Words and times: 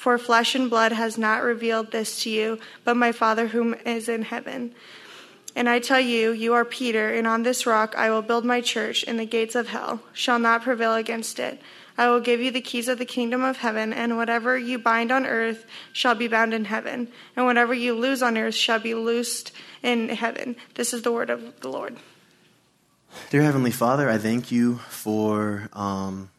For 0.00 0.16
flesh 0.16 0.54
and 0.54 0.70
blood 0.70 0.92
has 0.92 1.18
not 1.18 1.42
revealed 1.42 1.92
this 1.92 2.22
to 2.22 2.30
you, 2.30 2.58
but 2.84 2.96
my 2.96 3.12
Father 3.12 3.48
whom 3.48 3.74
is 3.84 4.08
in 4.08 4.22
heaven. 4.22 4.74
And 5.54 5.68
I 5.68 5.78
tell 5.78 6.00
you, 6.00 6.30
you 6.30 6.54
are 6.54 6.64
Peter, 6.64 7.10
and 7.10 7.26
on 7.26 7.42
this 7.42 7.66
rock 7.66 7.94
I 7.98 8.08
will 8.08 8.22
build 8.22 8.46
my 8.46 8.62
church, 8.62 9.04
and 9.06 9.18
the 9.18 9.26
gates 9.26 9.54
of 9.54 9.68
hell 9.68 10.00
shall 10.14 10.38
not 10.38 10.62
prevail 10.62 10.94
against 10.94 11.38
it. 11.38 11.60
I 11.98 12.08
will 12.08 12.20
give 12.20 12.40
you 12.40 12.50
the 12.50 12.62
keys 12.62 12.88
of 12.88 12.96
the 12.96 13.04
kingdom 13.04 13.44
of 13.44 13.58
heaven, 13.58 13.92
and 13.92 14.16
whatever 14.16 14.56
you 14.56 14.78
bind 14.78 15.12
on 15.12 15.26
earth 15.26 15.66
shall 15.92 16.14
be 16.14 16.28
bound 16.28 16.54
in 16.54 16.64
heaven, 16.64 17.08
and 17.36 17.44
whatever 17.44 17.74
you 17.74 17.92
loose 17.92 18.22
on 18.22 18.38
earth 18.38 18.54
shall 18.54 18.80
be 18.80 18.94
loosed 18.94 19.52
in 19.82 20.08
heaven. 20.08 20.56
This 20.76 20.94
is 20.94 21.02
the 21.02 21.12
word 21.12 21.28
of 21.28 21.60
the 21.60 21.68
Lord. 21.68 21.98
Dear 23.28 23.42
Heavenly 23.42 23.70
Father, 23.70 24.08
I 24.08 24.16
thank 24.16 24.50
you 24.50 24.76
for, 24.88 25.68
um, 25.74 26.30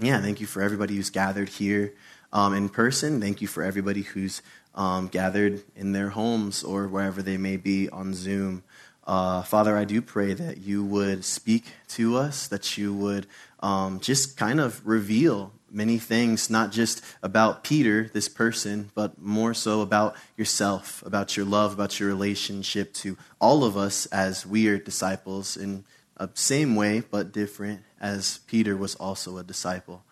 yeah, 0.00 0.20
thank 0.20 0.40
you 0.40 0.46
for 0.46 0.62
everybody 0.62 0.94
who's 0.94 1.10
gathered 1.10 1.48
here 1.48 1.94
um, 2.32 2.54
in 2.54 2.68
person. 2.68 3.20
Thank 3.20 3.40
you 3.40 3.48
for 3.48 3.62
everybody 3.62 4.02
who's 4.02 4.42
um, 4.74 5.08
gathered 5.08 5.62
in 5.74 5.92
their 5.92 6.10
homes 6.10 6.62
or 6.62 6.86
wherever 6.86 7.22
they 7.22 7.36
may 7.36 7.56
be 7.56 7.88
on 7.88 8.14
Zoom. 8.14 8.62
Uh, 9.06 9.42
Father, 9.42 9.76
I 9.76 9.84
do 9.84 10.02
pray 10.02 10.34
that 10.34 10.58
you 10.58 10.84
would 10.84 11.24
speak 11.24 11.72
to 11.88 12.16
us, 12.16 12.46
that 12.48 12.76
you 12.76 12.92
would 12.92 13.26
um, 13.60 14.00
just 14.00 14.36
kind 14.36 14.60
of 14.60 14.86
reveal 14.86 15.52
many 15.70 15.98
things, 15.98 16.48
not 16.48 16.72
just 16.72 17.02
about 17.22 17.64
Peter, 17.64 18.10
this 18.12 18.28
person, 18.28 18.90
but 18.94 19.20
more 19.20 19.54
so 19.54 19.80
about 19.80 20.14
yourself, 20.36 21.02
about 21.04 21.36
your 21.36 21.46
love, 21.46 21.72
about 21.72 21.98
your 21.98 22.08
relationship 22.08 22.92
to 22.94 23.16
all 23.40 23.64
of 23.64 23.76
us 23.76 24.06
as 24.06 24.46
we 24.46 24.68
are 24.68 24.78
disciples 24.78 25.56
in 25.56 25.84
a 26.18 26.28
same 26.34 26.74
way 26.74 27.00
but 27.00 27.32
different 27.32 27.80
as 28.00 28.38
Peter 28.46 28.76
was 28.76 28.94
also 28.96 29.38
a 29.38 29.44
disciple 29.44 30.04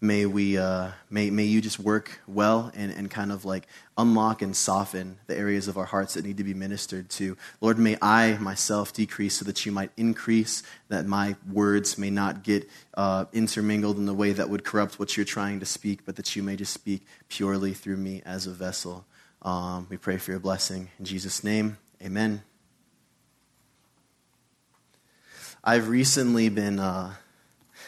may 0.00 0.26
we 0.26 0.56
uh, 0.56 0.90
may, 1.10 1.30
may 1.30 1.44
you 1.44 1.60
just 1.60 1.78
work 1.78 2.20
well 2.28 2.70
and, 2.74 2.92
and 2.92 3.10
kind 3.10 3.32
of 3.32 3.44
like 3.44 3.66
unlock 3.96 4.42
and 4.42 4.56
soften 4.56 5.18
the 5.26 5.36
areas 5.36 5.66
of 5.66 5.76
our 5.76 5.84
hearts 5.84 6.14
that 6.14 6.24
need 6.24 6.36
to 6.36 6.44
be 6.44 6.54
ministered 6.54 7.10
to. 7.10 7.36
Lord 7.60 7.78
may 7.78 7.96
i 8.00 8.36
myself 8.38 8.92
decrease 8.92 9.34
so 9.38 9.44
that 9.44 9.66
you 9.66 9.72
might 9.72 9.90
increase 9.96 10.62
that 10.88 11.06
my 11.06 11.36
words 11.50 11.98
may 11.98 12.10
not 12.10 12.44
get 12.44 12.68
uh, 12.94 13.24
intermingled 13.32 13.96
in 13.98 14.06
the 14.06 14.14
way 14.14 14.32
that 14.32 14.48
would 14.48 14.64
corrupt 14.64 14.98
what 14.98 15.16
you're 15.16 15.26
trying 15.26 15.60
to 15.60 15.66
speak 15.66 16.04
but 16.04 16.16
that 16.16 16.36
you 16.36 16.42
may 16.42 16.56
just 16.56 16.72
speak 16.72 17.04
purely 17.28 17.74
through 17.74 17.96
me 17.96 18.22
as 18.24 18.46
a 18.46 18.52
vessel. 18.52 19.04
Um, 19.42 19.86
we 19.90 19.96
pray 19.96 20.16
for 20.16 20.30
your 20.30 20.40
blessing. 20.40 20.90
In 20.98 21.04
jesus 21.04 21.42
name 21.42 21.78
amen. 22.02 22.42
I've 25.64 25.88
recently 25.88 26.48
been 26.48 26.78
uh, 26.78 27.14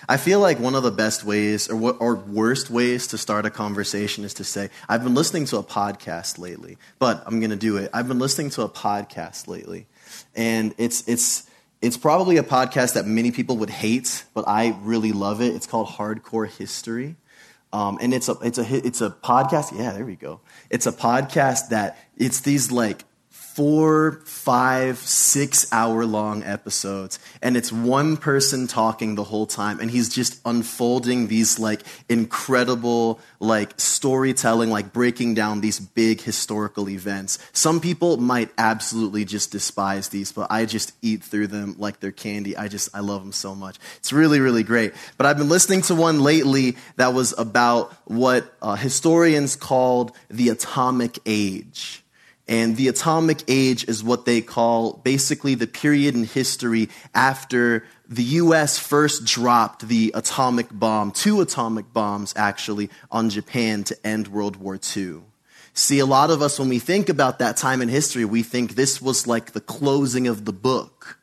I 0.08 0.16
feel 0.16 0.40
like 0.40 0.58
one 0.58 0.74
of 0.74 0.82
the 0.82 0.90
best 0.90 1.24
ways 1.24 1.68
or, 1.68 1.92
or 1.94 2.14
worst 2.16 2.70
ways 2.70 3.06
to 3.08 3.18
start 3.18 3.46
a 3.46 3.50
conversation 3.50 4.24
is 4.24 4.34
to 4.34 4.44
say, 4.44 4.70
I've 4.88 5.04
been 5.04 5.14
listening 5.14 5.44
to 5.46 5.58
a 5.58 5.62
podcast 5.62 6.38
lately, 6.38 6.78
but 6.98 7.22
I'm 7.26 7.40
going 7.40 7.50
to 7.50 7.56
do 7.56 7.76
it. 7.76 7.90
I've 7.92 8.08
been 8.08 8.18
listening 8.18 8.50
to 8.50 8.62
a 8.62 8.68
podcast 8.68 9.46
lately. 9.48 9.86
And 10.34 10.74
it's, 10.78 11.06
it's, 11.08 11.48
it's 11.80 11.96
probably 11.96 12.36
a 12.36 12.42
podcast 12.42 12.94
that 12.94 13.06
many 13.06 13.30
people 13.30 13.56
would 13.58 13.70
hate, 13.70 14.24
but 14.34 14.46
I 14.48 14.76
really 14.82 15.12
love 15.12 15.40
it. 15.40 15.54
It's 15.54 15.66
called 15.66 15.88
Hardcore 15.88 16.48
History. 16.48 17.16
Um, 17.72 17.98
and 18.00 18.12
it's 18.12 18.28
a, 18.28 18.36
it's, 18.42 18.58
a, 18.58 18.86
it's 18.86 19.00
a 19.00 19.10
podcast. 19.10 19.78
Yeah, 19.78 19.92
there 19.92 20.04
we 20.04 20.16
go. 20.16 20.40
It's 20.70 20.86
a 20.86 20.92
podcast 20.92 21.68
that 21.68 21.96
it's 22.16 22.40
these 22.40 22.72
like 22.72 23.04
four, 23.60 24.22
five, 24.24 24.96
six 24.96 25.70
hour 25.70 26.06
long 26.06 26.42
episodes. 26.44 27.18
And 27.42 27.58
it's 27.58 27.70
one 27.70 28.16
person 28.16 28.66
talking 28.66 29.16
the 29.16 29.24
whole 29.24 29.44
time. 29.44 29.80
And 29.80 29.90
he's 29.90 30.08
just 30.08 30.40
unfolding 30.46 31.26
these 31.26 31.58
like 31.58 31.82
incredible, 32.08 33.20
like 33.38 33.78
storytelling, 33.78 34.70
like 34.70 34.94
breaking 34.94 35.34
down 35.34 35.60
these 35.60 35.78
big 35.78 36.22
historical 36.22 36.88
events. 36.88 37.38
Some 37.52 37.80
people 37.82 38.16
might 38.16 38.48
absolutely 38.56 39.26
just 39.26 39.52
despise 39.52 40.08
these, 40.08 40.32
but 40.32 40.50
I 40.50 40.64
just 40.64 40.94
eat 41.02 41.22
through 41.22 41.48
them 41.48 41.74
like 41.76 42.00
they're 42.00 42.12
candy. 42.12 42.56
I 42.56 42.68
just, 42.68 42.88
I 42.94 43.00
love 43.00 43.20
them 43.20 43.32
so 43.32 43.54
much. 43.54 43.76
It's 43.98 44.10
really, 44.10 44.40
really 44.40 44.62
great. 44.62 44.94
But 45.18 45.26
I've 45.26 45.36
been 45.36 45.50
listening 45.50 45.82
to 45.82 45.94
one 45.94 46.22
lately 46.22 46.78
that 46.96 47.12
was 47.12 47.34
about 47.36 47.92
what 48.06 48.54
uh, 48.62 48.76
historians 48.76 49.54
called 49.54 50.12
the 50.30 50.48
atomic 50.48 51.18
age. 51.26 52.02
And 52.50 52.76
the 52.76 52.88
atomic 52.88 53.44
age 53.46 53.88
is 53.88 54.02
what 54.02 54.24
they 54.24 54.40
call 54.40 54.94
basically 54.94 55.54
the 55.54 55.68
period 55.68 56.16
in 56.16 56.24
history 56.24 56.88
after 57.14 57.84
the 58.08 58.24
US 58.24 58.76
first 58.76 59.24
dropped 59.24 59.86
the 59.86 60.10
atomic 60.16 60.66
bomb, 60.72 61.12
two 61.12 61.40
atomic 61.40 61.92
bombs 61.92 62.34
actually, 62.36 62.90
on 63.08 63.30
Japan 63.30 63.84
to 63.84 63.96
end 64.04 64.26
World 64.26 64.56
War 64.56 64.80
II. 64.96 65.20
See, 65.74 66.00
a 66.00 66.06
lot 66.06 66.30
of 66.30 66.42
us, 66.42 66.58
when 66.58 66.68
we 66.68 66.80
think 66.80 67.08
about 67.08 67.38
that 67.38 67.56
time 67.56 67.80
in 67.80 67.88
history, 67.88 68.24
we 68.24 68.42
think 68.42 68.74
this 68.74 69.00
was 69.00 69.28
like 69.28 69.52
the 69.52 69.60
closing 69.60 70.26
of 70.26 70.44
the 70.44 70.52
book. 70.52 71.18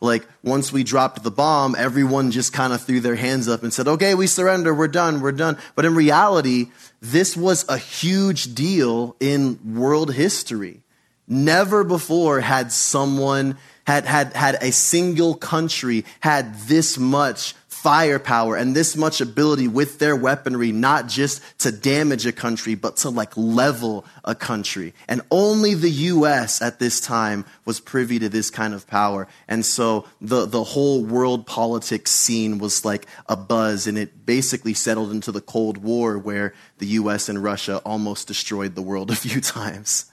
Like, 0.00 0.26
once 0.42 0.72
we 0.72 0.82
dropped 0.82 1.22
the 1.22 1.30
bomb, 1.30 1.76
everyone 1.78 2.32
just 2.32 2.52
kind 2.52 2.72
of 2.72 2.82
threw 2.82 2.98
their 2.98 3.14
hands 3.14 3.48
up 3.48 3.62
and 3.62 3.72
said, 3.72 3.86
okay, 3.86 4.16
we 4.16 4.26
surrender, 4.26 4.74
we're 4.74 4.88
done, 4.88 5.20
we're 5.20 5.30
done. 5.30 5.56
But 5.76 5.84
in 5.84 5.94
reality, 5.94 6.72
this 7.02 7.36
was 7.36 7.64
a 7.68 7.76
huge 7.76 8.54
deal 8.54 9.16
in 9.18 9.58
world 9.74 10.14
history. 10.14 10.82
Never 11.26 11.82
before 11.82 12.40
had 12.40 12.70
someone, 12.70 13.58
had, 13.84 14.04
had, 14.04 14.34
had 14.34 14.58
a 14.62 14.70
single 14.70 15.34
country 15.34 16.04
had 16.20 16.54
this 16.60 16.96
much 16.96 17.54
firepower 17.82 18.54
and 18.54 18.76
this 18.76 18.96
much 18.96 19.20
ability 19.20 19.66
with 19.66 19.98
their 19.98 20.14
weaponry, 20.14 20.70
not 20.70 21.08
just 21.08 21.42
to 21.58 21.72
damage 21.72 22.24
a 22.24 22.30
country, 22.30 22.76
but 22.76 22.96
to 22.96 23.10
like 23.10 23.36
level 23.36 24.04
a 24.24 24.36
country. 24.36 24.94
And 25.08 25.20
only 25.32 25.74
the 25.74 25.90
US 25.90 26.62
at 26.62 26.78
this 26.78 27.00
time 27.00 27.44
was 27.64 27.80
privy 27.80 28.20
to 28.20 28.28
this 28.28 28.50
kind 28.50 28.72
of 28.72 28.86
power. 28.86 29.26
And 29.48 29.66
so 29.66 30.06
the, 30.20 30.46
the 30.46 30.62
whole 30.62 31.04
world 31.04 31.44
politics 31.44 32.12
scene 32.12 32.58
was 32.58 32.84
like 32.84 33.06
a 33.28 33.34
buzz 33.34 33.88
and 33.88 33.98
it 33.98 34.24
basically 34.24 34.74
settled 34.74 35.10
into 35.10 35.32
the 35.32 35.40
Cold 35.40 35.78
War 35.78 36.16
where 36.18 36.54
the 36.78 36.86
US 36.86 37.28
and 37.28 37.42
Russia 37.42 37.78
almost 37.78 38.28
destroyed 38.28 38.76
the 38.76 38.82
world 38.82 39.10
a 39.10 39.16
few 39.16 39.40
times. 39.58 40.04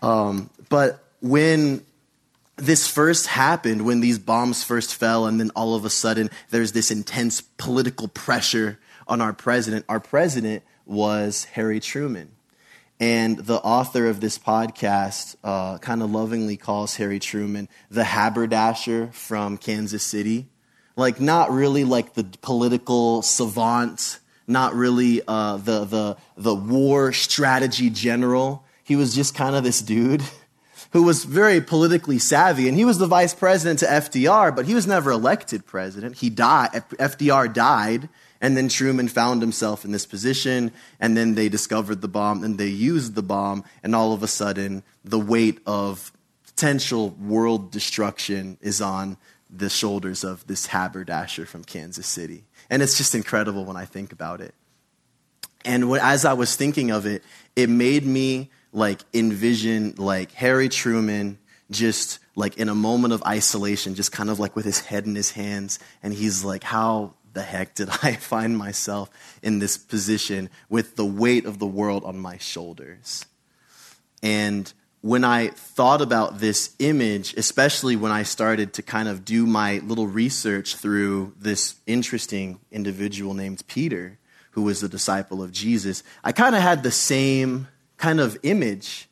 Um, 0.00 0.48
but 0.70 1.04
when 1.20 1.84
this 2.56 2.88
first 2.88 3.26
happened 3.26 3.84
when 3.84 4.00
these 4.00 4.18
bombs 4.18 4.64
first 4.64 4.94
fell, 4.94 5.26
and 5.26 5.38
then 5.38 5.50
all 5.54 5.74
of 5.74 5.84
a 5.84 5.90
sudden 5.90 6.30
there's 6.50 6.72
this 6.72 6.90
intense 6.90 7.40
political 7.40 8.08
pressure 8.08 8.78
on 9.06 9.20
our 9.20 9.32
president. 9.32 9.84
Our 9.88 10.00
president 10.00 10.62
was 10.86 11.44
Harry 11.52 11.80
Truman. 11.80 12.32
And 12.98 13.36
the 13.36 13.56
author 13.56 14.06
of 14.06 14.20
this 14.20 14.38
podcast 14.38 15.36
uh, 15.44 15.76
kind 15.78 16.02
of 16.02 16.10
lovingly 16.10 16.56
calls 16.56 16.96
Harry 16.96 17.18
Truman 17.18 17.68
the 17.90 18.04
haberdasher 18.04 19.08
from 19.12 19.58
Kansas 19.58 20.02
City. 20.02 20.48
Like, 20.96 21.20
not 21.20 21.50
really 21.50 21.84
like 21.84 22.14
the 22.14 22.24
political 22.40 23.20
savant, 23.20 24.18
not 24.46 24.74
really 24.74 25.20
uh, 25.28 25.58
the, 25.58 25.84
the, 25.84 26.16
the 26.38 26.54
war 26.54 27.12
strategy 27.12 27.90
general. 27.90 28.64
He 28.82 28.96
was 28.96 29.14
just 29.14 29.34
kind 29.34 29.54
of 29.54 29.62
this 29.62 29.82
dude 29.82 30.22
who 30.96 31.02
was 31.02 31.24
very 31.24 31.60
politically 31.60 32.18
savvy, 32.18 32.70
and 32.70 32.78
he 32.78 32.84
was 32.86 32.96
the 32.96 33.06
vice 33.06 33.34
president 33.34 33.80
to 33.80 33.84
FDR, 33.84 34.56
but 34.56 34.64
he 34.64 34.74
was 34.74 34.86
never 34.86 35.10
elected 35.10 35.66
president. 35.66 36.16
He 36.16 36.30
died, 36.30 36.70
FDR 36.72 37.52
died, 37.52 38.08
and 38.40 38.56
then 38.56 38.70
Truman 38.70 39.08
found 39.08 39.42
himself 39.42 39.84
in 39.84 39.92
this 39.92 40.06
position, 40.06 40.72
and 40.98 41.14
then 41.14 41.34
they 41.34 41.50
discovered 41.50 42.00
the 42.00 42.08
bomb, 42.08 42.42
and 42.42 42.56
they 42.56 42.68
used 42.68 43.14
the 43.14 43.22
bomb, 43.22 43.62
and 43.82 43.94
all 43.94 44.14
of 44.14 44.22
a 44.22 44.26
sudden, 44.26 44.82
the 45.04 45.20
weight 45.20 45.60
of 45.66 46.14
potential 46.46 47.10
world 47.10 47.70
destruction 47.72 48.56
is 48.62 48.80
on 48.80 49.18
the 49.50 49.68
shoulders 49.68 50.24
of 50.24 50.46
this 50.46 50.64
haberdasher 50.64 51.44
from 51.44 51.62
Kansas 51.62 52.06
City. 52.06 52.44
And 52.70 52.82
it's 52.82 52.96
just 52.96 53.14
incredible 53.14 53.66
when 53.66 53.76
I 53.76 53.84
think 53.84 54.12
about 54.12 54.40
it. 54.40 54.54
And 55.62 55.92
as 55.98 56.24
I 56.24 56.32
was 56.32 56.56
thinking 56.56 56.90
of 56.90 57.04
it, 57.04 57.22
it 57.54 57.68
made 57.68 58.06
me 58.06 58.50
like 58.76 59.00
envision 59.14 59.94
like 59.96 60.32
Harry 60.32 60.68
Truman 60.68 61.38
just 61.70 62.18
like 62.36 62.58
in 62.58 62.68
a 62.68 62.74
moment 62.74 63.14
of 63.14 63.22
isolation, 63.24 63.94
just 63.94 64.12
kind 64.12 64.30
of 64.30 64.38
like 64.38 64.54
with 64.54 64.66
his 64.66 64.80
head 64.80 65.06
in 65.06 65.14
his 65.14 65.32
hands, 65.32 65.78
and 66.02 66.12
he's 66.12 66.44
like, 66.44 66.62
How 66.62 67.14
the 67.32 67.42
heck 67.42 67.74
did 67.74 67.88
I 68.02 68.12
find 68.20 68.56
myself 68.56 69.10
in 69.42 69.58
this 69.58 69.78
position 69.78 70.50
with 70.68 70.94
the 70.94 71.06
weight 71.06 71.46
of 71.46 71.58
the 71.58 71.66
world 71.66 72.04
on 72.04 72.18
my 72.18 72.36
shoulders? 72.36 73.24
And 74.22 74.70
when 75.00 75.24
I 75.24 75.48
thought 75.48 76.02
about 76.02 76.40
this 76.40 76.74
image, 76.78 77.34
especially 77.34 77.96
when 77.96 78.12
I 78.12 78.24
started 78.24 78.74
to 78.74 78.82
kind 78.82 79.08
of 79.08 79.24
do 79.24 79.46
my 79.46 79.78
little 79.78 80.06
research 80.06 80.76
through 80.76 81.32
this 81.38 81.76
interesting 81.86 82.60
individual 82.70 83.32
named 83.32 83.66
Peter, 83.66 84.18
who 84.50 84.62
was 84.62 84.82
a 84.82 84.88
disciple 84.88 85.42
of 85.42 85.52
Jesus, 85.52 86.02
I 86.22 86.32
kind 86.32 86.54
of 86.54 86.62
had 86.62 86.82
the 86.82 86.90
same 86.90 87.68
kind 87.96 88.20
of 88.20 88.38
image 88.42 89.08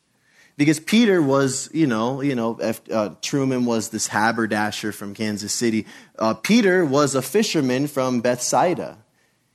because 0.57 0.79
Peter 0.79 1.21
was, 1.21 1.69
you 1.73 1.87
know, 1.87 2.21
you 2.21 2.35
know, 2.35 2.57
uh, 2.91 3.09
Truman 3.21 3.65
was 3.65 3.89
this 3.89 4.07
haberdasher 4.07 4.91
from 4.91 5.13
Kansas 5.13 5.51
City. 5.51 5.85
Uh, 6.17 6.33
Peter 6.33 6.85
was 6.85 7.15
a 7.15 7.21
fisherman 7.21 7.87
from 7.87 8.21
Bethsaida. 8.21 8.97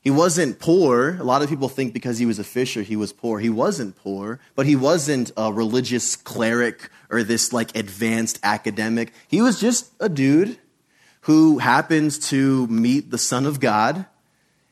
He 0.03 0.11
wasn't 0.11 0.59
poor. 0.59 1.17
A 1.21 1.25
lot 1.25 1.43
of 1.43 1.49
people 1.49 1.69
think 1.69 1.93
because 1.93 2.19
he 2.19 2.27
was 2.27 2.38
a 2.38 2.44
fisher, 2.44 2.82
he 2.82 2.97
was 2.97 3.12
poor. 3.12 3.38
He 3.38 3.50
wasn't 3.50 3.97
poor, 3.97 4.41
but 4.55 4.67
he 4.67 4.77
wasn't 4.77 5.31
a 5.37 5.53
religious 5.53 6.17
cleric 6.17 6.91
or 7.11 7.23
this 7.23 7.53
like 7.53 7.76
advanced 7.76 8.38
academic. 8.43 9.12
He 9.29 9.43
was 9.43 9.61
just 9.61 9.91
a 10.00 10.09
dude 10.09 10.59
who 11.23 11.59
happens 11.59 12.31
to 12.31 12.67
meet 12.69 13.11
the 13.11 13.19
Son 13.19 13.44
of 13.44 13.61
God, 13.61 14.06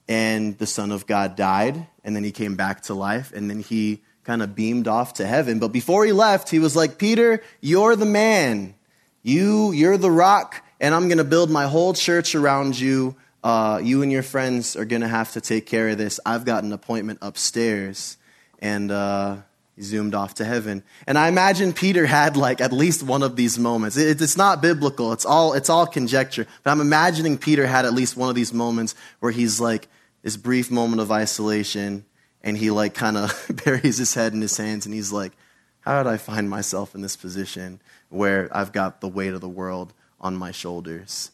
and 0.08 0.56
the 0.56 0.66
Son 0.66 0.90
of 0.90 1.06
God 1.06 1.36
died, 1.36 1.86
and 2.02 2.16
then 2.16 2.24
he 2.24 2.32
came 2.32 2.56
back 2.56 2.82
to 2.84 2.94
life, 2.94 3.30
and 3.34 3.50
then 3.50 3.60
he 3.60 4.02
kind 4.28 4.42
of 4.42 4.54
beamed 4.54 4.86
off 4.86 5.14
to 5.14 5.26
heaven. 5.26 5.58
But 5.58 5.68
before 5.68 6.04
he 6.04 6.12
left, 6.12 6.50
he 6.50 6.58
was 6.58 6.76
like, 6.76 6.98
Peter, 6.98 7.42
you're 7.62 7.96
the 7.96 8.04
man. 8.04 8.74
You, 9.22 9.72
you're 9.72 9.96
the 9.96 10.10
rock, 10.10 10.62
and 10.80 10.94
I'm 10.94 11.08
going 11.08 11.16
to 11.16 11.24
build 11.24 11.48
my 11.48 11.66
whole 11.66 11.94
church 11.94 12.34
around 12.34 12.78
you. 12.78 13.16
Uh, 13.42 13.80
you 13.82 14.02
and 14.02 14.12
your 14.12 14.22
friends 14.22 14.76
are 14.76 14.84
going 14.84 15.00
to 15.00 15.08
have 15.08 15.32
to 15.32 15.40
take 15.40 15.64
care 15.64 15.88
of 15.88 15.96
this. 15.96 16.20
I've 16.26 16.44
got 16.44 16.62
an 16.62 16.74
appointment 16.74 17.20
upstairs. 17.22 18.18
And 18.58 18.90
uh, 18.90 19.36
he 19.76 19.80
zoomed 19.80 20.14
off 20.14 20.34
to 20.34 20.44
heaven. 20.44 20.82
And 21.06 21.16
I 21.16 21.28
imagine 21.28 21.72
Peter 21.72 22.04
had 22.04 22.36
like 22.36 22.60
at 22.60 22.70
least 22.70 23.02
one 23.02 23.22
of 23.22 23.34
these 23.34 23.58
moments. 23.58 23.96
It, 23.96 24.20
it's 24.20 24.36
not 24.36 24.60
biblical, 24.60 25.14
it's 25.14 25.24
all, 25.24 25.54
it's 25.54 25.70
all 25.70 25.86
conjecture. 25.86 26.46
But 26.64 26.70
I'm 26.70 26.82
imagining 26.82 27.38
Peter 27.38 27.66
had 27.66 27.86
at 27.86 27.94
least 27.94 28.14
one 28.14 28.28
of 28.28 28.34
these 28.34 28.52
moments 28.52 28.94
where 29.20 29.32
he's 29.32 29.58
like, 29.58 29.88
this 30.22 30.36
brief 30.36 30.70
moment 30.70 31.00
of 31.00 31.10
isolation 31.10 32.04
and 32.42 32.56
he 32.56 32.70
like 32.70 32.94
kind 32.94 33.16
of 33.16 33.50
buries 33.64 33.98
his 33.98 34.14
head 34.14 34.32
in 34.32 34.40
his 34.40 34.56
hands 34.56 34.86
and 34.86 34.94
he's 34.94 35.12
like 35.12 35.32
how 35.80 36.02
did 36.02 36.10
i 36.10 36.16
find 36.16 36.48
myself 36.48 36.94
in 36.94 37.00
this 37.00 37.16
position 37.16 37.80
where 38.08 38.48
i've 38.56 38.72
got 38.72 39.00
the 39.00 39.08
weight 39.08 39.34
of 39.34 39.40
the 39.40 39.48
world 39.48 39.92
on 40.20 40.36
my 40.36 40.50
shoulders? 40.50 41.30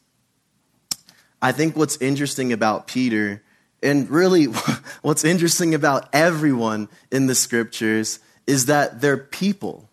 I 1.40 1.52
think 1.52 1.76
what's 1.76 1.96
interesting 1.98 2.52
about 2.52 2.86
peter 2.86 3.42
and 3.82 4.08
really 4.08 4.44
what's 5.02 5.24
interesting 5.24 5.74
about 5.74 6.08
everyone 6.12 6.88
in 7.10 7.26
the 7.26 7.34
scriptures 7.34 8.18
is 8.46 8.66
that 8.66 9.00
they're 9.00 9.16
people 9.16 9.88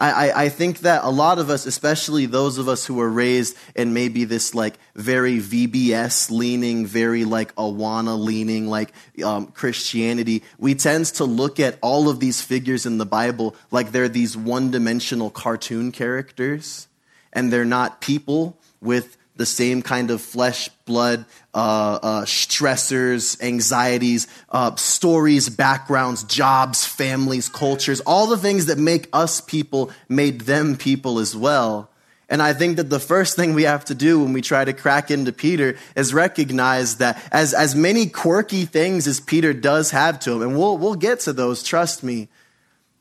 I, 0.00 0.44
I, 0.44 0.48
think 0.48 0.80
that 0.80 1.02
a 1.02 1.10
lot 1.10 1.40
of 1.40 1.50
us, 1.50 1.66
especially 1.66 2.26
those 2.26 2.56
of 2.56 2.68
us 2.68 2.86
who 2.86 2.94
were 2.94 3.08
raised 3.08 3.56
in 3.74 3.94
maybe 3.94 4.24
this 4.24 4.54
like 4.54 4.78
very 4.94 5.38
VBS 5.38 6.30
leaning, 6.30 6.86
very 6.86 7.24
like 7.24 7.52
Awana 7.56 8.16
leaning, 8.16 8.68
like 8.68 8.92
um, 9.24 9.48
Christianity, 9.48 10.44
we 10.56 10.76
tend 10.76 11.06
to 11.06 11.24
look 11.24 11.58
at 11.58 11.78
all 11.80 12.08
of 12.08 12.20
these 12.20 12.40
figures 12.40 12.86
in 12.86 12.98
the 12.98 13.06
Bible 13.06 13.56
like 13.72 13.90
they're 13.90 14.08
these 14.08 14.36
one 14.36 14.70
dimensional 14.70 15.30
cartoon 15.30 15.90
characters 15.90 16.86
and 17.32 17.52
they're 17.52 17.64
not 17.64 18.00
people 18.00 18.56
with 18.80 19.16
the 19.38 19.46
same 19.46 19.82
kind 19.82 20.10
of 20.10 20.20
flesh, 20.20 20.68
blood, 20.84 21.24
uh, 21.54 21.98
uh, 22.02 22.24
stressors, 22.24 23.40
anxieties, 23.40 24.26
uh, 24.50 24.74
stories, 24.76 25.48
backgrounds, 25.48 26.24
jobs, 26.24 26.84
families, 26.84 27.48
cultures, 27.48 28.00
all 28.00 28.26
the 28.26 28.36
things 28.36 28.66
that 28.66 28.78
make 28.78 29.08
us 29.12 29.40
people 29.40 29.90
made 30.08 30.42
them 30.42 30.76
people 30.76 31.18
as 31.20 31.34
well. 31.34 31.88
And 32.28 32.42
I 32.42 32.52
think 32.52 32.76
that 32.76 32.90
the 32.90 33.00
first 33.00 33.36
thing 33.36 33.54
we 33.54 33.62
have 33.62 33.86
to 33.86 33.94
do 33.94 34.22
when 34.22 34.32
we 34.32 34.42
try 34.42 34.64
to 34.64 34.72
crack 34.72 35.10
into 35.10 35.32
Peter 35.32 35.76
is 35.96 36.12
recognize 36.12 36.96
that 36.96 37.22
as, 37.32 37.54
as 37.54 37.74
many 37.74 38.06
quirky 38.06 38.66
things 38.66 39.06
as 39.06 39.20
Peter 39.20 39.54
does 39.54 39.92
have 39.92 40.20
to 40.20 40.32
him, 40.32 40.42
and 40.42 40.58
we'll, 40.58 40.76
we'll 40.76 40.94
get 40.94 41.20
to 41.20 41.32
those, 41.32 41.62
trust 41.62 42.02
me, 42.02 42.28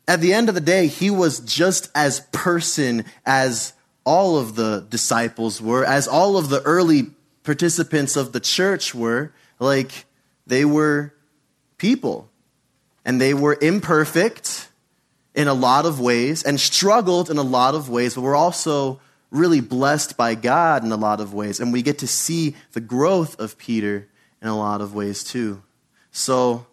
at 0.07 0.22
the 0.22 0.34
end 0.34 0.48
of 0.48 0.56
the 0.56 0.62
day, 0.62 0.88
he 0.88 1.10
was 1.10 1.39
just 1.39 1.89
as 1.94 2.22
person 2.31 3.04
as 3.25 3.74
all 4.07 4.38
of 4.38 4.56
the 4.56 4.88
disciples 4.89 5.62
were, 5.62 5.83
as 5.83 6.07
all 6.07 6.38
of 6.38 6.48
the 6.48 6.62
early 6.62 7.07
participants 7.44 8.15
of 8.15 8.31
the 8.31 8.39
church 8.39 8.95
were. 8.95 9.33
Like, 9.59 10.06
they 10.48 10.63
were 10.63 11.13
people. 11.77 12.30
And 13.04 13.19
they 13.19 13.33
were 13.33 13.57
imperfect 13.62 14.69
in 15.36 15.50
a 15.50 15.54
lot 15.54 15.86
of 15.86 16.00
ways 16.00 16.44
and 16.44 16.57
struggled 16.57 17.30
in 17.30 17.38
a 17.38 17.44
lot 17.44 17.75
of 17.75 17.89
ways, 17.89 18.15
but 18.15 18.21
were 18.21 18.36
also 18.36 19.01
really 19.30 19.59
blessed 19.59 20.15
by 20.15 20.36
God 20.36 20.86
in 20.86 20.92
a 20.94 20.98
lot 20.98 21.19
of 21.19 21.33
ways. 21.33 21.60
And 21.60 21.74
we 21.74 21.81
get 21.81 22.00
to 22.00 22.07
see 22.07 22.56
the 22.71 22.80
growth 22.80 23.38
of 23.42 23.57
Peter 23.57 24.07
in 24.42 24.48
a 24.48 24.57
lot 24.57 24.80
of 24.80 24.95
ways 24.95 25.21
too. 25.21 25.62
So, 26.12 26.65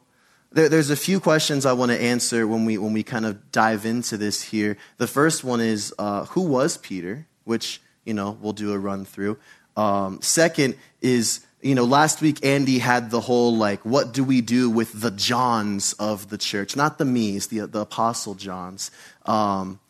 there, 0.55 0.69
there's 0.69 0.91
a 0.91 0.97
few 0.97 1.19
questions 1.19 1.67
I 1.67 1.73
want 1.73 1.91
to 1.91 2.01
answer 2.01 2.47
when 2.47 2.65
we, 2.65 2.79
when 2.79 2.93
we 2.93 3.03
kind 3.03 3.27
of 3.27 3.51
dive 3.51 3.85
into 3.85 4.17
this 4.17 4.41
here. 4.41 4.77
The 4.99 5.09
first 5.09 5.43
one 5.43 5.61
is 5.61 5.93
uh, 5.99 6.27
who 6.27 6.43
was 6.43 6.77
Peter? 6.77 7.27
Which, 7.43 7.83
you 8.05 8.15
know, 8.15 8.39
we'll 8.41 8.53
do 8.53 8.73
a 8.73 8.79
run 8.79 9.05
through. 9.05 9.37
Um, 9.77 10.23
second 10.23 10.77
is, 11.01 11.45
you 11.61 11.75
know, 11.75 11.85
last 11.85 12.23
week 12.23 12.45
Andy 12.45 12.79
had 12.79 13.11
the 13.11 13.21
whole 13.21 13.57
like, 13.57 13.85
what 13.85 14.13
do 14.13 14.23
we 14.23 14.41
do 14.41 14.71
with 14.71 15.01
the 15.01 15.11
Johns 15.11 15.93
of 15.95 16.31
the 16.31 16.39
church? 16.39 16.77
Not 16.77 16.99
the 16.99 17.05
me's, 17.05 17.49
the, 17.49 17.67
the 17.67 17.81
apostle 17.81 18.35
Johns. 18.35 18.93
Um, 19.27 19.81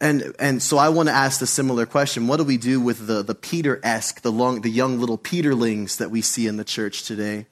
and, 0.00 0.34
and 0.38 0.62
so 0.62 0.76
I 0.76 0.90
want 0.90 1.08
to 1.08 1.14
ask 1.14 1.40
a 1.40 1.46
similar 1.46 1.86
question. 1.86 2.26
What 2.26 2.36
do 2.36 2.44
we 2.44 2.58
do 2.58 2.78
with 2.78 3.06
the, 3.06 3.22
the 3.22 3.34
Peter 3.34 3.80
esque, 3.82 4.20
the, 4.20 4.30
long, 4.30 4.60
the 4.60 4.70
young 4.70 5.00
little 5.00 5.16
Peterlings 5.16 5.96
that 5.96 6.10
we 6.10 6.20
see 6.20 6.46
in 6.46 6.58
the 6.58 6.64
church 6.64 7.04
today? 7.04 7.46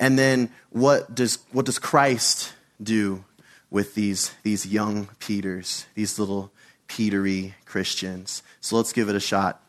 And 0.00 0.18
then 0.18 0.50
what 0.70 1.14
does, 1.14 1.38
what 1.52 1.66
does 1.66 1.78
Christ 1.78 2.52
do 2.82 3.24
with 3.70 3.94
these, 3.94 4.32
these 4.42 4.66
young 4.66 5.08
Peters, 5.18 5.86
these 5.94 6.18
little 6.18 6.52
Petery 6.88 7.54
Christians? 7.64 8.42
So 8.60 8.76
let's 8.76 8.92
give 8.92 9.08
it 9.08 9.16
a 9.16 9.20
shot. 9.20 9.62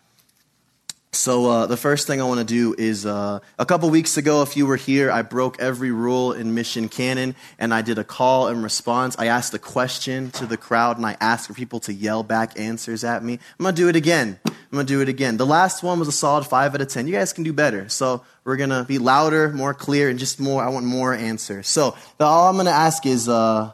So, 1.12 1.50
uh, 1.50 1.66
the 1.66 1.76
first 1.76 2.06
thing 2.06 2.22
I 2.22 2.24
want 2.26 2.40
to 2.40 2.46
do 2.46 2.76
is 2.78 3.04
uh, 3.04 3.40
a 3.58 3.66
couple 3.66 3.90
weeks 3.90 4.18
ago, 4.18 4.44
if 4.44 4.56
you 4.56 4.68
were 4.68 4.76
here, 4.76 5.10
I 5.10 5.24
broke 5.24 5.60
every 5.60 5.90
rule 5.90 6.34
in 6.34 6.54
Mission 6.54 6.88
Canon 6.88 7.36
and 7.58 7.74
I 7.74 7.82
did 7.82 7.98
a 7.98 8.04
call 8.04 8.48
and 8.48 8.62
response. 8.62 9.16
I 9.18 9.25
asked 9.25 9.52
a 9.56 9.60
question 9.60 10.30
to 10.32 10.46
the 10.46 10.56
crowd 10.56 10.98
and 10.98 11.06
I 11.08 11.18
asked 11.20 11.48
for 11.48 11.56
people 11.56 11.80
to 11.82 11.94
yell 11.94 12.22
back 12.22 12.60
answers 12.60 13.04
at 13.04 13.24
me. 13.24 13.34
I'm 13.60 13.63
going 13.63 13.74
to 13.74 13.82
do 13.82 13.89
it 13.89 13.96
again. 13.96 14.39
I'm 14.72 14.76
going 14.76 14.86
to 14.86 14.94
do 14.94 15.02
it 15.02 15.10
again. 15.10 15.38
The 15.38 15.48
last 15.48 15.82
one 15.82 15.98
was 15.98 16.08
a 16.08 16.12
solid 16.12 16.46
5 16.46 16.76
out 16.76 16.82
of 16.82 16.88
10. 16.88 17.08
You 17.08 17.14
guys 17.14 17.34
can 17.34 17.44
do 17.44 17.54
better. 17.54 17.90
So, 17.90 18.24
we're 18.44 18.56
going 18.56 18.70
to 18.70 18.84
be 18.84 19.00
louder, 19.00 19.50
more 19.50 19.74
clear, 19.74 20.10
and 20.10 20.20
just 20.20 20.40
more. 20.40 20.64
I 20.64 20.70
want 20.70 20.86
more 20.86 21.14
answers. 21.14 21.68
So, 21.68 21.98
the, 22.20 22.26
all 22.26 22.50
I'm 22.50 22.56
going 22.56 22.68
to 22.68 22.72
ask 22.72 23.06
is 23.06 23.28
uh, 23.28 23.72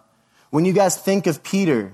when 0.51 0.63
you 0.63 0.71
guys 0.71 0.95
think 0.95 1.27
of 1.27 1.43
Peter, 1.43 1.91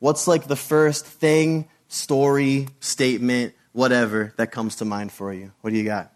what's 0.00 0.28
like 0.28 0.48
the 0.48 0.56
first 0.56 1.06
thing, 1.06 1.66
story, 1.88 2.68
statement, 2.80 3.54
whatever 3.72 4.34
that 4.36 4.52
comes 4.52 4.76
to 4.76 4.84
mind 4.84 5.12
for 5.12 5.32
you. 5.32 5.52
What 5.62 5.70
do 5.70 5.76
you 5.76 5.84
got? 5.84 6.12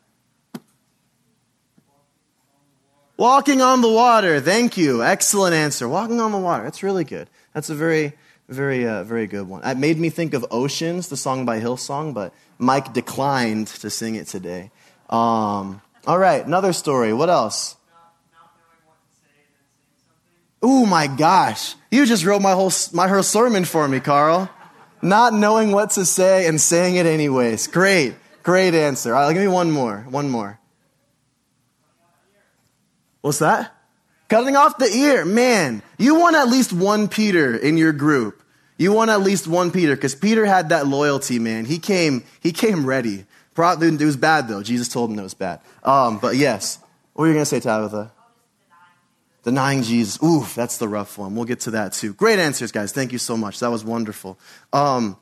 Walking 3.16 3.62
on 3.62 3.80
the 3.80 3.90
water. 3.90 4.40
Thank 4.40 4.76
you. 4.76 5.02
Excellent 5.02 5.54
answer. 5.54 5.88
Walking 5.88 6.20
on 6.20 6.32
the 6.32 6.38
water. 6.38 6.64
That's 6.64 6.82
really 6.82 7.04
good. 7.04 7.30
That's 7.54 7.70
a 7.70 7.74
very, 7.74 8.12
very, 8.48 8.86
uh, 8.86 9.04
very 9.04 9.26
good 9.26 9.48
one. 9.48 9.62
It 9.64 9.76
made 9.76 9.98
me 9.98 10.10
think 10.10 10.34
of 10.34 10.46
Oceans, 10.50 11.08
the 11.08 11.16
song 11.16 11.44
by 11.44 11.60
Hillsong, 11.60 12.14
but 12.14 12.32
Mike 12.58 12.92
declined 12.92 13.68
to 13.68 13.90
sing 13.90 14.14
it 14.14 14.26
today. 14.26 14.70
Um, 15.10 15.80
all 16.06 16.18
right, 16.18 16.44
another 16.44 16.72
story. 16.72 17.12
What 17.12 17.28
else? 17.30 17.76
Oh 20.62 20.86
my 20.86 21.06
gosh. 21.06 21.74
You 21.90 22.06
just 22.06 22.24
wrote 22.24 22.42
my 22.42 22.52
whole, 22.52 22.72
my 22.92 23.08
whole 23.08 23.22
sermon 23.22 23.64
for 23.64 23.86
me, 23.86 24.00
Carl 24.00 24.50
not 25.02 25.32
knowing 25.32 25.72
what 25.72 25.90
to 25.90 26.04
say 26.04 26.46
and 26.46 26.60
saying 26.60 26.96
it 26.96 27.06
anyways. 27.06 27.66
Great, 27.68 28.14
great 28.42 28.74
answer. 28.74 29.14
All 29.14 29.26
right, 29.26 29.32
give 29.32 29.42
me 29.42 29.48
one 29.48 29.70
more. 29.70 30.04
One 30.10 30.28
more. 30.28 30.58
What's 33.20 33.38
that? 33.38 33.75
Cutting 34.28 34.56
off 34.56 34.78
the 34.78 34.86
ear. 34.86 35.24
Man, 35.24 35.82
you 35.98 36.18
want 36.18 36.36
at 36.36 36.48
least 36.48 36.72
one 36.72 37.08
Peter 37.08 37.56
in 37.56 37.76
your 37.76 37.92
group. 37.92 38.42
You 38.78 38.92
want 38.92 39.10
at 39.10 39.20
least 39.20 39.46
one 39.46 39.70
Peter 39.70 39.94
because 39.94 40.14
Peter 40.14 40.44
had 40.44 40.68
that 40.70 40.86
loyalty, 40.86 41.38
man. 41.38 41.64
He 41.64 41.78
came, 41.78 42.24
he 42.40 42.52
came 42.52 42.84
ready. 42.84 43.24
Probably, 43.54 43.88
it 43.88 44.00
was 44.00 44.16
bad 44.16 44.48
though. 44.48 44.62
Jesus 44.62 44.88
told 44.88 45.10
him 45.10 45.18
it 45.18 45.22
was 45.22 45.34
bad. 45.34 45.60
Um, 45.82 46.18
but 46.18 46.36
yes. 46.36 46.78
What 47.14 47.22
were 47.22 47.28
you 47.28 47.34
going 47.34 47.42
to 47.42 47.46
say, 47.46 47.60
Tabitha? 47.60 48.12
Denying 49.42 49.82
Jesus. 49.82 50.22
Oof, 50.22 50.54
that's 50.54 50.76
the 50.76 50.88
rough 50.88 51.16
one. 51.16 51.34
We'll 51.34 51.46
get 51.46 51.60
to 51.60 51.70
that 51.70 51.94
too. 51.94 52.12
Great 52.12 52.38
answers, 52.38 52.72
guys. 52.72 52.92
Thank 52.92 53.12
you 53.12 53.18
so 53.18 53.38
much. 53.38 53.60
That 53.60 53.70
was 53.70 53.84
wonderful. 53.84 54.38
Um, 54.72 55.16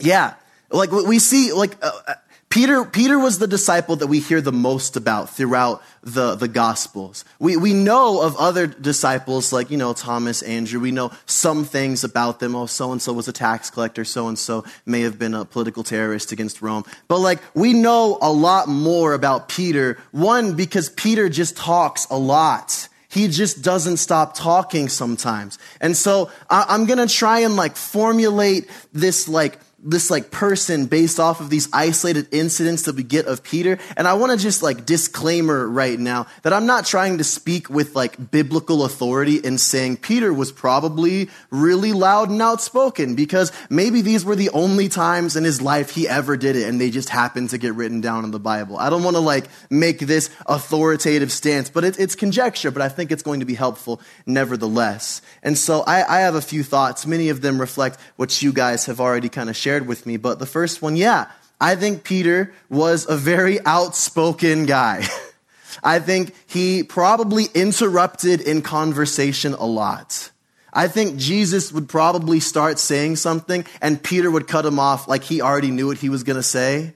yeah, 0.00 0.34
like 0.70 0.90
we 0.90 1.18
see, 1.18 1.52
like 1.52 1.76
uh, 1.82 1.90
uh 2.06 2.14
Peter, 2.54 2.84
Peter 2.84 3.18
was 3.18 3.40
the 3.40 3.48
disciple 3.48 3.96
that 3.96 4.06
we 4.06 4.20
hear 4.20 4.40
the 4.40 4.52
most 4.52 4.94
about 4.94 5.28
throughout 5.28 5.82
the, 6.04 6.36
the 6.36 6.46
Gospels. 6.46 7.24
We, 7.40 7.56
we 7.56 7.74
know 7.74 8.22
of 8.22 8.36
other 8.36 8.68
disciples 8.68 9.52
like, 9.52 9.72
you 9.72 9.76
know, 9.76 9.92
Thomas, 9.92 10.40
Andrew. 10.40 10.78
We 10.78 10.92
know 10.92 11.10
some 11.26 11.64
things 11.64 12.04
about 12.04 12.38
them. 12.38 12.54
Oh, 12.54 12.66
so 12.66 12.92
and 12.92 13.02
so 13.02 13.12
was 13.12 13.26
a 13.26 13.32
tax 13.32 13.70
collector. 13.70 14.04
So 14.04 14.28
and 14.28 14.38
so 14.38 14.64
may 14.86 15.00
have 15.00 15.18
been 15.18 15.34
a 15.34 15.44
political 15.44 15.82
terrorist 15.82 16.30
against 16.30 16.62
Rome. 16.62 16.84
But 17.08 17.18
like, 17.18 17.40
we 17.54 17.72
know 17.72 18.18
a 18.22 18.30
lot 18.30 18.68
more 18.68 19.14
about 19.14 19.48
Peter. 19.48 19.98
One, 20.12 20.54
because 20.54 20.90
Peter 20.90 21.28
just 21.28 21.56
talks 21.56 22.06
a 22.08 22.16
lot. 22.16 22.88
He 23.08 23.26
just 23.26 23.62
doesn't 23.62 23.96
stop 23.96 24.36
talking 24.36 24.88
sometimes. 24.88 25.58
And 25.80 25.96
so 25.96 26.30
I, 26.48 26.66
I'm 26.68 26.86
going 26.86 27.04
to 27.04 27.12
try 27.12 27.40
and 27.40 27.56
like 27.56 27.74
formulate 27.74 28.70
this 28.92 29.26
like 29.28 29.58
this 29.84 30.10
like 30.10 30.30
person 30.30 30.86
based 30.86 31.20
off 31.20 31.40
of 31.40 31.50
these 31.50 31.68
isolated 31.72 32.26
incidents 32.32 32.82
that 32.82 32.96
we 32.96 33.02
get 33.02 33.26
of 33.26 33.42
Peter. 33.42 33.78
And 33.96 34.08
I 34.08 34.14
want 34.14 34.32
to 34.32 34.38
just 34.38 34.62
like 34.62 34.86
disclaimer 34.86 35.68
right 35.68 35.98
now 35.98 36.26
that 36.42 36.52
I'm 36.52 36.66
not 36.66 36.86
trying 36.86 37.18
to 37.18 37.24
speak 37.24 37.68
with 37.68 37.94
like 37.94 38.30
biblical 38.30 38.84
authority 38.84 39.40
and 39.44 39.60
saying 39.60 39.98
Peter 39.98 40.32
was 40.32 40.50
probably 40.50 41.28
really 41.50 41.92
loud 41.92 42.30
and 42.30 42.40
outspoken 42.40 43.14
because 43.14 43.52
maybe 43.68 44.00
these 44.00 44.24
were 44.24 44.36
the 44.36 44.50
only 44.50 44.88
times 44.88 45.36
in 45.36 45.44
his 45.44 45.60
life 45.60 45.90
he 45.90 46.08
ever 46.08 46.36
did 46.36 46.56
it 46.56 46.66
and 46.66 46.80
they 46.80 46.90
just 46.90 47.10
happened 47.10 47.50
to 47.50 47.58
get 47.58 47.74
written 47.74 48.00
down 48.00 48.24
in 48.24 48.30
the 48.30 48.40
Bible. 48.40 48.78
I 48.78 48.88
don't 48.88 49.02
want 49.02 49.16
to 49.16 49.20
like 49.20 49.48
make 49.70 49.98
this 49.98 50.30
authoritative 50.46 51.30
stance, 51.30 51.68
but 51.68 51.84
it, 51.84 52.00
it's 52.00 52.14
conjecture, 52.14 52.70
but 52.70 52.80
I 52.80 52.88
think 52.88 53.12
it's 53.12 53.22
going 53.22 53.40
to 53.40 53.46
be 53.46 53.54
helpful 53.54 54.00
nevertheless. 54.24 55.20
And 55.42 55.58
so 55.58 55.82
I, 55.82 56.18
I 56.18 56.20
have 56.20 56.34
a 56.34 56.40
few 56.40 56.62
thoughts. 56.62 57.06
Many 57.06 57.28
of 57.28 57.42
them 57.42 57.60
reflect 57.60 58.00
what 58.16 58.40
you 58.40 58.52
guys 58.52 58.86
have 58.86 59.00
already 59.00 59.28
kind 59.28 59.50
of 59.50 59.56
shared 59.56 59.73
shared 59.74 59.88
with 59.88 60.06
me. 60.06 60.16
But 60.16 60.38
the 60.38 60.46
first 60.46 60.82
one, 60.82 60.94
yeah, 60.94 61.32
I 61.60 61.74
think 61.74 62.04
Peter 62.04 62.52
was 62.68 63.08
a 63.08 63.16
very 63.16 63.58
outspoken 63.66 64.66
guy. 64.66 65.04
I 65.82 65.98
think 65.98 66.32
he 66.46 66.84
probably 66.84 67.46
interrupted 67.54 68.40
in 68.40 68.62
conversation 68.62 69.52
a 69.54 69.66
lot. 69.66 70.30
I 70.72 70.86
think 70.86 71.16
Jesus 71.16 71.72
would 71.72 71.88
probably 71.88 72.38
start 72.38 72.78
saying 72.78 73.16
something 73.16 73.66
and 73.82 74.00
Peter 74.00 74.30
would 74.30 74.46
cut 74.46 74.64
him 74.64 74.78
off 74.78 75.08
like 75.08 75.24
he 75.24 75.42
already 75.42 75.72
knew 75.72 75.88
what 75.88 75.98
he 75.98 76.08
was 76.08 76.22
going 76.22 76.36
to 76.36 76.42
say. 76.44 76.94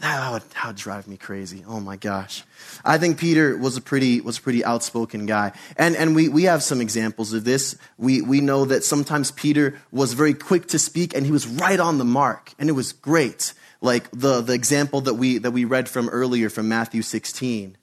That 0.00 0.32
would, 0.32 0.42
that 0.50 0.66
would 0.66 0.76
drive 0.76 1.08
me 1.08 1.16
crazy. 1.16 1.64
Oh 1.66 1.80
my 1.80 1.96
gosh. 1.96 2.44
I 2.84 2.98
think 2.98 3.18
Peter 3.18 3.56
was 3.56 3.78
a 3.78 3.80
pretty, 3.80 4.20
was 4.20 4.38
a 4.38 4.42
pretty 4.42 4.62
outspoken 4.62 5.24
guy. 5.24 5.52
And, 5.76 5.96
and 5.96 6.14
we, 6.14 6.28
we 6.28 6.44
have 6.44 6.62
some 6.62 6.82
examples 6.82 7.32
of 7.32 7.44
this. 7.44 7.76
We, 7.96 8.20
we 8.20 8.42
know 8.42 8.66
that 8.66 8.84
sometimes 8.84 9.30
Peter 9.30 9.80
was 9.90 10.12
very 10.12 10.34
quick 10.34 10.68
to 10.68 10.78
speak 10.78 11.16
and 11.16 11.24
he 11.24 11.32
was 11.32 11.46
right 11.46 11.80
on 11.80 11.96
the 11.96 12.04
mark. 12.04 12.52
And 12.58 12.68
it 12.68 12.72
was 12.72 12.92
great. 12.92 13.54
Like 13.80 14.10
the, 14.10 14.42
the 14.42 14.52
example 14.52 15.00
that 15.02 15.14
we, 15.14 15.38
that 15.38 15.52
we 15.52 15.64
read 15.64 15.88
from 15.88 16.10
earlier 16.10 16.50
from 16.50 16.68
Matthew 16.68 17.00
16. 17.00 17.78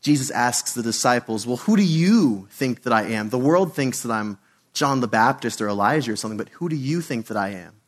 Jesus 0.00 0.30
asks 0.30 0.72
the 0.72 0.82
disciples, 0.82 1.46
Well, 1.46 1.58
who 1.58 1.76
do 1.76 1.82
you 1.82 2.48
think 2.50 2.84
that 2.84 2.92
I 2.92 3.02
am? 3.02 3.28
The 3.28 3.38
world 3.38 3.74
thinks 3.74 4.02
that 4.02 4.12
I'm 4.12 4.38
John 4.72 5.00
the 5.00 5.08
Baptist 5.08 5.60
or 5.60 5.68
Elijah 5.68 6.12
or 6.12 6.16
something, 6.16 6.38
but 6.38 6.48
who 6.50 6.70
do 6.70 6.76
you 6.76 7.02
think 7.02 7.26
that 7.26 7.36
I 7.36 7.50
am? 7.50 7.79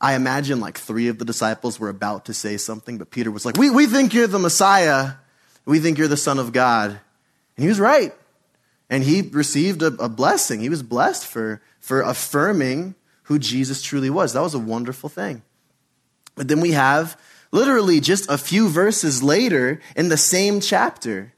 I 0.00 0.14
imagine 0.14 0.60
like 0.60 0.78
three 0.78 1.08
of 1.08 1.18
the 1.18 1.24
disciples 1.24 1.80
were 1.80 1.88
about 1.88 2.26
to 2.26 2.34
say 2.34 2.56
something, 2.56 2.98
but 2.98 3.10
Peter 3.10 3.30
was 3.30 3.46
like, 3.46 3.56
We, 3.56 3.70
we 3.70 3.86
think 3.86 4.12
you're 4.12 4.26
the 4.26 4.38
Messiah. 4.38 5.12
We 5.64 5.78
think 5.78 5.98
you're 5.98 6.08
the 6.08 6.16
Son 6.16 6.38
of 6.38 6.52
God. 6.52 6.90
And 6.90 7.62
he 7.62 7.68
was 7.68 7.80
right. 7.80 8.14
And 8.90 9.02
he 9.02 9.22
received 9.22 9.82
a, 9.82 9.86
a 9.86 10.08
blessing. 10.08 10.60
He 10.60 10.68
was 10.68 10.82
blessed 10.82 11.26
for, 11.26 11.62
for 11.80 12.02
affirming 12.02 12.94
who 13.24 13.38
Jesus 13.38 13.80
truly 13.80 14.10
was. 14.10 14.34
That 14.34 14.42
was 14.42 14.54
a 14.54 14.58
wonderful 14.58 15.08
thing. 15.08 15.42
But 16.34 16.48
then 16.48 16.60
we 16.60 16.72
have 16.72 17.18
literally 17.50 18.00
just 18.00 18.28
a 18.30 18.36
few 18.36 18.68
verses 18.68 19.22
later 19.22 19.80
in 19.96 20.08
the 20.08 20.16
same 20.16 20.60
chapter, 20.60 21.32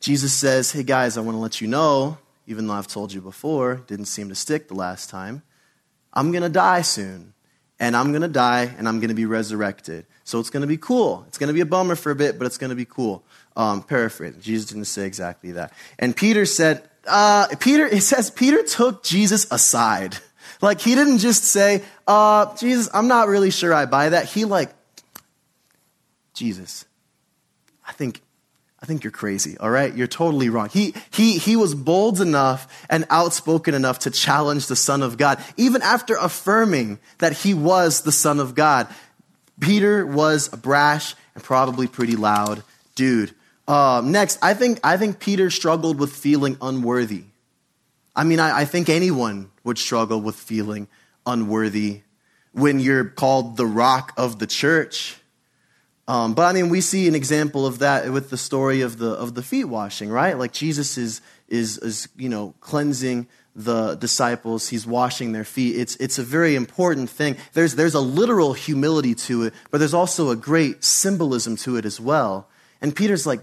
Jesus 0.00 0.32
says, 0.32 0.72
Hey 0.72 0.82
guys, 0.82 1.16
I 1.16 1.20
want 1.20 1.36
to 1.36 1.40
let 1.40 1.60
you 1.60 1.68
know, 1.68 2.18
even 2.46 2.66
though 2.66 2.74
I've 2.74 2.88
told 2.88 3.12
you 3.12 3.20
before, 3.20 3.76
didn't 3.86 4.06
seem 4.06 4.28
to 4.30 4.34
stick 4.34 4.68
the 4.68 4.74
last 4.74 5.08
time, 5.08 5.42
I'm 6.12 6.32
going 6.32 6.42
to 6.42 6.48
die 6.48 6.82
soon 6.82 7.34
and 7.78 7.96
I'm 7.96 8.10
going 8.10 8.22
to 8.22 8.28
die 8.28 8.74
and 8.78 8.88
I'm 8.88 8.98
going 9.00 9.08
to 9.08 9.14
be 9.14 9.26
resurrected. 9.26 10.06
So 10.24 10.40
it's 10.40 10.50
going 10.50 10.62
to 10.62 10.66
be 10.66 10.76
cool. 10.76 11.24
It's 11.28 11.38
going 11.38 11.48
to 11.48 11.54
be 11.54 11.60
a 11.60 11.66
bummer 11.66 11.94
for 11.94 12.10
a 12.10 12.16
bit, 12.16 12.38
but 12.38 12.46
it's 12.46 12.58
going 12.58 12.70
to 12.70 12.76
be 12.76 12.84
cool. 12.84 13.22
Um, 13.56 13.82
paraphrasing. 13.82 14.40
Jesus 14.40 14.66
didn't 14.66 14.86
say 14.86 15.06
exactly 15.06 15.52
that. 15.52 15.72
And 15.98 16.16
Peter 16.16 16.46
said, 16.46 16.88
uh, 17.06 17.46
Peter, 17.60 17.86
it 17.86 18.02
says 18.02 18.30
Peter 18.30 18.62
took 18.62 19.02
Jesus 19.02 19.46
aside. 19.50 20.18
Like 20.62 20.80
he 20.80 20.94
didn't 20.94 21.18
just 21.18 21.44
say, 21.44 21.82
uh, 22.06 22.56
Jesus, 22.56 22.88
I'm 22.94 23.08
not 23.08 23.28
really 23.28 23.50
sure 23.50 23.74
I 23.74 23.84
buy 23.84 24.10
that. 24.10 24.24
He 24.24 24.46
like, 24.46 24.72
Jesus, 26.32 26.86
I 27.86 27.92
think 27.92 28.22
I 28.86 28.88
think 28.88 29.02
you're 29.02 29.10
crazy, 29.10 29.58
all 29.58 29.68
right? 29.68 29.92
You're 29.92 30.06
totally 30.06 30.48
wrong. 30.48 30.68
He, 30.68 30.94
he, 31.10 31.38
he 31.38 31.56
was 31.56 31.74
bold 31.74 32.20
enough 32.20 32.86
and 32.88 33.04
outspoken 33.10 33.74
enough 33.74 33.98
to 34.00 34.12
challenge 34.12 34.68
the 34.68 34.76
Son 34.76 35.02
of 35.02 35.16
God, 35.16 35.42
even 35.56 35.82
after 35.82 36.14
affirming 36.14 37.00
that 37.18 37.32
he 37.32 37.52
was 37.52 38.02
the 38.02 38.12
Son 38.12 38.38
of 38.38 38.54
God. 38.54 38.86
Peter 39.58 40.06
was 40.06 40.52
a 40.52 40.56
brash 40.56 41.16
and 41.34 41.42
probably 41.42 41.88
pretty 41.88 42.14
loud 42.14 42.62
dude. 42.94 43.34
Um, 43.66 44.12
next, 44.12 44.38
I 44.40 44.54
think, 44.54 44.78
I 44.84 44.96
think 44.98 45.18
Peter 45.18 45.50
struggled 45.50 45.98
with 45.98 46.12
feeling 46.12 46.56
unworthy. 46.62 47.24
I 48.14 48.22
mean, 48.22 48.38
I, 48.38 48.60
I 48.60 48.64
think 48.66 48.88
anyone 48.88 49.50
would 49.64 49.78
struggle 49.78 50.20
with 50.20 50.36
feeling 50.36 50.86
unworthy 51.26 52.02
when 52.52 52.78
you're 52.78 53.06
called 53.06 53.56
the 53.56 53.66
rock 53.66 54.12
of 54.16 54.38
the 54.38 54.46
church 54.46 55.16
um, 56.08 56.34
but 56.34 56.42
I 56.42 56.52
mean, 56.52 56.68
we 56.68 56.80
see 56.80 57.08
an 57.08 57.14
example 57.14 57.66
of 57.66 57.80
that 57.80 58.12
with 58.12 58.30
the 58.30 58.36
story 58.36 58.80
of 58.80 58.98
the 58.98 59.10
of 59.10 59.34
the 59.34 59.42
feet 59.42 59.64
washing, 59.64 60.08
right? 60.08 60.38
Like 60.38 60.52
Jesus 60.52 60.96
is 60.96 61.20
is 61.48 61.78
is 61.78 62.08
you 62.16 62.28
know 62.28 62.54
cleansing 62.60 63.26
the 63.56 63.96
disciples. 63.96 64.68
He's 64.68 64.86
washing 64.86 65.32
their 65.32 65.44
feet. 65.44 65.76
It's 65.76 65.96
it's 65.96 66.18
a 66.18 66.22
very 66.22 66.54
important 66.54 67.10
thing. 67.10 67.36
There's 67.54 67.74
there's 67.74 67.94
a 67.94 68.00
literal 68.00 68.52
humility 68.52 69.16
to 69.26 69.44
it, 69.44 69.54
but 69.70 69.78
there's 69.78 69.94
also 69.94 70.30
a 70.30 70.36
great 70.36 70.84
symbolism 70.84 71.56
to 71.58 71.76
it 71.76 71.84
as 71.84 72.00
well. 72.00 72.48
And 72.80 72.94
Peter's 72.94 73.26
like, 73.26 73.40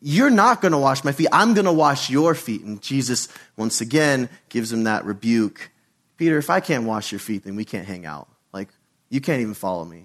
"You're 0.00 0.30
not 0.30 0.60
going 0.60 0.72
to 0.72 0.78
wash 0.78 1.02
my 1.02 1.10
feet. 1.10 1.28
I'm 1.32 1.52
going 1.52 1.66
to 1.66 1.72
wash 1.72 2.10
your 2.10 2.36
feet." 2.36 2.62
And 2.62 2.80
Jesus 2.80 3.26
once 3.56 3.80
again 3.80 4.28
gives 4.50 4.72
him 4.72 4.84
that 4.84 5.04
rebuke. 5.04 5.72
Peter, 6.16 6.38
if 6.38 6.48
I 6.48 6.60
can't 6.60 6.84
wash 6.84 7.10
your 7.10 7.18
feet, 7.18 7.42
then 7.42 7.56
we 7.56 7.64
can't 7.64 7.88
hang 7.88 8.06
out. 8.06 8.28
Like 8.52 8.68
you 9.08 9.20
can't 9.20 9.40
even 9.40 9.54
follow 9.54 9.84
me. 9.84 10.04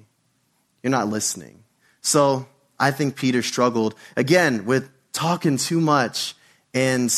You're 0.82 0.90
not 0.90 1.08
listening. 1.08 1.66
So 2.02 2.48
I 2.80 2.92
think 2.92 3.16
Peter 3.16 3.42
struggled 3.42 3.96
again 4.16 4.66
with 4.66 4.90
talking 5.12 5.58
too 5.58 5.82
much 5.82 6.36
and 6.74 7.10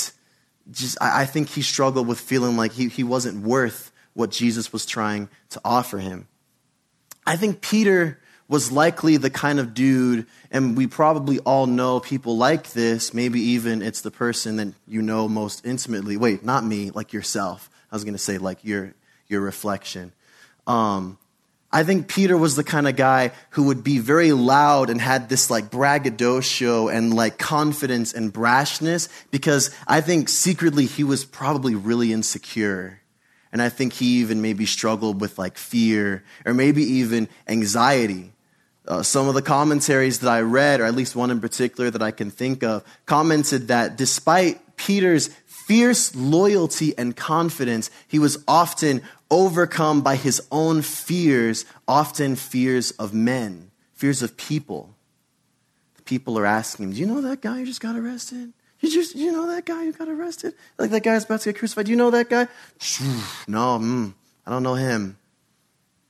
just 0.71 0.97
I, 1.01 1.25
think 1.25 1.49
he 1.49 1.61
struggled 1.61 2.07
with 2.07 2.19
feeling 2.19 2.55
like 2.55 2.71
he, 2.71 2.87
he 2.87 3.03
wasn't 3.03 3.43
worth 3.45 3.91
what 4.13 4.31
Jesus 4.31 4.71
was 4.71 4.85
trying 4.85 5.29
to 5.49 5.61
offer 5.65 5.97
him. 5.97 6.27
I 7.25 7.35
think 7.35 7.61
Peter 7.61 8.19
was 8.47 8.71
likely 8.71 9.17
the 9.17 9.29
kind 9.29 9.59
of 9.59 9.73
dude, 9.73 10.27
and 10.51 10.75
we 10.75 10.87
probably 10.87 11.39
all 11.39 11.67
know 11.67 11.99
people 11.99 12.37
like 12.37 12.71
this. 12.71 13.13
Maybe 13.13 13.39
even 13.39 13.81
it's 13.81 14.01
the 14.01 14.11
person 14.11 14.57
that 14.57 14.73
you 14.87 15.01
know 15.01 15.27
most 15.27 15.65
intimately. 15.65 16.17
Wait, 16.17 16.43
not 16.43 16.65
me, 16.65 16.91
like 16.91 17.13
yourself. 17.13 17.69
I 17.91 17.95
was 17.95 18.03
going 18.03 18.13
to 18.13 18.19
say 18.19 18.37
like 18.37 18.63
your 18.63 18.93
your 19.27 19.41
reflection. 19.41 20.11
Um, 20.67 21.17
I 21.73 21.83
think 21.83 22.09
Peter 22.09 22.37
was 22.37 22.57
the 22.57 22.65
kind 22.65 22.87
of 22.87 22.97
guy 22.97 23.31
who 23.51 23.63
would 23.63 23.83
be 23.83 23.99
very 23.99 24.33
loud 24.33 24.89
and 24.89 24.99
had 24.99 25.29
this 25.29 25.49
like 25.49 25.71
braggadocio 25.71 26.89
and 26.89 27.13
like 27.13 27.37
confidence 27.37 28.13
and 28.13 28.33
brashness 28.33 29.07
because 29.31 29.73
I 29.87 30.01
think 30.01 30.27
secretly 30.27 30.85
he 30.85 31.05
was 31.05 31.23
probably 31.23 31.75
really 31.75 32.11
insecure. 32.11 32.99
And 33.53 33.61
I 33.61 33.69
think 33.69 33.93
he 33.93 34.19
even 34.19 34.41
maybe 34.41 34.65
struggled 34.65 35.21
with 35.21 35.39
like 35.39 35.57
fear 35.57 36.23
or 36.45 36.53
maybe 36.53 36.83
even 36.83 37.29
anxiety. 37.47 38.33
Uh, 38.85 39.03
some 39.03 39.27
of 39.27 39.35
the 39.35 39.41
commentaries 39.41 40.19
that 40.19 40.29
I 40.29 40.41
read, 40.41 40.81
or 40.81 40.85
at 40.85 40.95
least 40.95 41.15
one 41.15 41.31
in 41.31 41.39
particular 41.39 41.89
that 41.89 42.01
I 42.01 42.11
can 42.11 42.31
think 42.31 42.63
of, 42.63 42.83
commented 43.05 43.67
that 43.69 43.95
despite 43.95 44.75
Peter's 44.75 45.29
fierce 45.45 46.15
loyalty 46.15 46.97
and 46.97 47.15
confidence, 47.15 47.91
he 48.07 48.19
was 48.19 48.43
often 48.47 49.01
overcome 49.31 50.01
by 50.01 50.17
his 50.17 50.45
own 50.51 50.81
fears, 50.83 51.65
often 51.87 52.35
fears 52.35 52.91
of 52.91 53.13
men, 53.13 53.71
fears 53.93 54.21
of 54.21 54.37
people. 54.37 54.93
The 55.95 56.03
people 56.03 56.37
are 56.37 56.45
asking 56.45 56.85
him, 56.85 56.91
Do 56.91 56.99
you 56.99 57.07
know 57.07 57.21
that 57.21 57.41
guy 57.41 57.59
who 57.59 57.65
just 57.65 57.81
got 57.81 57.95
arrested? 57.95 58.53
You 58.81 58.91
just, 58.91 59.15
you 59.15 59.31
know 59.31 59.47
that 59.47 59.65
guy 59.65 59.85
who 59.85 59.93
got 59.93 60.09
arrested? 60.09 60.53
Like 60.77 60.89
that 60.91 61.03
guy's 61.03 61.25
about 61.25 61.41
to 61.41 61.49
get 61.49 61.59
crucified. 61.59 61.85
Do 61.85 61.91
you 61.91 61.97
know 61.97 62.11
that 62.11 62.29
guy? 62.29 62.47
No, 63.47 63.79
mm, 63.79 64.13
I 64.45 64.51
don't 64.51 64.63
know 64.63 64.75
him. 64.75 65.17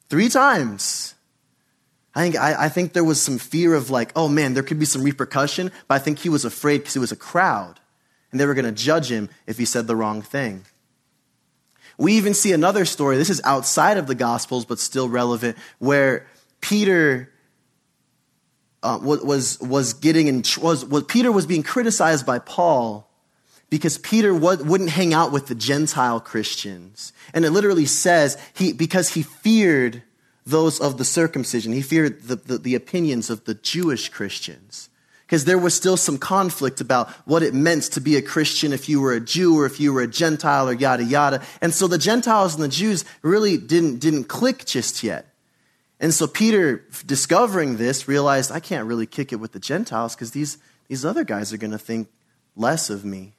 Three 0.09 0.29
times. 0.29 1.15
I 2.13 2.23
think, 2.23 2.35
I, 2.35 2.65
I, 2.65 2.69
think 2.69 2.91
there 2.91 3.05
was 3.05 3.21
some 3.21 3.37
fear 3.37 3.73
of 3.73 3.89
like, 3.89 4.11
oh 4.17 4.27
man, 4.27 4.53
there 4.53 4.63
could 4.63 4.79
be 4.79 4.85
some 4.85 5.01
repercussion, 5.01 5.71
but 5.87 5.95
I 5.95 5.99
think 5.99 6.19
he 6.19 6.27
was 6.27 6.43
afraid 6.43 6.79
because 6.79 6.97
it 6.97 6.99
was 6.99 7.13
a 7.13 7.17
crowd 7.17 7.79
and 8.31 8.39
they 8.39 8.45
were 8.45 8.53
going 8.53 8.65
to 8.65 8.71
judge 8.71 9.09
him 9.09 9.29
if 9.47 9.57
he 9.57 9.65
said 9.65 9.87
the 9.87 9.95
wrong 9.95 10.21
thing. 10.21 10.65
We 12.01 12.13
even 12.13 12.33
see 12.33 12.51
another 12.51 12.85
story, 12.85 13.17
this 13.17 13.29
is 13.29 13.41
outside 13.43 13.97
of 13.97 14.07
the 14.07 14.15
Gospels, 14.15 14.65
but 14.65 14.79
still 14.79 15.07
relevant, 15.07 15.55
where 15.77 16.25
Peter 16.59 17.31
uh, 18.81 18.97
was, 18.99 19.59
was 19.61 19.93
getting 19.93 20.25
in, 20.25 20.43
was, 20.59 20.83
Peter 21.03 21.31
was 21.31 21.45
being 21.45 21.61
criticized 21.61 22.25
by 22.25 22.39
Paul 22.39 23.07
because 23.69 23.99
Peter 23.99 24.33
wouldn't 24.33 24.89
hang 24.89 25.13
out 25.13 25.31
with 25.31 25.45
the 25.45 25.53
Gentile 25.53 26.19
Christians. 26.19 27.13
And 27.35 27.45
it 27.45 27.51
literally 27.51 27.85
says 27.85 28.35
he, 28.55 28.73
because 28.73 29.09
he 29.09 29.21
feared 29.21 30.01
those 30.43 30.79
of 30.79 30.97
the 30.97 31.05
circumcision, 31.05 31.71
he 31.71 31.83
feared 31.83 32.23
the, 32.23 32.35
the, 32.35 32.57
the 32.57 32.73
opinions 32.73 33.29
of 33.29 33.45
the 33.45 33.53
Jewish 33.53 34.09
Christians. 34.09 34.89
Because 35.31 35.45
there 35.45 35.57
was 35.57 35.73
still 35.73 35.95
some 35.95 36.17
conflict 36.17 36.81
about 36.81 37.09
what 37.23 37.41
it 37.41 37.53
meant 37.53 37.83
to 37.83 38.01
be 38.01 38.17
a 38.17 38.21
Christian 38.21 38.73
if 38.73 38.89
you 38.89 38.99
were 38.99 39.13
a 39.13 39.21
Jew 39.21 39.57
or 39.57 39.65
if 39.65 39.79
you 39.79 39.93
were 39.93 40.01
a 40.01 40.07
Gentile 40.07 40.67
or 40.67 40.73
yada 40.73 41.05
yada. 41.05 41.41
And 41.61 41.73
so 41.73 41.87
the 41.87 41.97
Gentiles 41.97 42.53
and 42.53 42.61
the 42.61 42.67
Jews 42.67 43.05
really 43.21 43.57
didn't, 43.57 43.99
didn't 43.99 44.25
click 44.25 44.65
just 44.65 45.03
yet. 45.03 45.33
And 46.01 46.13
so 46.13 46.27
Peter, 46.27 46.83
discovering 47.05 47.77
this, 47.77 48.09
realized 48.09 48.51
I 48.51 48.59
can't 48.59 48.85
really 48.85 49.05
kick 49.05 49.31
it 49.31 49.37
with 49.37 49.53
the 49.53 49.59
Gentiles 49.59 50.15
because 50.17 50.31
these, 50.31 50.57
these 50.89 51.05
other 51.05 51.23
guys 51.23 51.53
are 51.53 51.57
going 51.57 51.71
to 51.71 51.79
think 51.79 52.09
less 52.57 52.89
of 52.89 53.05
me. 53.05 53.31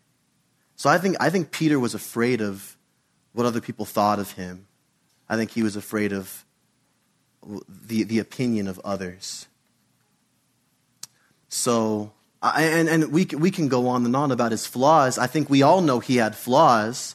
So 0.76 0.88
I 0.88 0.96
think, 0.96 1.16
I 1.20 1.28
think 1.28 1.50
Peter 1.50 1.78
was 1.78 1.94
afraid 1.94 2.40
of 2.40 2.74
what 3.34 3.44
other 3.44 3.60
people 3.60 3.84
thought 3.84 4.18
of 4.18 4.30
him. 4.30 4.66
I 5.28 5.36
think 5.36 5.50
he 5.50 5.62
was 5.62 5.76
afraid 5.76 6.14
of 6.14 6.46
the, 7.68 8.04
the 8.04 8.18
opinion 8.18 8.66
of 8.66 8.80
others. 8.82 9.46
So, 11.52 12.12
and, 12.42 12.88
and 12.88 13.12
we, 13.12 13.26
we 13.26 13.50
can 13.50 13.68
go 13.68 13.88
on 13.88 14.06
and 14.06 14.16
on 14.16 14.32
about 14.32 14.52
his 14.52 14.66
flaws. 14.66 15.18
I 15.18 15.26
think 15.26 15.50
we 15.50 15.60
all 15.60 15.82
know 15.82 16.00
he 16.00 16.16
had 16.16 16.34
flaws. 16.34 17.14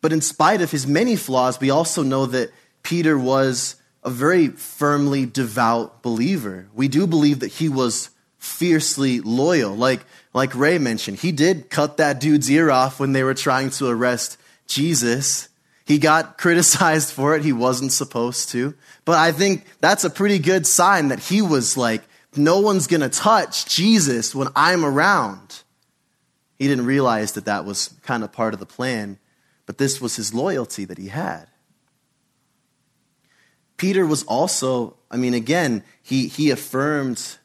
But 0.00 0.12
in 0.12 0.20
spite 0.22 0.60
of 0.60 0.72
his 0.72 0.88
many 0.88 1.14
flaws, 1.14 1.60
we 1.60 1.70
also 1.70 2.02
know 2.02 2.26
that 2.26 2.50
Peter 2.82 3.16
was 3.16 3.76
a 4.02 4.10
very 4.10 4.48
firmly 4.48 5.24
devout 5.24 6.02
believer. 6.02 6.66
We 6.74 6.88
do 6.88 7.06
believe 7.06 7.40
that 7.40 7.52
he 7.52 7.68
was 7.68 8.10
fiercely 8.38 9.20
loyal. 9.20 9.76
Like, 9.76 10.04
like 10.34 10.52
Ray 10.56 10.78
mentioned, 10.78 11.20
he 11.20 11.30
did 11.30 11.70
cut 11.70 11.98
that 11.98 12.20
dude's 12.20 12.50
ear 12.50 12.72
off 12.72 12.98
when 12.98 13.12
they 13.12 13.22
were 13.22 13.34
trying 13.34 13.70
to 13.70 13.86
arrest 13.86 14.36
Jesus. 14.66 15.48
He 15.84 15.98
got 15.98 16.38
criticized 16.38 17.12
for 17.12 17.36
it. 17.36 17.44
He 17.44 17.52
wasn't 17.52 17.92
supposed 17.92 18.48
to. 18.48 18.74
But 19.04 19.18
I 19.18 19.30
think 19.30 19.64
that's 19.80 20.02
a 20.02 20.10
pretty 20.10 20.40
good 20.40 20.66
sign 20.66 21.08
that 21.08 21.20
he 21.20 21.40
was 21.40 21.76
like, 21.76 22.02
no 22.36 22.60
one's 22.60 22.86
going 22.86 23.00
to 23.00 23.08
touch 23.08 23.66
Jesus 23.66 24.34
when 24.34 24.48
I'm 24.54 24.84
around. 24.84 25.62
He 26.58 26.68
didn't 26.68 26.86
realize 26.86 27.32
that 27.32 27.44
that 27.46 27.64
was 27.64 27.94
kind 28.02 28.22
of 28.22 28.32
part 28.32 28.54
of 28.54 28.60
the 28.60 28.66
plan, 28.66 29.18
but 29.66 29.78
this 29.78 30.00
was 30.00 30.16
his 30.16 30.32
loyalty 30.32 30.84
that 30.84 30.98
he 30.98 31.08
had. 31.08 31.46
Peter 33.76 34.06
was 34.06 34.22
also, 34.24 34.96
I 35.10 35.16
mean, 35.16 35.34
again, 35.34 35.82
he, 36.02 36.28
he 36.28 36.50
affirmed 36.50 37.38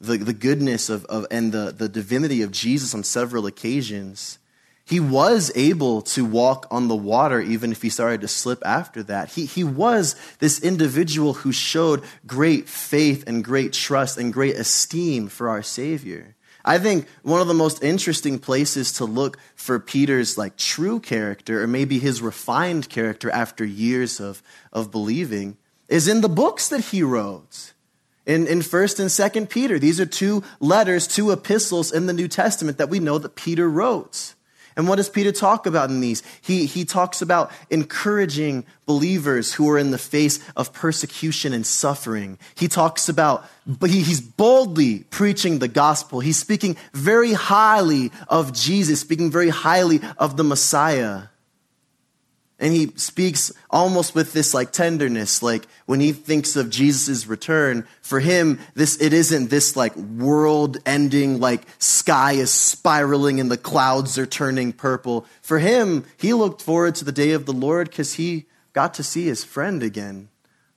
the, 0.00 0.16
the 0.16 0.32
goodness 0.32 0.88
of, 0.88 1.04
of 1.06 1.26
and 1.30 1.52
the, 1.52 1.72
the 1.76 1.88
divinity 1.88 2.42
of 2.42 2.50
Jesus 2.50 2.94
on 2.94 3.04
several 3.04 3.46
occasions. 3.46 4.38
He 4.86 5.00
was 5.00 5.50
able 5.54 6.02
to 6.02 6.26
walk 6.26 6.66
on 6.70 6.88
the 6.88 6.96
water 6.96 7.40
even 7.40 7.72
if 7.72 7.80
he 7.80 7.88
started 7.88 8.20
to 8.20 8.28
slip 8.28 8.62
after 8.66 9.02
that. 9.04 9.30
He, 9.30 9.46
he 9.46 9.64
was 9.64 10.14
this 10.40 10.60
individual 10.60 11.32
who 11.32 11.52
showed 11.52 12.02
great 12.26 12.68
faith 12.68 13.24
and 13.26 13.42
great 13.42 13.72
trust 13.72 14.18
and 14.18 14.32
great 14.32 14.56
esteem 14.56 15.28
for 15.28 15.48
our 15.48 15.62
Savior. 15.62 16.36
I 16.66 16.78
think 16.78 17.06
one 17.22 17.40
of 17.40 17.46
the 17.46 17.54
most 17.54 17.82
interesting 17.82 18.38
places 18.38 18.92
to 18.94 19.06
look 19.06 19.38
for 19.54 19.78
Peter's 19.78 20.36
like 20.36 20.56
true 20.56 21.00
character 21.00 21.62
or 21.62 21.66
maybe 21.66 21.98
his 21.98 22.20
refined 22.20 22.90
character 22.90 23.30
after 23.30 23.64
years 23.64 24.20
of, 24.20 24.42
of 24.72 24.90
believing 24.90 25.56
is 25.88 26.08
in 26.08 26.20
the 26.20 26.28
books 26.28 26.68
that 26.68 26.86
he 26.86 27.02
wrote. 27.02 27.72
In, 28.26 28.46
in 28.46 28.60
1st 28.60 29.00
and 29.00 29.10
2nd 29.10 29.50
Peter. 29.50 29.78
These 29.78 30.00
are 30.00 30.06
two 30.06 30.42
letters, 30.58 31.06
two 31.06 31.30
epistles 31.30 31.92
in 31.92 32.06
the 32.06 32.14
New 32.14 32.26
Testament 32.26 32.78
that 32.78 32.88
we 32.88 32.98
know 32.98 33.18
that 33.18 33.34
Peter 33.34 33.68
wrote. 33.68 34.34
And 34.76 34.88
what 34.88 34.96
does 34.96 35.08
Peter 35.08 35.30
talk 35.30 35.66
about 35.66 35.90
in 35.90 36.00
these? 36.00 36.22
He, 36.40 36.66
he 36.66 36.84
talks 36.84 37.22
about 37.22 37.52
encouraging 37.70 38.66
believers 38.86 39.52
who 39.52 39.68
are 39.70 39.78
in 39.78 39.92
the 39.92 39.98
face 39.98 40.40
of 40.56 40.72
persecution 40.72 41.52
and 41.52 41.64
suffering. 41.64 42.38
He 42.54 42.66
talks 42.66 43.08
about, 43.08 43.44
but 43.66 43.90
he, 43.90 44.02
he's 44.02 44.20
boldly 44.20 45.00
preaching 45.10 45.60
the 45.60 45.68
gospel. 45.68 46.20
He's 46.20 46.38
speaking 46.38 46.76
very 46.92 47.32
highly 47.32 48.10
of 48.28 48.52
Jesus, 48.52 49.00
speaking 49.00 49.30
very 49.30 49.48
highly 49.48 50.00
of 50.18 50.36
the 50.36 50.44
Messiah. 50.44 51.24
And 52.64 52.72
he 52.72 52.92
speaks 52.96 53.52
almost 53.68 54.14
with 54.14 54.32
this 54.32 54.54
like 54.54 54.72
tenderness, 54.72 55.42
like 55.42 55.66
when 55.84 56.00
he 56.00 56.12
thinks 56.12 56.56
of 56.56 56.70
Jesus' 56.70 57.26
return, 57.26 57.86
for 58.00 58.20
him, 58.20 58.58
this, 58.72 58.98
it 59.02 59.12
isn't 59.12 59.50
this 59.50 59.76
like 59.76 59.94
world 59.94 60.78
ending, 60.86 61.40
like 61.40 61.66
sky 61.78 62.32
is 62.32 62.50
spiraling 62.50 63.38
and 63.38 63.50
the 63.50 63.58
clouds 63.58 64.16
are 64.16 64.24
turning 64.24 64.72
purple. 64.72 65.26
For 65.42 65.58
him, 65.58 66.06
he 66.16 66.32
looked 66.32 66.62
forward 66.62 66.94
to 66.94 67.04
the 67.04 67.12
day 67.12 67.32
of 67.32 67.44
the 67.44 67.52
Lord 67.52 67.90
because 67.90 68.14
he 68.14 68.46
got 68.72 68.94
to 68.94 69.02
see 69.02 69.26
his 69.26 69.44
friend 69.44 69.82
again. 69.82 70.30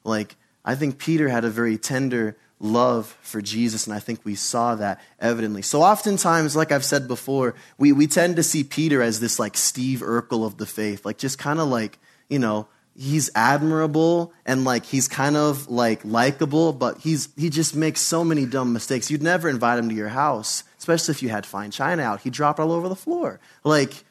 Like, 0.04 0.36
I 0.66 0.76
think 0.76 0.98
Peter 0.98 1.30
had 1.30 1.46
a 1.46 1.50
very 1.50 1.78
tender 1.78 2.36
love 2.60 3.18
for 3.22 3.42
Jesus, 3.42 3.86
and 3.86 3.96
I 3.96 4.00
think 4.00 4.24
we 4.24 4.36
saw 4.36 4.76
that 4.76 5.02
evidently. 5.20 5.62
So 5.62 5.82
oftentimes, 5.82 6.56
like 6.56 6.72
I've 6.72 6.86
said 6.86 7.08
before, 7.08 7.56
we, 7.78 7.92
we 7.92 8.08
tend 8.08 8.36
to 8.38 8.44
see 8.44 8.64
Peter 8.64 9.02
as 9.02 9.20
this 9.20 9.40
like 9.40 9.56
Steve 9.56 10.00
Urkel 10.00 10.46
of 10.46 10.58
the 10.58 10.66
faith, 10.66 11.06
like 11.06 11.18
just 11.18 11.38
kind 11.38 11.60
of 11.60 11.68
like, 11.68 12.00
you 12.30 12.40
know, 12.40 12.68
he's 12.96 13.30
admirable 13.36 14.34
and 14.46 14.66
like 14.66 14.86
he's 14.86 15.08
kind 15.08 15.38
of 15.38 15.70
like 15.70 16.04
likable, 16.04 16.74
but 16.74 16.98
he's 17.00 17.30
he 17.38 17.50
just 17.50 17.76
makes 17.76 18.02
so 18.02 18.24
many 18.24 18.46
dumb 18.46 18.74
mistakes. 18.74 19.12
You'd 19.12 19.22
never 19.22 19.48
invite 19.48 19.78
him 19.78 19.90
to 19.90 19.96
your 19.96 20.10
house, 20.10 20.64
especially 20.80 21.12
if 21.14 21.22
you 21.22 21.30
had 21.30 21.46
fine 21.46 21.72
china 21.72 22.02
out. 22.02 22.22
He'd 22.22 22.34
drop 22.34 22.60
all 22.60 22.72
over 22.72 22.90
the 22.90 22.96
floor. 22.96 23.40
Like, 23.64 24.04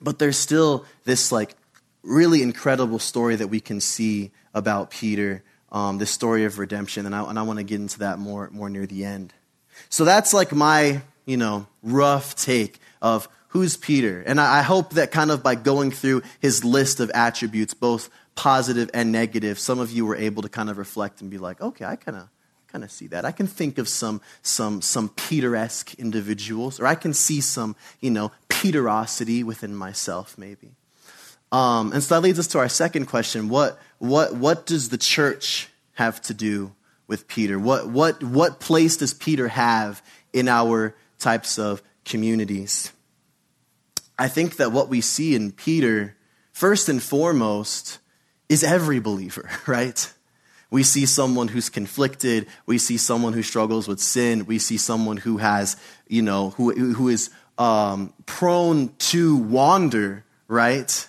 but 0.00 0.18
there's 0.18 0.36
still 0.36 0.84
this 1.04 1.30
like 1.30 1.54
really 2.02 2.42
incredible 2.42 2.98
story 2.98 3.36
that 3.36 3.48
we 3.48 3.60
can 3.60 3.80
see 3.80 4.32
about 4.52 4.90
Peter 4.90 5.44
um, 5.72 5.98
this 5.98 6.10
story 6.10 6.44
of 6.44 6.58
redemption, 6.58 7.06
and 7.06 7.14
I, 7.14 7.22
and 7.28 7.38
I 7.38 7.42
want 7.42 7.58
to 7.58 7.64
get 7.64 7.80
into 7.80 8.00
that 8.00 8.18
more, 8.18 8.48
more 8.50 8.68
near 8.70 8.86
the 8.86 9.04
end. 9.04 9.32
So 9.88 10.04
that's 10.04 10.32
like 10.32 10.52
my, 10.52 11.02
you 11.26 11.36
know, 11.36 11.66
rough 11.82 12.34
take 12.34 12.80
of 13.00 13.28
who's 13.48 13.76
Peter. 13.76 14.22
And 14.26 14.40
I, 14.40 14.58
I 14.58 14.62
hope 14.62 14.94
that 14.94 15.10
kind 15.10 15.30
of 15.30 15.42
by 15.42 15.54
going 15.54 15.90
through 15.90 16.22
his 16.40 16.64
list 16.64 17.00
of 17.00 17.10
attributes, 17.10 17.74
both 17.74 18.10
positive 18.34 18.90
and 18.94 19.12
negative, 19.12 19.58
some 19.58 19.78
of 19.78 19.90
you 19.90 20.06
were 20.06 20.16
able 20.16 20.42
to 20.42 20.48
kind 20.48 20.70
of 20.70 20.78
reflect 20.78 21.20
and 21.20 21.30
be 21.30 21.38
like, 21.38 21.60
okay, 21.60 21.84
I 21.84 21.96
kind 21.96 22.16
of 22.16 22.28
kind 22.68 22.84
of 22.84 22.90
see 22.90 23.08
that. 23.08 23.24
I 23.24 23.32
can 23.32 23.48
think 23.48 23.78
of 23.78 23.88
some 23.88 24.20
some 24.42 24.80
some 24.80 25.08
Peter-esque 25.08 25.94
individuals, 25.94 26.78
or 26.78 26.86
I 26.86 26.94
can 26.94 27.12
see 27.12 27.40
some, 27.40 27.74
you 28.00 28.10
know, 28.10 28.30
Peterosity 28.48 29.42
within 29.42 29.74
myself, 29.74 30.38
maybe. 30.38 30.76
Um, 31.50 31.92
and 31.92 32.02
so 32.02 32.14
that 32.14 32.20
leads 32.20 32.38
us 32.38 32.46
to 32.48 32.58
our 32.58 32.68
second 32.68 33.06
question. 33.06 33.48
What, 33.48 33.78
what, 34.00 34.34
what 34.34 34.66
does 34.66 34.88
the 34.88 34.98
church 34.98 35.68
have 35.92 36.20
to 36.22 36.34
do 36.34 36.74
with 37.06 37.28
Peter? 37.28 37.58
What, 37.58 37.88
what, 37.88 38.22
what 38.22 38.58
place 38.58 38.96
does 38.96 39.14
Peter 39.14 39.46
have 39.48 40.02
in 40.32 40.48
our 40.48 40.96
types 41.18 41.58
of 41.58 41.82
communities? 42.04 42.92
I 44.18 44.26
think 44.26 44.56
that 44.56 44.72
what 44.72 44.88
we 44.88 45.00
see 45.00 45.36
in 45.36 45.52
Peter, 45.52 46.16
first 46.52 46.88
and 46.88 47.00
foremost, 47.00 47.98
is 48.48 48.64
every 48.64 48.98
believer, 48.98 49.48
right? 49.66 50.12
We 50.70 50.82
see 50.82 51.06
someone 51.06 51.48
who's 51.48 51.68
conflicted. 51.68 52.48
We 52.66 52.78
see 52.78 52.96
someone 52.96 53.32
who 53.34 53.42
struggles 53.42 53.86
with 53.86 54.00
sin. 54.00 54.46
We 54.46 54.58
see 54.58 54.76
someone 54.76 55.18
who 55.18 55.36
has, 55.36 55.76
you 56.08 56.22
know, 56.22 56.50
who, 56.50 56.72
who 56.72 57.08
is 57.08 57.30
um, 57.58 58.12
prone 58.26 58.94
to 58.98 59.36
wander, 59.36 60.24
right? 60.48 61.06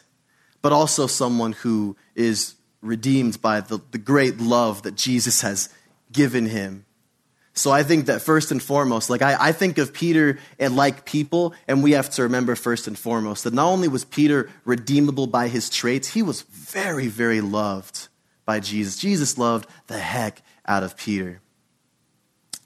but 0.62 0.72
also 0.72 1.08
someone 1.08 1.54
who 1.54 1.96
is 2.16 2.56
redeemed 2.82 3.42
by 3.42 3.62
the, 3.62 3.80
the 3.92 3.98
great 3.98 4.40
love 4.40 4.84
that 4.84 4.96
Jesus 4.96 5.42
has 5.42 5.70
given 6.12 6.48
him. 6.48 6.86
So 7.54 7.70
I 7.70 7.84
think 7.84 8.06
that 8.06 8.22
first 8.22 8.52
and 8.52 8.62
foremost, 8.62 9.10
like 9.10 9.22
I, 9.22 9.36
I 9.40 9.52
think 9.52 9.78
of 9.78 9.94
Peter 9.94 10.40
and 10.58 10.76
like 10.76 11.06
people, 11.06 11.54
and 11.68 11.84
we 11.84 11.92
have 11.92 12.10
to 12.12 12.24
remember 12.24 12.56
first 12.56 12.88
and 12.88 12.98
foremost 12.98 13.44
that 13.44 13.54
not 13.54 13.68
only 13.68 13.88
was 13.88 14.06
Peter 14.06 14.50
redeemable 14.64 15.28
by 15.28 15.48
his 15.50 15.70
traits, 15.70 16.08
he 16.10 16.22
was 16.22 16.42
very, 16.44 17.08
very 17.08 17.42
loved 17.42 18.08
by 18.46 18.62
Jesus. 18.62 18.98
Jesus 18.98 19.38
loved 19.38 19.70
the 19.88 20.00
heck 20.00 20.42
out 20.66 20.84
of 20.84 20.96
Peter. 20.96 21.42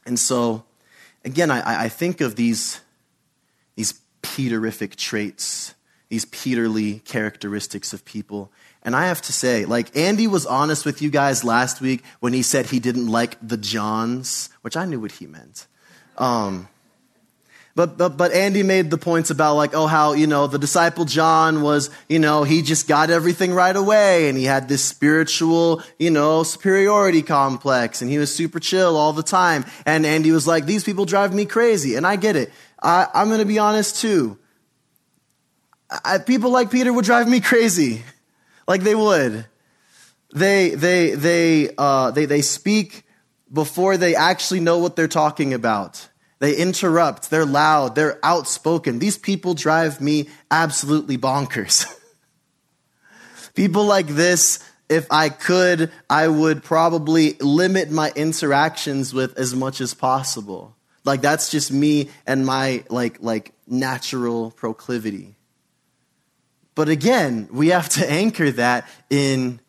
And 0.06 0.19
so, 0.19 0.65
again, 1.23 1.49
I, 1.49 1.86
I 1.86 1.89
think 1.89 2.21
of 2.21 2.36
these, 2.36 2.80
these 3.75 3.99
Peterific 4.21 4.95
traits 4.95 5.75
these 6.10 6.25
Peterly 6.25 6.99
characteristics 6.99 7.93
of 7.93 8.06
people. 8.06 8.51
And 8.86 8.95
I 8.95 9.08
have 9.08 9.21
to 9.24 9.34
say, 9.34 9.65
like, 9.65 9.98
Andy 9.98 10.28
was 10.28 10.45
honest 10.45 10.86
with 10.86 11.02
you 11.02 11.10
guys 11.10 11.43
last 11.43 11.82
week 11.82 12.04
when 12.21 12.32
he 12.32 12.43
said 12.43 12.67
he 12.67 12.80
didn't 12.80 13.08
like 13.08 13.36
the 13.41 13.58
Johns, 13.58 14.50
which 14.62 14.78
I 14.78 14.86
knew 14.86 15.02
what 15.02 15.12
he 15.12 15.26
meant. 15.26 15.67
Um, 16.17 16.69
But, 17.76 17.98
but, 17.98 18.15
but 18.15 18.32
Andy 18.32 18.63
made 18.63 18.89
the 18.89 18.98
points 18.98 19.32
about 19.32 19.56
like, 19.56 19.74
oh, 19.74 19.86
how, 19.86 20.13
you 20.13 20.28
know, 20.28 20.48
the 20.48 20.58
disciple 20.58 21.04
John 21.04 21.62
was, 21.62 21.89
you 22.08 22.19
know, 22.19 22.43
he 22.43 22.62
just 22.62 22.88
got 22.88 23.10
everything 23.10 23.54
right 23.54 23.76
away 23.76 24.30
and 24.30 24.38
he 24.38 24.45
had 24.45 24.69
this 24.69 24.82
spiritual, 24.82 25.84
you 26.00 26.10
know, 26.10 26.43
superiority 26.43 27.21
complex 27.21 28.02
and 28.02 28.10
he 28.10 28.17
was 28.17 28.34
super 28.34 28.62
chill 28.62 28.95
all 28.95 29.12
the 29.12 29.24
time. 29.24 29.65
And 29.86 30.06
Andy 30.06 30.32
was 30.32 30.48
like, 30.48 30.65
these 30.65 30.86
people 30.86 31.04
drive 31.04 31.34
me 31.34 31.45
crazy. 31.45 31.95
And 31.95 32.08
I 32.08 32.15
get 32.15 32.38
it. 32.38 32.50
I, 32.82 33.08
I'm 33.13 33.28
going 33.28 33.39
to 33.39 33.45
be 33.45 33.60
honest 33.60 34.00
too. 34.00 34.38
I, 35.89 36.19
people 36.19 36.52
like 36.52 36.71
Peter 36.71 36.93
would 36.93 37.04
drive 37.04 37.28
me 37.28 37.41
crazy. 37.41 38.04
Like 38.67 38.82
they 38.82 38.95
would. 38.95 39.45
They, 40.34 40.69
they, 40.71 41.12
they, 41.12 41.69
uh, 41.78 42.12
they, 42.12 42.25
they 42.25 42.41
speak 42.41 43.04
before 43.51 43.97
they 43.97 44.15
actually 44.15 44.60
know 44.60 44.80
what 44.80 44.95
they're 44.95 45.08
talking 45.08 45.54
about. 45.54 46.10
They 46.39 46.56
interrupt, 46.58 47.30
they're 47.30 47.45
loud, 47.45 47.95
they're 47.95 48.19
outspoken. 48.23 48.99
These 48.99 49.17
people 49.17 49.54
drive 49.54 50.01
me 50.01 50.30
absolutely 50.51 51.17
bonkers. 51.17 51.86
people 53.56 53.86
like 53.86 54.08
this, 54.08 54.60
if 54.89 55.08
I 55.10 55.30
could, 55.30 55.91
I 56.10 56.28
would 56.28 56.63
probably 56.63 57.34
limit 57.39 57.89
my 57.89 58.12
interactions 58.15 59.13
with 59.13 59.38
as 59.39 59.56
much 59.56 59.80
as 59.80 59.93
possible. 59.93 60.75
Like 61.06 61.21
that's 61.21 61.49
just 61.49 61.71
me 61.71 62.10
and 62.28 62.45
my 62.45 62.84
like 62.89 63.21
like 63.21 63.54
natural 63.67 64.51
proclivity. 64.51 65.36
But 66.75 66.89
again, 66.89 67.47
we 67.51 67.69
have 67.69 67.89
to 67.89 68.09
anchor 68.09 68.51
that 68.51 68.88
in 69.09 69.59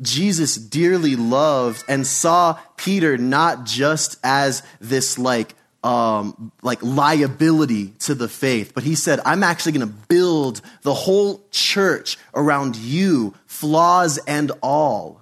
Jesus 0.00 0.54
dearly 0.54 1.16
loved 1.16 1.84
and 1.88 2.06
saw 2.06 2.58
Peter 2.76 3.18
not 3.18 3.66
just 3.66 4.16
as 4.22 4.62
this 4.80 5.18
like 5.18 5.54
um, 5.82 6.52
like 6.60 6.82
liability 6.82 7.90
to 8.00 8.14
the 8.14 8.28
faith, 8.28 8.72
but 8.74 8.82
he 8.82 8.94
said, 8.94 9.20
I'm 9.24 9.44
actually 9.44 9.72
going 9.72 9.86
to 9.86 9.94
build 10.08 10.60
the 10.82 10.94
whole 10.94 11.46
church 11.50 12.18
around 12.34 12.74
you, 12.76 13.34
flaws 13.46 14.18
and 14.26 14.50
all. 14.60 15.20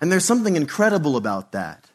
And 0.00 0.12
there's 0.12 0.24
something 0.24 0.54
incredible 0.54 1.16
about 1.16 1.52
that. 1.52 1.87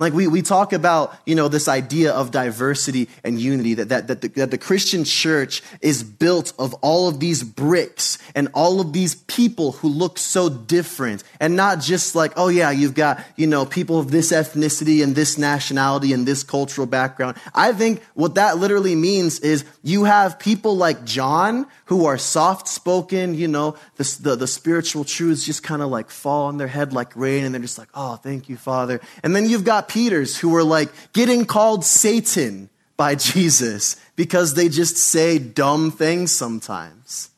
Like 0.00 0.12
we, 0.12 0.26
we 0.26 0.42
talk 0.42 0.72
about, 0.72 1.14
you 1.24 1.36
know, 1.36 1.46
this 1.46 1.68
idea 1.68 2.12
of 2.12 2.32
diversity 2.32 3.08
and 3.22 3.40
unity, 3.40 3.74
that, 3.74 3.90
that, 3.90 4.08
that, 4.08 4.20
the, 4.22 4.28
that 4.28 4.50
the 4.50 4.58
Christian 4.58 5.04
church 5.04 5.62
is 5.80 6.02
built 6.02 6.52
of 6.58 6.74
all 6.74 7.06
of 7.06 7.20
these 7.20 7.44
bricks 7.44 8.18
and 8.34 8.48
all 8.54 8.80
of 8.80 8.92
these 8.92 9.14
people 9.14 9.72
who 9.72 9.88
look 9.88 10.18
so 10.18 10.48
different. 10.48 11.22
And 11.38 11.54
not 11.54 11.80
just 11.80 12.16
like, 12.16 12.32
oh 12.36 12.48
yeah, 12.48 12.72
you've 12.72 12.94
got, 12.94 13.24
you 13.36 13.46
know, 13.46 13.64
people 13.64 14.00
of 14.00 14.10
this 14.10 14.32
ethnicity 14.32 15.02
and 15.02 15.14
this 15.14 15.38
nationality 15.38 16.12
and 16.12 16.26
this 16.26 16.42
cultural 16.42 16.88
background. 16.88 17.36
I 17.54 17.72
think 17.72 18.02
what 18.14 18.34
that 18.34 18.58
literally 18.58 18.96
means 18.96 19.38
is 19.40 19.64
you 19.84 20.04
have 20.04 20.40
people 20.40 20.76
like 20.76 21.04
John 21.04 21.66
who 21.84 22.06
are 22.06 22.18
soft 22.18 22.66
spoken, 22.66 23.34
you 23.34 23.46
know, 23.46 23.76
the, 23.96 24.18
the, 24.20 24.36
the 24.36 24.46
spiritual 24.48 25.04
truths 25.04 25.44
just 25.44 25.62
kind 25.62 25.82
of 25.82 25.88
like 25.88 26.10
fall 26.10 26.46
on 26.46 26.56
their 26.56 26.66
head 26.66 26.92
like 26.92 27.14
rain 27.14 27.44
and 27.44 27.54
they're 27.54 27.62
just 27.62 27.78
like, 27.78 27.90
oh, 27.94 28.16
thank 28.16 28.48
you, 28.48 28.56
Father. 28.56 29.00
And 29.22 29.36
then 29.36 29.48
you've 29.48 29.64
got 29.64 29.83
Peters 29.88 30.36
who 30.38 30.50
were 30.50 30.64
like 30.64 30.90
getting 31.12 31.44
called 31.44 31.84
Satan 31.84 32.70
by 32.96 33.14
Jesus 33.14 33.96
because 34.16 34.54
they 34.54 34.68
just 34.68 34.96
say 34.96 35.38
dumb 35.38 35.90
things 35.90 36.32
sometimes. 36.32 37.30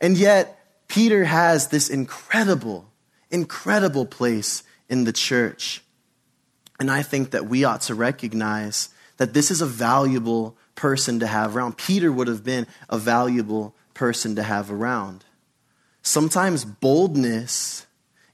And 0.00 0.16
yet, 0.16 0.60
Peter 0.88 1.24
has 1.24 1.68
this 1.68 1.88
incredible, 1.88 2.90
incredible 3.30 4.06
place 4.06 4.62
in 4.88 5.04
the 5.04 5.12
church. 5.12 5.82
And 6.78 6.90
I 6.90 7.02
think 7.02 7.30
that 7.30 7.46
we 7.46 7.64
ought 7.64 7.82
to 7.82 7.94
recognize 7.94 8.90
that 9.16 9.32
this 9.32 9.50
is 9.50 9.60
a 9.60 9.66
valuable 9.66 10.56
person 10.74 11.20
to 11.20 11.26
have 11.26 11.56
around. 11.56 11.76
Peter 11.78 12.10
would 12.10 12.28
have 12.28 12.44
been 12.44 12.66
a 12.88 12.98
valuable 12.98 13.74
person 13.94 14.34
to 14.36 14.42
have 14.42 14.70
around. 14.70 15.24
Sometimes 16.02 16.64
boldness 16.64 17.86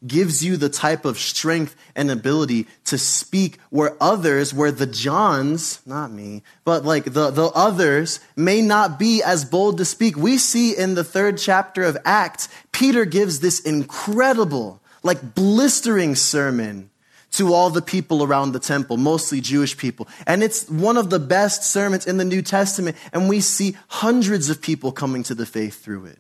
gives 0.07 0.43
you 0.43 0.57
the 0.57 0.69
type 0.69 1.05
of 1.05 1.19
strength 1.19 1.77
and 1.95 2.11
ability 2.11 2.67
to 2.85 2.97
speak 2.97 3.59
where 3.69 3.97
others, 4.01 4.55
where 4.55 4.73
the 4.73 4.87
Johns, 4.87 5.81
not 5.87 6.11
me, 6.11 6.43
but 6.65 6.85
like 6.85 7.05
the, 7.05 7.31
the 7.31 7.51
others 7.55 8.21
may 8.35 8.63
not 8.63 8.99
be 8.99 9.23
as 9.23 9.45
bold 9.45 9.79
to 9.79 9.85
speak. 9.85 10.17
We 10.17 10.39
see 10.39 10.77
in 10.77 10.95
the 10.95 11.05
third 11.05 11.39
chapter 11.39 11.83
of 11.83 11.99
Acts, 12.05 12.49
Peter 12.73 13.05
gives 13.05 13.41
this 13.41 13.61
incredible, 13.61 14.81
like 15.03 15.35
blistering 15.35 16.15
sermon 16.15 16.91
to 17.33 17.55
all 17.55 17.71
the 17.71 17.83
people 17.83 18.25
around 18.25 18.53
the 18.53 18.59
temple, 18.59 18.97
mostly 18.97 19.41
Jewish 19.41 19.77
people. 19.77 20.09
And 20.27 20.43
it's 20.43 20.69
one 20.69 20.97
of 20.97 21.11
the 21.11 21.21
best 21.21 21.63
sermons 21.63 22.07
in 22.07 22.17
the 22.17 22.25
New 22.25 22.43
Testament. 22.43 22.97
And 23.13 23.29
we 23.29 23.41
see 23.41 23.77
hundreds 23.89 24.51
of 24.51 24.61
people 24.61 24.93
coming 24.93 25.23
to 25.25 25.35
the 25.35 25.47
faith 25.47 25.83
through 25.83 26.07
it. 26.07 26.19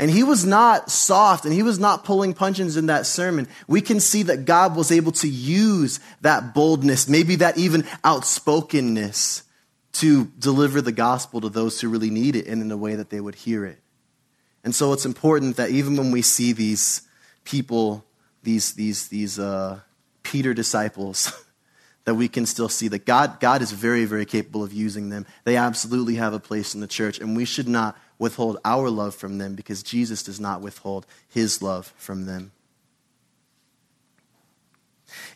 And 0.00 0.10
he 0.10 0.24
was 0.24 0.46
not 0.46 0.90
soft 0.90 1.44
and 1.44 1.52
he 1.52 1.62
was 1.62 1.78
not 1.78 2.04
pulling 2.04 2.32
punches 2.32 2.78
in 2.78 2.86
that 2.86 3.04
sermon. 3.04 3.46
We 3.68 3.82
can 3.82 4.00
see 4.00 4.22
that 4.22 4.46
God 4.46 4.74
was 4.74 4.90
able 4.90 5.12
to 5.12 5.28
use 5.28 6.00
that 6.22 6.54
boldness, 6.54 7.06
maybe 7.06 7.36
that 7.36 7.58
even 7.58 7.84
outspokenness 8.02 9.42
to 9.92 10.24
deliver 10.38 10.80
the 10.80 10.90
gospel 10.90 11.42
to 11.42 11.50
those 11.50 11.78
who 11.78 11.90
really 11.90 12.08
need 12.08 12.34
it 12.34 12.46
and 12.46 12.62
in 12.62 12.72
a 12.72 12.78
way 12.78 12.94
that 12.94 13.10
they 13.10 13.20
would 13.20 13.34
hear 13.34 13.66
it. 13.66 13.78
And 14.64 14.74
so 14.74 14.94
it's 14.94 15.04
important 15.04 15.56
that 15.56 15.68
even 15.68 15.98
when 15.98 16.12
we 16.12 16.22
see 16.22 16.54
these 16.54 17.02
people, 17.44 18.02
these, 18.42 18.72
these, 18.72 19.08
these 19.08 19.38
uh, 19.38 19.80
Peter 20.22 20.54
disciples, 20.54 21.30
that 22.06 22.14
we 22.14 22.26
can 22.26 22.46
still 22.46 22.70
see 22.70 22.88
that 22.88 23.04
God, 23.04 23.38
God 23.38 23.60
is 23.60 23.70
very, 23.70 24.06
very 24.06 24.24
capable 24.24 24.64
of 24.64 24.72
using 24.72 25.10
them. 25.10 25.26
They 25.44 25.56
absolutely 25.56 26.14
have 26.14 26.32
a 26.32 26.40
place 26.40 26.74
in 26.74 26.80
the 26.80 26.86
church, 26.86 27.18
and 27.18 27.36
we 27.36 27.44
should 27.44 27.68
not 27.68 27.98
withhold 28.20 28.58
our 28.64 28.88
love 28.88 29.16
from 29.16 29.38
them 29.38 29.56
because 29.56 29.82
Jesus 29.82 30.22
does 30.22 30.38
not 30.38 30.60
withhold 30.60 31.06
his 31.28 31.60
love 31.60 31.92
from 31.96 32.26
them. 32.26 32.52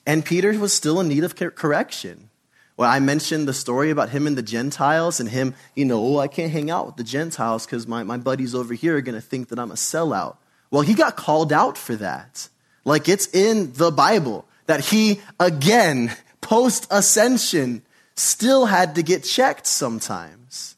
And 0.07 0.25
Peter 0.25 0.57
was 0.57 0.73
still 0.73 1.01
in 1.01 1.09
need 1.09 1.25
of 1.25 1.35
correction. 1.35 2.31
Well, 2.77 2.91
I 2.91 2.99
mentioned 2.99 3.49
the 3.49 3.55
story 3.55 3.91
about 3.91 4.11
him 4.11 4.27
and 4.27 4.37
the 4.37 4.43
Gentiles 4.43 5.19
and 5.19 5.29
him, 5.29 5.55
you 5.75 5.85
know, 5.85 6.05
oh, 6.05 6.19
I 6.19 6.29
can't 6.29 6.53
hang 6.53 6.71
out 6.71 6.87
with 6.87 6.97
the 6.97 7.05
Gentiles 7.05 7.67
because 7.67 7.89
my, 7.89 8.03
my 8.03 8.19
buddies 8.19 8.55
over 8.55 8.75
here 8.75 8.97
are 8.97 9.01
going 9.01 9.15
to 9.15 9.21
think 9.21 9.49
that 9.49 9.59
I'm 9.59 9.71
a 9.71 9.75
sellout. 9.75 10.37
Well, 10.71 10.83
he 10.83 10.95
got 10.95 11.17
called 11.17 11.53
out 11.53 11.79
for 11.79 11.97
that. 11.97 12.49
Like 12.85 13.09
it's 13.09 13.29
in 13.29 13.73
the 13.73 13.91
Bible 13.91 14.47
that 14.67 14.87
he, 14.87 15.21
again, 15.41 16.15
post 16.41 16.87
ascension, 16.91 17.83
still 18.17 18.67
had 18.67 18.97
to 18.97 19.03
get 19.03 19.25
checked 19.25 19.67
sometimes. 19.67 20.74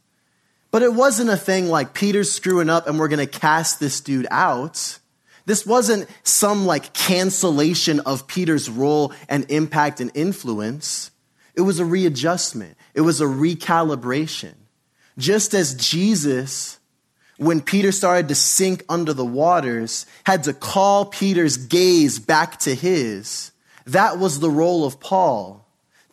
But 0.76 0.82
it 0.82 0.92
wasn't 0.92 1.30
a 1.30 1.38
thing 1.38 1.70
like 1.70 1.94
Peter's 1.94 2.30
screwing 2.30 2.68
up 2.68 2.86
and 2.86 2.98
we're 2.98 3.08
going 3.08 3.26
to 3.26 3.38
cast 3.38 3.80
this 3.80 4.02
dude 4.02 4.26
out. 4.30 4.98
This 5.46 5.64
wasn't 5.64 6.06
some 6.22 6.66
like 6.66 6.92
cancellation 6.92 8.00
of 8.00 8.26
Peter's 8.26 8.68
role 8.68 9.14
and 9.26 9.50
impact 9.50 10.02
and 10.02 10.10
influence. 10.14 11.12
It 11.54 11.62
was 11.62 11.80
a 11.80 11.86
readjustment. 11.86 12.76
It 12.92 13.00
was 13.00 13.22
a 13.22 13.24
recalibration. 13.24 14.52
Just 15.16 15.54
as 15.54 15.76
Jesus, 15.76 16.78
when 17.38 17.62
Peter 17.62 17.90
started 17.90 18.28
to 18.28 18.34
sink 18.34 18.84
under 18.86 19.14
the 19.14 19.24
waters, 19.24 20.04
had 20.24 20.44
to 20.44 20.52
call 20.52 21.06
Peter's 21.06 21.56
gaze 21.56 22.18
back 22.18 22.58
to 22.58 22.74
his, 22.74 23.50
that 23.86 24.18
was 24.18 24.40
the 24.40 24.50
role 24.50 24.84
of 24.84 25.00
Paul 25.00 25.65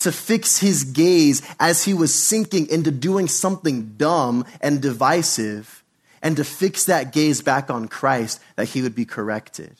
to 0.03 0.11
fix 0.11 0.59
his 0.59 0.83
gaze 0.83 1.41
as 1.59 1.83
he 1.83 1.93
was 1.93 2.13
sinking 2.13 2.69
into 2.69 2.91
doing 2.91 3.27
something 3.27 3.95
dumb 3.97 4.45
and 4.61 4.81
divisive, 4.81 5.83
and 6.21 6.37
to 6.37 6.43
fix 6.43 6.85
that 6.85 7.11
gaze 7.11 7.41
back 7.41 7.69
on 7.69 7.87
Christ 7.87 8.39
that 8.55 8.69
he 8.69 8.81
would 8.81 8.95
be 8.95 9.05
corrected. 9.05 9.75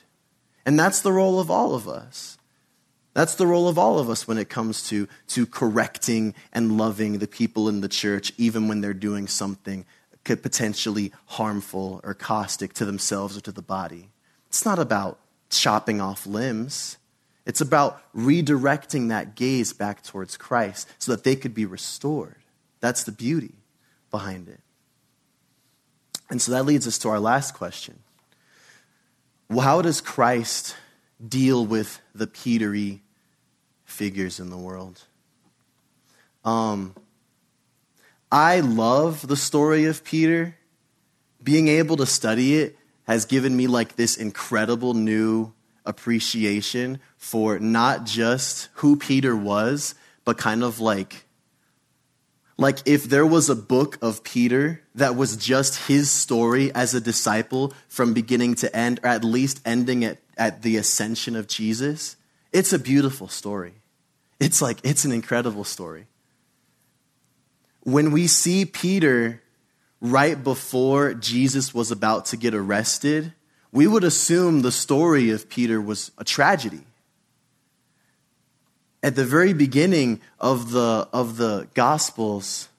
And 0.66 0.78
that's 0.80 1.02
the 1.02 1.14
role 1.14 1.40
of 1.40 1.50
all 1.50 1.76
of 1.76 1.88
us. 1.88 2.38
That's 3.14 3.36
the 3.36 3.48
role 3.48 3.68
of 3.68 3.78
all 3.78 4.00
of 4.00 4.10
us 4.10 4.28
when 4.28 4.38
it 4.38 4.50
comes 4.50 4.88
to, 4.90 5.08
to 5.28 5.46
correcting 5.46 6.34
and 6.52 6.78
loving 6.78 7.20
the 7.20 7.28
people 7.28 7.70
in 7.70 7.82
the 7.82 7.88
church, 7.88 8.34
even 8.38 8.68
when 8.68 8.82
they're 8.82 8.94
doing 8.94 9.28
something 9.28 9.86
could 10.24 10.42
potentially 10.42 11.12
harmful 11.26 12.02
or 12.04 12.14
caustic 12.14 12.74
to 12.74 12.86
themselves 12.86 13.38
or 13.38 13.42
to 13.42 13.52
the 13.52 13.62
body. 13.62 14.10
It's 14.48 14.66
not 14.66 14.80
about 14.80 15.20
chopping 15.50 16.02
off 16.02 16.26
limbs. 16.26 16.98
It's 17.46 17.62
about 17.62 18.02
redirecting 18.16 19.10
that 19.10 19.36
gaze 19.36 19.74
back 19.74 20.02
towards 20.04 20.38
Christ 20.38 20.88
so 20.98 21.12
that 21.12 21.24
they 21.24 21.36
could 21.36 21.54
be 21.54 21.66
restored. 21.66 22.38
That's 22.80 23.04
the 23.04 23.12
beauty 23.12 23.54
behind 24.12 24.48
it. 24.48 24.62
And 26.30 26.42
so 26.42 26.52
that 26.54 26.66
leads 26.66 26.88
us 26.88 26.98
to 27.00 27.10
our 27.10 27.20
last 27.20 27.54
question. 27.54 28.00
How 29.52 29.82
does 29.82 30.02
Christ 30.02 30.76
deal 31.26 31.66
with 31.66 32.02
the 32.16 32.28
Petery 32.28 33.02
figures 33.86 34.40
in 34.40 34.50
the 34.50 34.58
world? 34.58 35.02
Um, 36.44 36.96
I 38.32 38.62
love 38.62 39.28
the 39.28 39.36
story 39.36 39.86
of 39.86 40.04
Peter. 40.04 40.58
Being 41.44 41.68
able 41.68 41.98
to 41.98 42.06
study 42.06 42.56
it 42.56 42.78
has 43.04 43.26
given 43.26 43.56
me 43.56 43.68
like 43.68 43.96
this 43.96 44.16
incredible 44.18 44.94
new 44.94 45.54
appreciation 45.86 47.00
for 47.18 47.60
not 47.60 48.06
just 48.06 48.70
who 48.76 48.96
Peter 48.96 49.36
was, 49.36 49.96
but 50.26 50.38
kind 50.38 50.64
of 50.64 50.80
like 50.80 51.26
Like 52.58 52.80
if 52.86 53.06
there 53.06 53.26
was 53.26 53.50
a 53.50 53.56
book 53.56 53.98
of 54.02 54.24
Peter 54.24 54.82
that 54.96 55.16
was 55.16 55.36
just 55.36 55.88
his 55.88 56.12
story 56.12 56.72
as 56.74 56.94
a 56.94 57.02
disciple 57.02 57.74
from 57.88 58.14
beginning 58.14 58.56
to 58.56 58.74
end, 58.76 59.00
or 59.04 59.10
at 59.10 59.24
least 59.24 59.60
ending 59.66 60.06
at, 60.06 60.20
at 60.38 60.62
the 60.62 60.78
ascension 60.78 61.36
of 61.36 61.48
Jesus, 61.48 62.16
it's 62.52 62.72
a 62.72 62.80
beautiful 62.80 63.28
story. 63.28 63.74
It's 64.40 64.62
like, 64.62 64.78
it's 64.84 65.04
an 65.04 65.12
incredible 65.12 65.64
story. 65.64 66.06
When 67.82 68.12
we 68.12 68.28
see 68.28 68.66
Peter 68.66 69.42
right 70.00 70.42
before 70.42 71.16
Jesus 71.16 71.74
was 71.74 71.92
about 71.92 72.26
to 72.28 72.38
get 72.38 72.54
arrested, 72.54 73.34
we 73.74 73.88
would 73.88 74.04
assume 74.04 74.62
the 74.62 74.72
story 74.72 75.32
of 75.32 75.50
Peter 75.50 75.82
was 75.82 76.12
a 76.20 76.24
tragedy. 76.24 76.84
At 79.02 79.16
the 79.16 79.26
very 79.26 79.52
beginning 79.52 80.22
of 80.40 80.72
the, 80.72 81.10
of 81.12 81.38
the 81.38 81.68
Gospels, 81.74 82.70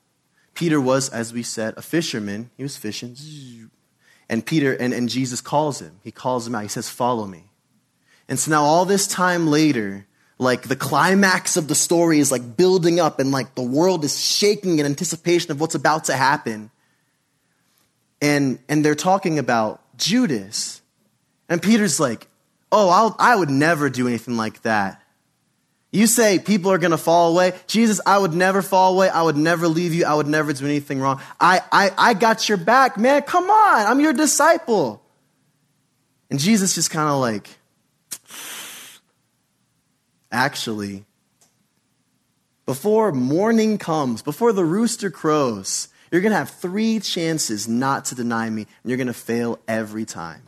Peter 0.55 0.81
was, 0.81 1.09
as 1.09 1.33
we 1.33 1.43
said, 1.43 1.75
a 1.77 1.83
fisherman. 1.83 2.49
He 2.57 2.63
was 2.63 2.77
fishing. 2.77 3.17
And 4.29 4.47
Peter, 4.47 4.73
and, 4.73 4.95
and 4.95 5.09
Jesus 5.09 5.41
calls 5.41 5.81
him. 5.81 5.99
He 6.05 6.13
calls 6.13 6.47
him 6.47 6.55
out. 6.55 6.63
He 6.63 6.69
says, 6.69 6.89
Follow 6.89 7.27
me. 7.27 7.45
And 8.29 8.39
so 8.39 8.53
now, 8.53 8.63
all 8.63 8.85
this 8.85 9.07
time 9.07 9.49
later, 9.49 10.07
like 10.39 10.63
the 10.63 10.77
climax 10.77 11.57
of 11.57 11.69
the 11.69 11.75
story 11.75 12.21
is 12.21 12.31
like 12.33 12.57
building 12.57 13.01
up, 13.01 13.19
and 13.19 13.33
like 13.33 13.55
the 13.57 13.63
world 13.63 14.05
is 14.05 14.19
shaking 14.19 14.79
in 14.79 14.87
anticipation 14.87 15.51
of 15.51 15.61
what's 15.61 15.75
about 15.75 16.05
to 16.05 16.15
happen. 16.15 16.71
And, 18.23 18.61
and 18.69 18.85
they're 18.85 18.95
talking 18.95 19.39
about 19.39 19.83
Judas. 19.99 20.81
And 21.49 21.63
Peter's 21.63 22.01
like, 22.01 22.27
Oh, 22.77 22.89
I'll, 22.89 23.15
I 23.21 23.37
would 23.37 23.51
never 23.51 23.89
do 23.89 24.09
anything 24.09 24.37
like 24.37 24.63
that. 24.63 25.01
You 25.93 26.09
say 26.09 26.41
people 26.41 26.73
are 26.73 26.79
going 26.79 26.91
to 26.91 26.99
fall 26.99 27.31
away. 27.31 27.53
Jesus, 27.69 28.01
I 28.05 28.19
would 28.19 28.35
never 28.35 28.63
fall 28.63 28.95
away. 28.95 29.09
I 29.09 29.23
would 29.23 29.37
never 29.37 29.69
leave 29.69 29.95
you. 29.95 30.07
I 30.07 30.15
would 30.15 30.27
never 30.27 30.53
do 30.53 30.65
anything 30.65 30.99
wrong. 30.99 31.21
I, 31.39 31.61
I, 31.71 31.93
I 31.97 32.15
got 32.15 32.49
your 32.49 32.59
back, 32.59 32.99
man. 32.99 33.23
Come 33.23 33.49
on. 33.49 33.87
I'm 33.87 34.01
your 34.01 34.13
disciple. 34.13 35.01
And 36.31 36.41
Jesus 36.41 36.75
just 36.75 36.91
kind 36.91 37.09
of 37.09 37.21
like, 37.21 37.49
actually, 40.33 41.05
before 42.67 43.13
morning 43.13 43.79
comes, 43.79 44.21
before 44.21 44.53
the 44.53 44.65
rooster 44.65 45.13
crows, 45.13 45.87
you're 46.11 46.23
going 46.23 46.33
to 46.33 46.39
have 46.39 46.51
three 46.51 46.99
chances 46.99 47.69
not 47.69 48.07
to 48.07 48.17
deny 48.17 48.51
me, 48.51 48.63
and 48.63 48.91
you're 48.91 48.97
going 48.97 49.07
to 49.07 49.13
fail 49.13 49.61
every 49.69 50.05
time. 50.05 50.43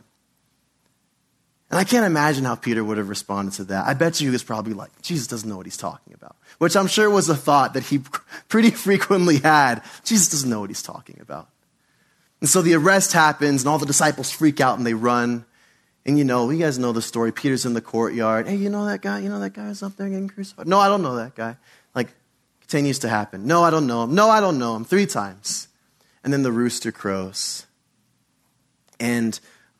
And 1.69 1.77
I 1.77 1.83
can't 1.83 2.05
imagine 2.05 2.45
how 2.45 2.55
Peter 2.55 2.83
would 2.83 2.97
have 2.97 3.09
responded 3.09 3.53
to 3.55 3.65
that. 3.65 3.85
I 3.85 3.93
bet 3.93 4.21
you 4.21 4.29
he 4.29 4.31
was 4.31 4.43
probably 4.43 4.73
like, 4.73 5.01
Jesus 5.01 5.27
doesn't 5.27 5.49
know 5.49 5.57
what 5.57 5.65
he's 5.65 5.77
talking 5.77 6.13
about, 6.13 6.37
which 6.59 6.77
I'm 6.77 6.87
sure 6.87 7.09
was 7.09 7.27
a 7.27 7.35
thought 7.35 7.73
that 7.73 7.83
he 7.83 7.99
pretty 8.47 8.71
frequently 8.71 9.39
had. 9.39 9.81
Jesus 10.05 10.29
doesn't 10.29 10.49
know 10.49 10.61
what 10.61 10.69
he's 10.69 10.81
talking 10.81 11.19
about. 11.21 11.49
And 12.39 12.49
so 12.49 12.61
the 12.61 12.75
arrest 12.75 13.13
happens, 13.13 13.63
and 13.63 13.69
all 13.69 13.79
the 13.79 13.85
disciples 13.85 14.31
freak 14.31 14.61
out 14.61 14.77
and 14.77 14.85
they 14.87 14.93
run. 14.93 15.45
And 16.05 16.17
you 16.17 16.23
know, 16.23 16.49
you 16.49 16.59
guys 16.59 16.79
know 16.79 16.93
the 16.93 17.01
story. 17.01 17.33
Peter's 17.33 17.65
in 17.65 17.73
the 17.73 17.81
courtyard. 17.81 18.47
Hey, 18.47 18.55
you 18.55 18.69
know 18.69 18.85
that 18.85 19.01
guy? 19.01 19.19
You 19.19 19.27
know 19.27 19.39
that 19.39 19.53
guy 19.53 19.67
is 19.67 19.83
up 19.83 19.97
there 19.97 20.07
getting 20.07 20.29
crucified? 20.29 20.67
No, 20.67 20.79
I 20.79 20.87
don't 20.87 21.01
know 21.01 21.17
that 21.17 21.35
guy. 21.35 21.57
Like, 21.93 22.07
continues 22.61 22.99
to 22.99 23.09
happen. 23.09 23.45
No, 23.45 23.63
I 23.63 23.71
don't 23.71 23.87
know 23.87 24.03
him. 24.03 24.15
No, 24.15 24.29
I 24.29 24.39
don't 24.39 24.57
know 24.57 24.75
him. 24.75 24.85
Three 24.85 25.05
times. 25.05 25.67
And 26.23 26.31
then 26.31 26.43
the 26.43 26.51
rooster 26.51 26.93
crows. 26.93 27.65
And 29.01 29.37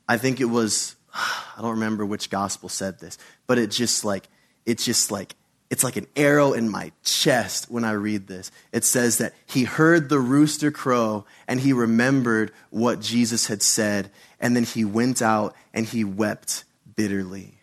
I 0.09 0.17
think 0.17 0.41
it 0.41 0.45
was 0.45 0.96
I 1.57 1.61
don't 1.61 1.71
remember 1.71 2.05
which 2.05 2.29
gospel 2.29 2.69
said 2.69 2.99
this, 2.99 3.17
but 3.47 3.57
it 3.57 3.71
just 3.71 4.05
like, 4.05 4.27
it's 4.65 4.85
just 4.85 5.11
like, 5.11 5.35
it's 5.69 5.83
like 5.83 5.97
an 5.97 6.07
arrow 6.15 6.53
in 6.53 6.69
my 6.69 6.91
chest 7.03 7.69
when 7.69 7.83
I 7.83 7.91
read 7.91 8.27
this. 8.27 8.51
It 8.71 8.85
says 8.85 9.17
that 9.17 9.33
he 9.45 9.65
heard 9.65 10.07
the 10.07 10.19
rooster 10.19 10.71
crow 10.71 11.25
and 11.47 11.59
he 11.59 11.73
remembered 11.73 12.53
what 12.69 13.01
Jesus 13.01 13.47
had 13.47 13.61
said, 13.61 14.09
and 14.39 14.55
then 14.55 14.63
he 14.63 14.85
went 14.85 15.21
out 15.21 15.55
and 15.73 15.85
he 15.85 16.03
wept 16.03 16.63
bitterly. 16.95 17.55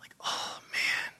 Like, 0.00 0.12
oh 0.24 0.60
man. 0.72 1.12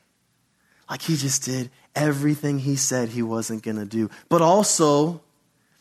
Like 0.89 1.03
he 1.03 1.17
just 1.17 1.43
did 1.43 1.71
everything 1.97 2.61
he 2.61 2.77
said 2.77 3.09
he 3.09 3.23
wasn't 3.23 3.65
going 3.65 3.77
to 3.77 3.85
do. 3.85 4.09
But 4.29 4.41
also, 4.41 5.21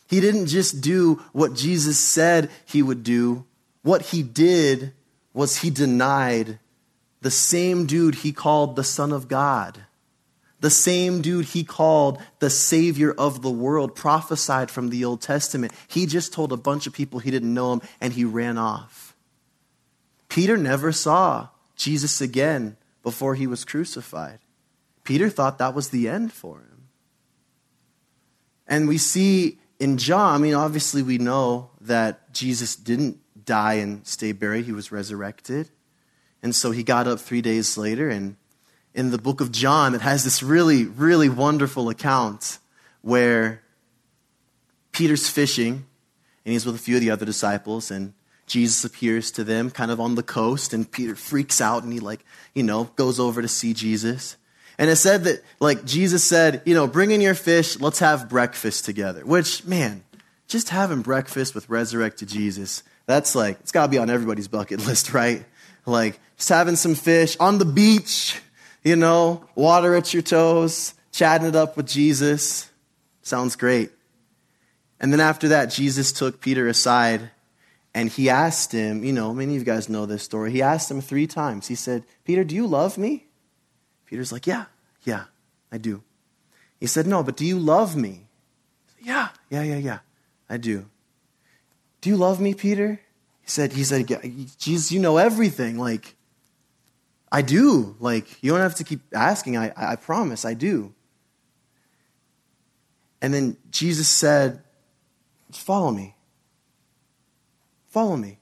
he 0.08 0.20
didn't 0.20 0.48
just 0.48 0.82
do 0.82 1.22
what 1.32 1.54
Jesus 1.54 2.00
said 2.00 2.50
he 2.66 2.82
would 2.82 3.04
do, 3.04 3.46
what 3.84 4.02
he 4.02 4.24
did 4.24 4.94
was 5.38 5.58
he 5.58 5.70
denied 5.70 6.58
the 7.22 7.30
same 7.30 7.86
dude 7.86 8.16
he 8.16 8.32
called 8.32 8.76
the 8.76 8.84
Son 8.84 9.12
of 9.12 9.28
God, 9.28 9.84
the 10.62 10.72
same 10.72 11.22
dude 11.22 11.46
he 11.46 11.64
called 11.64 12.20
the 12.40 12.50
Savior 12.50 13.12
of 13.12 13.44
the 13.44 13.52
world, 13.52 13.96
prophesied 13.96 14.72
from 14.72 14.90
the 14.90 15.06
Old 15.06 15.22
Testament. 15.22 15.72
He 15.88 16.08
just 16.08 16.34
told 16.34 16.52
a 16.52 16.58
bunch 16.58 16.88
of 16.88 16.94
people 16.94 17.20
he 17.20 17.30
didn't 17.30 17.54
know 17.54 17.74
him 17.74 17.82
and 18.02 18.14
he 18.14 18.26
ran 18.26 18.58
off. 18.58 19.16
Peter 20.28 20.58
never 20.58 20.92
saw 20.92 21.50
Jesus 21.76 22.20
again 22.20 22.76
before 23.04 23.36
he 23.36 23.46
was 23.46 23.64
crucified. 23.64 24.40
Peter 25.04 25.30
thought 25.30 25.60
that 25.60 25.76
was 25.76 25.90
the 25.90 26.10
end 26.10 26.34
for 26.34 26.58
him. 26.58 26.88
And 28.68 28.88
we 28.88 28.98
see 28.98 29.60
in 29.80 30.00
John, 30.00 30.34
I 30.34 30.38
mean, 30.40 30.56
obviously 30.56 31.04
we 31.04 31.20
know 31.20 31.70
that 31.82 32.34
Jesus 32.34 32.76
didn't 32.76 33.20
die 33.48 33.76
and 33.76 34.06
stay 34.06 34.32
buried. 34.32 34.66
He 34.66 34.72
was 34.72 34.92
resurrected. 34.92 35.70
And 36.44 36.56
so 36.56 36.70
he 36.70 36.84
got 36.84 37.08
up 37.08 37.20
three 37.20 37.42
days 37.42 37.78
later. 37.78 38.10
And 38.10 38.36
in 38.94 39.10
the 39.10 39.18
book 39.18 39.42
of 39.42 39.52
John, 39.52 39.96
it 39.96 40.02
has 40.02 40.24
this 40.24 40.44
really, 40.44 40.86
really 40.86 41.30
wonderful 41.30 41.90
account 41.90 42.60
where 43.02 43.64
Peter's 44.92 45.28
fishing 45.28 45.86
and 46.46 46.54
he's 46.54 46.66
with 46.66 46.76
a 46.76 46.80
few 46.80 46.96
of 46.96 47.02
the 47.02 47.10
other 47.10 47.26
disciples 47.26 47.90
and 47.90 48.14
Jesus 48.46 48.86
appears 48.86 49.32
to 49.32 49.44
them 49.44 49.70
kind 49.72 49.92
of 49.92 50.00
on 50.00 50.16
the 50.16 50.24
coast 50.24 50.74
and 50.74 50.90
Peter 50.90 51.16
freaks 51.16 51.60
out 51.60 51.84
and 51.84 51.92
he 51.92 52.00
like, 52.00 52.24
you 52.54 52.64
know, 52.64 52.86
goes 52.96 53.20
over 53.20 53.42
to 53.42 53.48
see 53.48 53.74
Jesus. 53.74 54.38
And 54.78 54.90
it 54.90 54.96
said 54.96 55.24
that 55.26 55.44
like 55.60 55.86
Jesus 55.86 56.24
said, 56.24 56.62
you 56.66 56.74
know, 56.74 56.88
bring 56.88 57.12
in 57.12 57.22
your 57.22 57.36
fish, 57.36 57.80
let's 57.80 58.00
have 58.00 58.30
breakfast 58.30 58.86
together. 58.86 59.26
Which, 59.26 59.66
man, 59.66 60.04
just 60.48 60.70
having 60.70 61.02
breakfast 61.02 61.54
with 61.54 61.70
resurrected 61.70 62.30
Jesus 62.30 62.84
that's 63.08 63.34
like, 63.34 63.60
it's 63.62 63.72
got 63.72 63.88
to 63.88 63.90
be 63.90 63.98
on 63.98 64.12
everybody's 64.12 64.48
bucket 64.48 64.86
list, 64.86 65.14
right? 65.14 65.44
Like, 65.88 66.20
just 66.36 66.50
having 66.50 66.76
some 66.76 66.94
fish 66.94 67.36
on 67.40 67.58
the 67.58 67.66
beach, 67.66 68.40
you 68.84 68.96
know, 68.96 69.44
water 69.56 69.96
at 69.96 70.14
your 70.14 70.22
toes, 70.22 70.94
chatting 71.12 71.48
it 71.48 71.56
up 71.56 71.76
with 71.76 71.88
Jesus. 71.88 72.70
Sounds 73.24 73.56
great. 73.56 73.90
And 75.00 75.12
then 75.12 75.20
after 75.20 75.48
that, 75.50 75.72
Jesus 75.72 76.12
took 76.12 76.42
Peter 76.42 76.68
aside 76.68 77.32
and 77.94 78.10
he 78.10 78.30
asked 78.30 78.72
him, 78.72 79.04
you 79.04 79.14
know, 79.14 79.34
many 79.34 79.56
of 79.56 79.62
you 79.62 79.66
guys 79.66 79.90
know 79.90 80.06
this 80.06 80.24
story. 80.24 80.52
He 80.52 80.62
asked 80.62 80.92
him 80.92 81.02
three 81.02 81.28
times. 81.28 81.68
He 81.68 81.76
said, 81.76 82.04
Peter, 82.26 82.44
do 82.44 82.54
you 82.54 82.68
love 82.68 82.98
me? 82.98 83.26
Peter's 84.06 84.32
like, 84.32 84.46
yeah, 84.46 84.66
yeah, 85.04 85.26
I 85.72 85.78
do. 85.78 86.04
He 86.80 86.88
said, 86.88 87.08
no, 87.08 87.24
but 87.24 87.38
do 87.38 87.46
you 87.46 87.58
love 87.58 87.96
me? 87.96 88.28
Said, 88.96 89.08
yeah, 89.08 89.30
yeah, 89.50 89.64
yeah, 89.64 89.78
yeah, 89.78 90.00
I 90.50 90.58
do. 90.58 90.86
Do 92.02 92.10
you 92.10 92.18
love 92.18 92.40
me, 92.40 92.54
Peter? 92.54 93.00
He 93.42 93.50
said, 93.50 93.74
he 93.74 93.84
said, 93.84 94.08
Jesus, 94.58 94.92
you 94.92 95.00
know 95.00 95.18
everything. 95.18 95.78
Like, 95.78 96.16
I 97.32 97.42
do. 97.42 97.96
Like, 98.00 98.42
you 98.44 98.52
don't 98.52 98.62
have 98.62 98.76
to 98.76 98.84
keep 98.84 99.02
asking. 99.14 99.58
I, 99.58 99.72
I 99.76 99.96
promise, 99.96 100.46
I 100.46 100.54
do. 100.54 100.94
And 103.22 103.34
then 103.34 103.58
Jesus 103.72 104.08
said, 104.08 104.62
Follow 105.52 105.92
me. 105.92 106.16
Follow 107.88 108.18
me. 108.18 108.40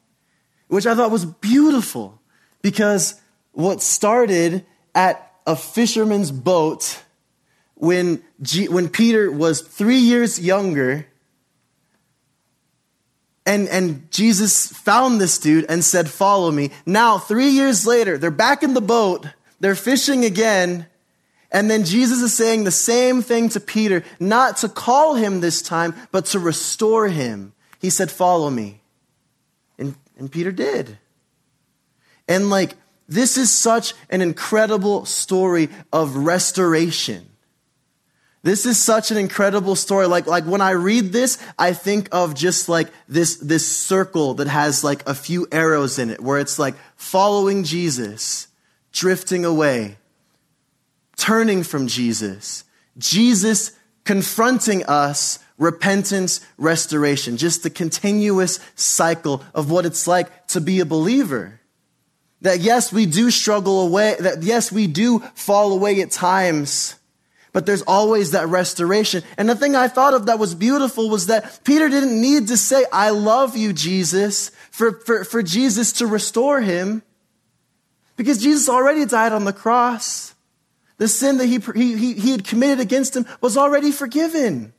Which 0.67 0.87
I 0.87 0.95
thought 0.95 1.11
was 1.11 1.25
beautiful 1.25 2.19
because 2.61 3.21
what 3.51 3.81
started 3.81 4.65
at 4.93 5.31
a 5.45 5.55
fisherman's 5.55 6.31
boat 6.31 7.03
when, 7.75 8.23
G- 8.41 8.67
when 8.67 8.89
Peter 8.89 9.31
was 9.31 9.61
three 9.61 9.99
years 9.99 10.39
younger 10.39 11.05
and, 13.45 13.67
and 13.69 14.09
Jesus 14.11 14.67
found 14.67 15.21
this 15.21 15.37
dude 15.37 15.65
and 15.69 15.83
said, 15.83 16.09
Follow 16.09 16.51
me. 16.51 16.71
Now, 16.85 17.17
three 17.17 17.49
years 17.49 17.85
later, 17.85 18.17
they're 18.17 18.31
back 18.31 18.63
in 18.63 18.73
the 18.73 18.81
boat, 18.81 19.27
they're 19.59 19.75
fishing 19.75 20.25
again, 20.25 20.87
and 21.51 21.69
then 21.69 21.85
Jesus 21.85 22.21
is 22.21 22.33
saying 22.33 22.63
the 22.63 22.71
same 22.71 23.21
thing 23.21 23.49
to 23.49 23.59
Peter, 23.59 24.03
not 24.19 24.57
to 24.57 24.69
call 24.69 25.15
him 25.15 25.39
this 25.39 25.61
time, 25.61 25.93
but 26.11 26.25
to 26.27 26.39
restore 26.39 27.07
him. 27.07 27.53
He 27.79 27.89
said, 27.89 28.11
Follow 28.11 28.49
me. 28.49 28.81
And, 29.77 29.95
and 30.17 30.31
Peter 30.31 30.51
did. 30.51 30.97
And 32.27 32.49
like, 32.49 32.75
this 33.07 33.37
is 33.37 33.51
such 33.51 33.93
an 34.09 34.21
incredible 34.21 35.05
story 35.05 35.69
of 35.93 36.15
restoration. 36.15 37.29
This 38.45 38.67
is 38.67 38.77
such 38.77 39.09
an 39.09 39.17
incredible 39.17 39.75
story. 39.75 40.05
Like, 40.05 40.27
like 40.27 40.43
when 40.43 40.61
I 40.61 40.71
read 40.71 41.11
this, 41.11 41.39
I 41.57 41.73
think 41.73 42.09
of 42.11 42.35
just 42.35 42.69
like 42.69 42.89
this, 43.07 43.37
this 43.37 43.65
circle 43.65 44.35
that 44.35 44.47
has 44.47 44.83
like 44.83 45.01
a 45.09 45.15
few 45.15 45.47
arrows 45.51 45.97
in 45.97 46.11
it 46.11 46.21
where 46.21 46.37
it's 46.37 46.59
like 46.59 46.75
following 46.95 47.63
Jesus, 47.63 48.47
drifting 48.91 49.45
away, 49.45 49.97
turning 51.17 51.63
from 51.63 51.87
Jesus, 51.87 52.65
Jesus 52.99 53.71
confronting 54.03 54.83
us 54.85 55.39
repentance, 55.57 56.45
restoration, 56.59 57.37
just 57.37 57.63
the 57.63 57.71
continuous 57.71 58.59
cycle 58.75 59.43
of 59.55 59.71
what 59.71 59.87
it's 59.87 60.05
like 60.05 60.45
to 60.49 60.61
be 60.61 60.81
a 60.81 60.85
believer. 60.85 61.61
That 62.41 62.59
yes, 62.59 62.93
we 62.93 63.07
do 63.07 63.31
struggle 63.31 63.87
away, 63.87 64.17
that 64.19 64.43
yes, 64.43 64.71
we 64.71 64.85
do 64.85 65.21
fall 65.33 65.73
away 65.73 65.99
at 66.01 66.11
times, 66.11 66.93
but 67.55 67.65
there's 67.65 67.83
always 67.83 68.31
that 68.31 68.49
restoration. 68.49 69.23
And 69.37 69.47
the 69.47 69.55
thing 69.55 69.77
I 69.77 69.87
thought 69.87 70.13
of 70.13 70.25
that 70.25 70.37
was 70.39 70.53
beautiful 70.53 71.09
was 71.09 71.27
that 71.27 71.61
Peter 71.63 71.87
didn't 71.87 72.19
need 72.19 72.49
to 72.49 72.57
say, 72.57 72.83
I 72.91 73.11
love 73.11 73.55
you, 73.55 73.71
Jesus, 73.71 74.51
for, 74.71 74.99
for, 74.99 75.23
for 75.23 75.41
Jesus 75.41 75.93
to 75.93 76.05
restore 76.05 76.59
him, 76.59 77.01
because 78.17 78.43
Jesus 78.43 78.67
already 78.67 79.05
died 79.05 79.31
on 79.31 79.45
the 79.45 79.53
cross. 79.53 80.35
The 80.97 81.07
sin 81.07 81.37
that 81.37 81.45
he, 81.45 81.59
he, 81.59 82.15
he 82.15 82.31
had 82.31 82.43
committed 82.43 82.81
against 82.81 83.15
him 83.15 83.25
was 83.39 83.55
already 83.55 83.93
forgiven. 83.93 84.73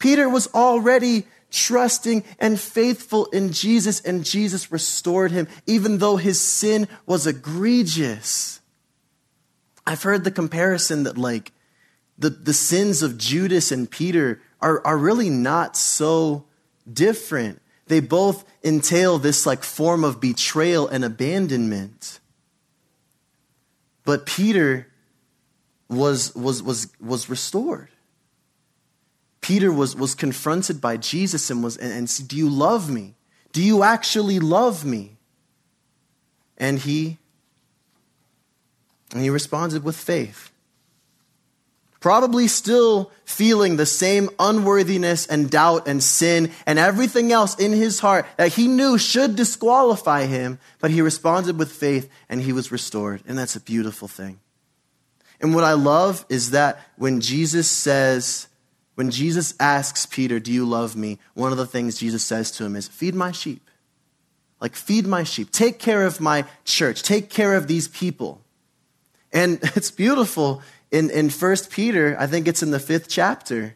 Peter 0.00 0.28
was 0.28 0.48
already 0.54 1.24
trusting 1.52 2.24
and 2.40 2.58
faithful 2.58 3.26
in 3.26 3.52
Jesus, 3.52 4.00
and 4.00 4.24
Jesus 4.24 4.72
restored 4.72 5.30
him, 5.30 5.46
even 5.68 5.98
though 5.98 6.16
his 6.16 6.40
sin 6.40 6.88
was 7.06 7.28
egregious. 7.28 8.60
I've 9.86 10.02
heard 10.02 10.24
the 10.24 10.30
comparison 10.30 11.04
that, 11.04 11.16
like, 11.16 11.52
the, 12.18 12.30
the 12.30 12.54
sins 12.54 13.02
of 13.02 13.18
Judas 13.18 13.70
and 13.70 13.90
Peter 13.90 14.40
are, 14.60 14.84
are 14.86 14.98
really 14.98 15.30
not 15.30 15.76
so 15.76 16.44
different. 16.90 17.60
They 17.86 18.00
both 18.00 18.44
entail 18.64 19.18
this, 19.18 19.46
like, 19.46 19.62
form 19.62 20.02
of 20.02 20.20
betrayal 20.20 20.88
and 20.88 21.04
abandonment. 21.04 22.20
But 24.04 24.26
Peter 24.26 24.88
was, 25.88 26.34
was, 26.34 26.62
was, 26.62 26.88
was 27.00 27.28
restored. 27.28 27.90
Peter 29.40 29.70
was, 29.70 29.94
was 29.94 30.16
confronted 30.16 30.80
by 30.80 30.96
Jesus 30.96 31.50
and 31.50 31.62
was 31.62 31.76
and, 31.76 31.92
and 31.92 32.10
said, 32.10 32.26
Do 32.26 32.36
you 32.36 32.48
love 32.48 32.90
me? 32.90 33.14
Do 33.52 33.62
you 33.62 33.84
actually 33.84 34.40
love 34.40 34.84
me? 34.84 35.18
And 36.58 36.80
he 36.80 37.18
and 39.12 39.22
he 39.22 39.30
responded 39.30 39.84
with 39.84 39.96
faith. 39.96 40.50
Probably 42.00 42.46
still 42.46 43.10
feeling 43.24 43.76
the 43.76 43.86
same 43.86 44.30
unworthiness 44.38 45.26
and 45.26 45.50
doubt 45.50 45.88
and 45.88 46.02
sin 46.02 46.52
and 46.64 46.78
everything 46.78 47.32
else 47.32 47.58
in 47.58 47.72
his 47.72 48.00
heart 48.00 48.26
that 48.36 48.52
he 48.52 48.68
knew 48.68 48.98
should 48.98 49.34
disqualify 49.34 50.26
him, 50.26 50.58
but 50.78 50.90
he 50.90 51.00
responded 51.00 51.58
with 51.58 51.72
faith 51.72 52.08
and 52.28 52.42
he 52.42 52.52
was 52.52 52.70
restored. 52.70 53.22
And 53.26 53.36
that's 53.36 53.56
a 53.56 53.60
beautiful 53.60 54.08
thing. 54.08 54.38
And 55.40 55.54
what 55.54 55.64
I 55.64 55.72
love 55.72 56.24
is 56.28 56.50
that 56.50 56.78
when 56.96 57.20
Jesus 57.20 57.68
says, 57.68 58.46
when 58.94 59.10
Jesus 59.10 59.54
asks 59.60 60.06
Peter, 60.06 60.38
Do 60.40 60.52
you 60.52 60.64
love 60.64 60.96
me? 60.96 61.18
One 61.34 61.52
of 61.52 61.58
the 61.58 61.66
things 61.66 61.98
Jesus 61.98 62.22
says 62.22 62.50
to 62.52 62.64
him 62.64 62.76
is, 62.76 62.88
Feed 62.88 63.14
my 63.14 63.32
sheep. 63.32 63.68
Like, 64.60 64.74
feed 64.74 65.06
my 65.06 65.22
sheep. 65.22 65.50
Take 65.50 65.78
care 65.78 66.06
of 66.06 66.20
my 66.20 66.44
church. 66.64 67.02
Take 67.02 67.28
care 67.28 67.54
of 67.54 67.66
these 67.66 67.88
people. 67.88 68.42
And 69.32 69.58
it's 69.76 69.90
beautiful. 69.90 70.62
In, 70.90 71.10
in 71.10 71.30
1 71.30 71.56
Peter, 71.70 72.16
I 72.18 72.26
think 72.26 72.48
it's 72.48 72.62
in 72.62 72.70
the 72.70 72.80
fifth 72.80 73.08
chapter, 73.08 73.74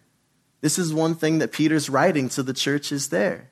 this 0.60 0.78
is 0.78 0.92
one 0.92 1.14
thing 1.14 1.38
that 1.38 1.52
Peter's 1.52 1.88
writing 1.88 2.28
to 2.30 2.42
the 2.42 2.52
churches 2.52 3.08
there. 3.08 3.50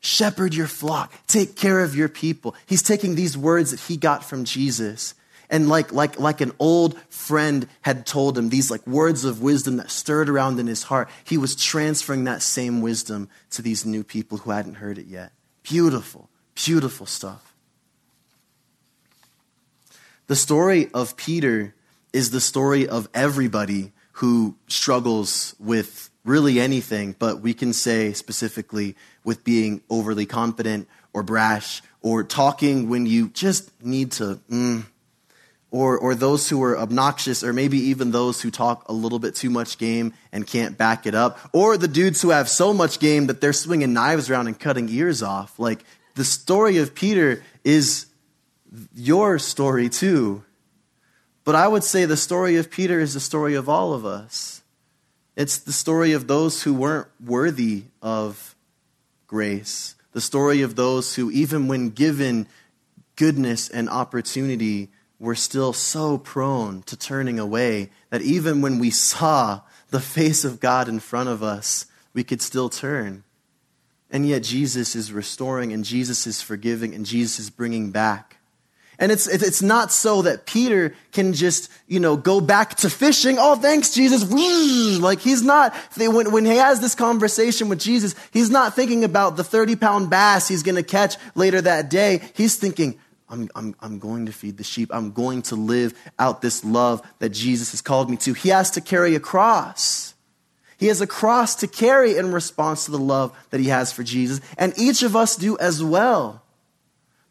Shepherd 0.00 0.52
your 0.52 0.66
flock. 0.66 1.12
Take 1.28 1.54
care 1.54 1.80
of 1.80 1.94
your 1.94 2.08
people. 2.08 2.56
He's 2.66 2.82
taking 2.82 3.14
these 3.14 3.38
words 3.38 3.70
that 3.70 3.80
he 3.80 3.96
got 3.96 4.24
from 4.24 4.44
Jesus 4.44 5.14
and 5.52 5.68
like, 5.68 5.92
like, 5.92 6.18
like 6.18 6.40
an 6.40 6.52
old 6.58 6.98
friend 7.10 7.68
had 7.82 8.06
told 8.06 8.38
him, 8.38 8.48
these 8.48 8.70
like 8.70 8.84
words 8.86 9.26
of 9.26 9.42
wisdom 9.42 9.76
that 9.76 9.90
stirred 9.90 10.30
around 10.30 10.58
in 10.58 10.66
his 10.66 10.84
heart, 10.84 11.10
he 11.24 11.36
was 11.36 11.54
transferring 11.54 12.24
that 12.24 12.40
same 12.40 12.80
wisdom 12.80 13.28
to 13.50 13.60
these 13.60 13.84
new 13.84 14.02
people 14.02 14.38
who 14.38 14.50
hadn't 14.50 14.76
heard 14.76 14.96
it 14.96 15.06
yet. 15.06 15.32
Beautiful, 15.62 16.30
beautiful 16.54 17.04
stuff. 17.04 17.51
The 20.32 20.36
story 20.36 20.88
of 20.94 21.18
Peter 21.18 21.74
is 22.14 22.30
the 22.30 22.40
story 22.40 22.88
of 22.88 23.06
everybody 23.12 23.92
who 24.12 24.56
struggles 24.66 25.54
with 25.60 26.08
really 26.24 26.58
anything, 26.58 27.14
but 27.18 27.42
we 27.42 27.52
can 27.52 27.74
say 27.74 28.14
specifically 28.14 28.96
with 29.24 29.44
being 29.44 29.82
overly 29.90 30.24
confident 30.24 30.88
or 31.12 31.22
brash 31.22 31.82
or 32.00 32.24
talking 32.24 32.88
when 32.88 33.04
you 33.04 33.28
just 33.28 33.84
need 33.84 34.12
to 34.12 34.40
mm, 34.50 34.86
or, 35.70 35.98
or 35.98 36.14
those 36.14 36.48
who 36.48 36.62
are 36.62 36.78
obnoxious, 36.78 37.44
or 37.44 37.52
maybe 37.52 37.76
even 37.76 38.10
those 38.10 38.40
who 38.40 38.50
talk 38.50 38.88
a 38.88 38.92
little 38.94 39.18
bit 39.18 39.34
too 39.34 39.50
much 39.50 39.76
game 39.76 40.14
and 40.32 40.46
can't 40.46 40.78
back 40.78 41.06
it 41.06 41.14
up, 41.14 41.38
or 41.52 41.76
the 41.76 41.86
dudes 41.86 42.22
who 42.22 42.30
have 42.30 42.48
so 42.48 42.72
much 42.72 43.00
game 43.00 43.26
that 43.26 43.42
they're 43.42 43.52
swinging 43.52 43.92
knives 43.92 44.30
around 44.30 44.46
and 44.46 44.58
cutting 44.58 44.88
ears 44.88 45.22
off. 45.22 45.58
Like, 45.58 45.84
the 46.14 46.24
story 46.24 46.78
of 46.78 46.94
Peter 46.94 47.44
is 47.64 48.06
your 48.94 49.38
story 49.38 49.88
too. 49.88 50.44
But 51.44 51.54
I 51.54 51.68
would 51.68 51.84
say 51.84 52.04
the 52.04 52.16
story 52.16 52.56
of 52.56 52.70
Peter 52.70 53.00
is 53.00 53.14
the 53.14 53.20
story 53.20 53.54
of 53.54 53.68
all 53.68 53.92
of 53.92 54.06
us. 54.06 54.62
It's 55.36 55.58
the 55.58 55.72
story 55.72 56.12
of 56.12 56.26
those 56.26 56.62
who 56.62 56.74
weren't 56.74 57.08
worthy 57.24 57.84
of 58.00 58.54
grace, 59.26 59.94
the 60.12 60.20
story 60.20 60.62
of 60.62 60.76
those 60.76 61.14
who, 61.14 61.30
even 61.30 61.68
when 61.68 61.90
given 61.90 62.46
goodness 63.16 63.68
and 63.68 63.88
opportunity, 63.88 64.90
we're 65.18 65.34
still 65.34 65.72
so 65.72 66.18
prone 66.18 66.82
to 66.82 66.96
turning 66.96 67.38
away 67.38 67.90
that 68.10 68.22
even 68.22 68.60
when 68.60 68.78
we 68.78 68.90
saw 68.90 69.60
the 69.90 70.00
face 70.00 70.44
of 70.44 70.60
God 70.60 70.88
in 70.88 71.00
front 71.00 71.28
of 71.28 71.42
us, 71.42 71.86
we 72.12 72.24
could 72.24 72.42
still 72.42 72.68
turn. 72.68 73.24
And 74.10 74.26
yet 74.26 74.42
Jesus 74.42 74.94
is 74.94 75.12
restoring 75.12 75.72
and 75.72 75.84
Jesus 75.84 76.26
is 76.26 76.42
forgiving 76.42 76.94
and 76.94 77.06
Jesus 77.06 77.38
is 77.38 77.50
bringing 77.50 77.90
back. 77.90 78.36
And 78.98 79.10
it's, 79.10 79.26
it's 79.26 79.62
not 79.62 79.90
so 79.90 80.22
that 80.22 80.46
Peter 80.46 80.94
can 81.12 81.32
just, 81.32 81.70
you 81.86 81.98
know, 81.98 82.16
go 82.16 82.40
back 82.40 82.76
to 82.76 82.90
fishing. 82.90 83.36
Oh, 83.38 83.56
thanks, 83.56 83.92
Jesus. 83.92 84.30
Like 85.00 85.20
he's 85.20 85.42
not, 85.42 85.74
when, 85.96 86.30
when 86.30 86.44
he 86.44 86.56
has 86.56 86.80
this 86.80 86.94
conversation 86.94 87.68
with 87.68 87.80
Jesus, 87.80 88.14
he's 88.32 88.50
not 88.50 88.76
thinking 88.76 89.02
about 89.02 89.36
the 89.36 89.44
30 89.44 89.76
pound 89.76 90.10
bass 90.10 90.46
he's 90.46 90.62
going 90.62 90.76
to 90.76 90.82
catch 90.82 91.16
later 91.34 91.60
that 91.62 91.90
day. 91.90 92.20
He's 92.34 92.56
thinking, 92.56 92.98
I'm, 93.28 93.48
I'm, 93.54 93.74
I'm 93.80 93.98
going 93.98 94.26
to 94.26 94.32
feed 94.32 94.58
the 94.58 94.64
sheep. 94.64 94.90
I'm 94.92 95.12
going 95.12 95.42
to 95.42 95.56
live 95.56 95.98
out 96.18 96.42
this 96.42 96.64
love 96.64 97.00
that 97.18 97.30
Jesus 97.30 97.70
has 97.70 97.80
called 97.80 98.10
me 98.10 98.18
to. 98.18 98.34
He 98.34 98.50
has 98.50 98.72
to 98.72 98.82
carry 98.82 99.14
a 99.14 99.20
cross. 99.20 100.14
He 100.76 100.88
has 100.88 101.00
a 101.00 101.06
cross 101.06 101.54
to 101.56 101.66
carry 101.66 102.18
in 102.18 102.32
response 102.32 102.84
to 102.84 102.90
the 102.90 102.98
love 102.98 103.36
that 103.50 103.60
he 103.60 103.68
has 103.68 103.90
for 103.90 104.02
Jesus. 104.02 104.40
And 104.58 104.74
each 104.76 105.02
of 105.02 105.16
us 105.16 105.36
do 105.36 105.56
as 105.58 105.82
well. 105.82 106.41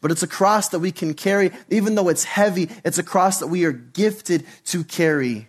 But 0.02 0.10
it's 0.10 0.24
a 0.24 0.28
cross 0.28 0.68
that 0.70 0.80
we 0.80 0.90
can 0.92 1.14
carry, 1.14 1.52
even 1.70 1.94
though 1.94 2.08
it's 2.08 2.24
heavy, 2.24 2.68
it's 2.84 2.98
a 2.98 3.04
cross 3.04 3.38
that 3.38 3.46
we 3.46 3.64
are 3.64 3.72
gifted 3.72 4.44
to 4.66 4.82
carry. 4.84 5.48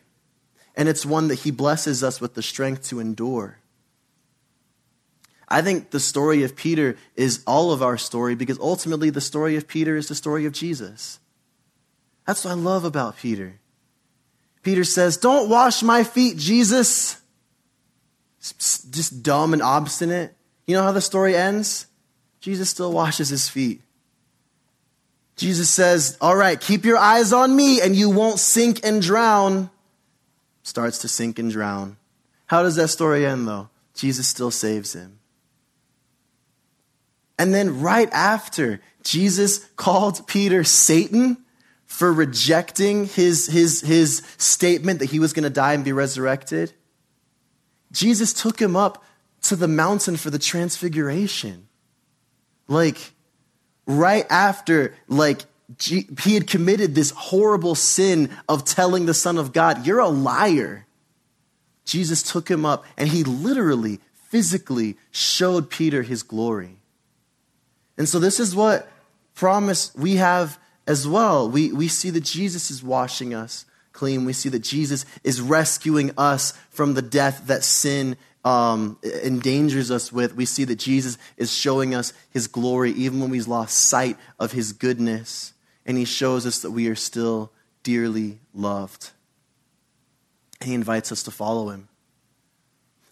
And 0.76 0.88
it's 0.88 1.06
one 1.06 1.28
that 1.28 1.40
he 1.40 1.52
blesses 1.52 2.04
us 2.04 2.22
with 2.22 2.36
the 2.36 2.44
strength 2.44 2.88
to 2.90 3.00
endure. 3.00 3.58
I 5.50 5.62
think 5.62 5.90
the 5.90 6.00
story 6.00 6.44
of 6.44 6.56
Peter 6.56 6.98
is 7.16 7.44
all 7.46 7.72
of 7.72 7.82
our 7.82 7.98
story 7.98 8.36
because 8.36 8.60
ultimately 8.60 9.10
the 9.10 9.22
story 9.22 9.56
of 9.56 9.68
Peter 9.68 9.98
is 9.98 10.08
the 10.08 10.16
story 10.16 10.46
of 10.46 10.54
Jesus. 10.54 11.20
That's 12.26 12.46
what 12.46 12.52
I 12.52 12.54
love 12.54 12.86
about 12.86 13.18
Peter. 13.18 13.60
Peter 14.62 14.84
says, 14.84 15.18
Don't 15.18 15.50
wash 15.50 15.82
my 15.84 16.04
feet, 16.04 16.38
Jesus. 16.38 17.20
Just 18.40 19.24
dumb 19.24 19.54
and 19.54 19.62
obstinate. 19.62 20.36
You 20.68 20.76
know 20.76 20.84
how 20.84 20.92
the 20.92 21.02
story 21.02 21.36
ends? 21.36 21.88
Jesus 22.40 22.70
still 22.70 22.92
washes 22.92 23.30
his 23.30 23.50
feet. 23.50 23.82
Jesus 25.36 25.70
says, 25.70 26.18
All 26.22 26.36
right, 26.36 26.60
keep 26.60 26.86
your 26.86 26.98
eyes 26.98 27.34
on 27.34 27.56
me 27.56 27.82
and 27.82 27.96
you 27.96 28.10
won't 28.10 28.40
sink 28.40 28.82
and 28.84 29.02
drown. 29.02 29.70
Starts 30.64 31.00
to 31.00 31.08
sink 31.08 31.40
and 31.40 31.52
drown. 31.52 31.98
How 32.46 32.64
does 32.64 32.76
that 32.76 32.90
story 32.90 33.26
end, 33.26 33.48
though? 33.48 33.70
Jesus 33.96 34.28
still 34.28 34.52
saves 34.52 34.94
him. 34.94 35.20
And 37.38 37.54
then 37.54 37.82
right 37.82 38.10
after, 38.12 38.80
Jesus 39.04 39.66
called 39.76 40.28
Peter 40.28 40.64
Satan 40.64 41.38
for 41.86 42.12
rejecting 42.12 43.06
his, 43.06 43.48
his, 43.48 43.82
his 43.82 44.24
statement 44.38 45.00
that 45.00 45.10
he 45.12 45.20
was 45.20 45.34
going 45.34 45.44
to 45.44 45.50
die 45.50 45.74
and 45.74 45.84
be 45.84 45.92
resurrected. 45.92 46.74
Jesus 47.92 48.34
took 48.34 48.60
him 48.60 48.76
up 48.76 49.04
to 49.44 49.56
the 49.56 49.68
mountain 49.68 50.18
for 50.18 50.30
the 50.30 50.40
transfiguration. 50.40 51.68
Like, 52.68 53.13
right 53.86 54.26
after, 54.30 54.96
like, 55.08 55.42
he 55.80 56.34
had 56.34 56.48
committed 56.48 56.94
this 56.94 57.12
horrible 57.12 57.76
sin 57.76 58.30
of 58.48 58.66
telling 58.66 59.06
the 59.06 59.14
Son 59.14 59.38
of 59.38 59.54
God, 59.54 59.86
You're 59.86 60.00
a 60.00 60.10
liar. 60.10 60.86
Jesus 61.86 62.24
took 62.24 62.50
him 62.50 62.66
up 62.66 62.86
and 62.98 63.10
he 63.10 63.24
literally, 63.24 64.00
physically 64.30 64.98
showed 65.12 65.70
Peter 65.70 66.02
his 66.02 66.24
glory. 66.24 66.78
And 67.98 68.08
so 68.08 68.20
this 68.20 68.40
is 68.40 68.56
what 68.56 68.90
promise 69.36 69.94
we 69.96 70.16
have 70.16 70.58
as 70.88 71.08
well. 71.08 71.50
We, 71.50 71.72
we 71.72 71.88
see 71.88 72.10
that 72.12 72.24
Jesus 72.24 72.72
is 72.72 72.84
washing 72.84 73.34
us 73.34 73.66
clean. 73.94 74.26
We 74.26 74.34
see 74.34 74.50
that 74.50 74.64
Jesus 74.64 75.06
is 75.24 75.40
rescuing 75.40 76.12
us 76.18 76.54
from 76.72 76.96
the 76.96 77.02
death 77.02 77.48
that 77.48 77.64
sin 77.64 78.18
um, 78.44 78.98
endangers 79.04 79.92
us 79.92 80.12
with. 80.12 80.36
We 80.36 80.46
see 80.46 80.66
that 80.66 80.76
Jesus 80.76 81.18
is 81.38 81.54
showing 81.54 81.96
us 81.96 82.14
his 82.30 82.48
glory 82.48 82.92
even 82.92 83.20
when 83.20 83.30
we've 83.30 83.48
lost 83.48 83.78
sight 83.78 84.18
of 84.40 84.52
his 84.52 84.74
goodness. 84.74 85.54
And 85.86 85.98
he 85.98 86.06
shows 86.06 86.46
us 86.46 86.60
that 86.62 86.72
we 86.72 86.88
are 86.88 86.96
still 86.96 87.52
dearly 87.84 88.40
loved. 88.54 89.12
And 90.60 90.70
he 90.70 90.76
invites 90.76 91.12
us 91.12 91.24
to 91.24 91.32
follow 91.32 91.70
him. 91.70 91.90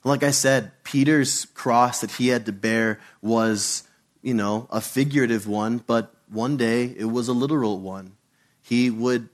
Like 0.04 0.24
I 0.24 0.32
said, 0.32 0.72
Peter's 0.84 1.46
cross 1.54 2.02
that 2.02 2.12
he 2.12 2.30
had 2.30 2.46
to 2.48 2.52
bear 2.52 3.00
was, 3.22 3.84
you 4.22 4.34
know, 4.34 4.68
a 4.72 4.82
figurative 4.82 5.48
one, 5.48 5.78
but 5.86 6.14
one 6.28 6.58
day 6.58 6.86
it 6.98 7.06
was 7.06 7.28
a 7.28 7.34
literal 7.34 7.80
one. 7.80 8.14
He 8.62 8.90
would 8.90 9.30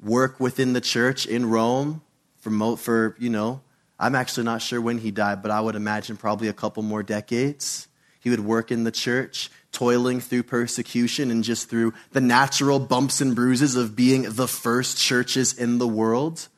work 0.00 0.40
within 0.40 0.72
the 0.72 0.80
church 0.80 1.26
in 1.26 1.50
Rome 1.50 2.02
for, 2.38 2.76
for 2.76 3.16
you 3.18 3.28
know, 3.28 3.60
I'm 3.98 4.14
actually 4.14 4.44
not 4.44 4.62
sure 4.62 4.80
when 4.80 4.98
he 4.98 5.10
died, 5.10 5.42
but 5.42 5.50
I 5.50 5.60
would 5.60 5.74
imagine 5.74 6.16
probably 6.16 6.48
a 6.48 6.52
couple 6.52 6.82
more 6.82 7.02
decades. 7.02 7.88
He 8.20 8.30
would 8.30 8.40
work 8.40 8.70
in 8.70 8.84
the 8.84 8.90
church, 8.90 9.50
toiling 9.72 10.20
through 10.20 10.42
persecution 10.42 11.30
and 11.30 11.44
just 11.44 11.70
through 11.70 11.94
the 12.12 12.20
natural 12.20 12.78
bumps 12.78 13.20
and 13.20 13.34
bruises 13.34 13.76
of 13.76 13.96
being 13.96 14.22
the 14.22 14.48
first 14.48 14.98
churches 14.98 15.56
in 15.56 15.78
the 15.78 15.86
world. 15.86 16.48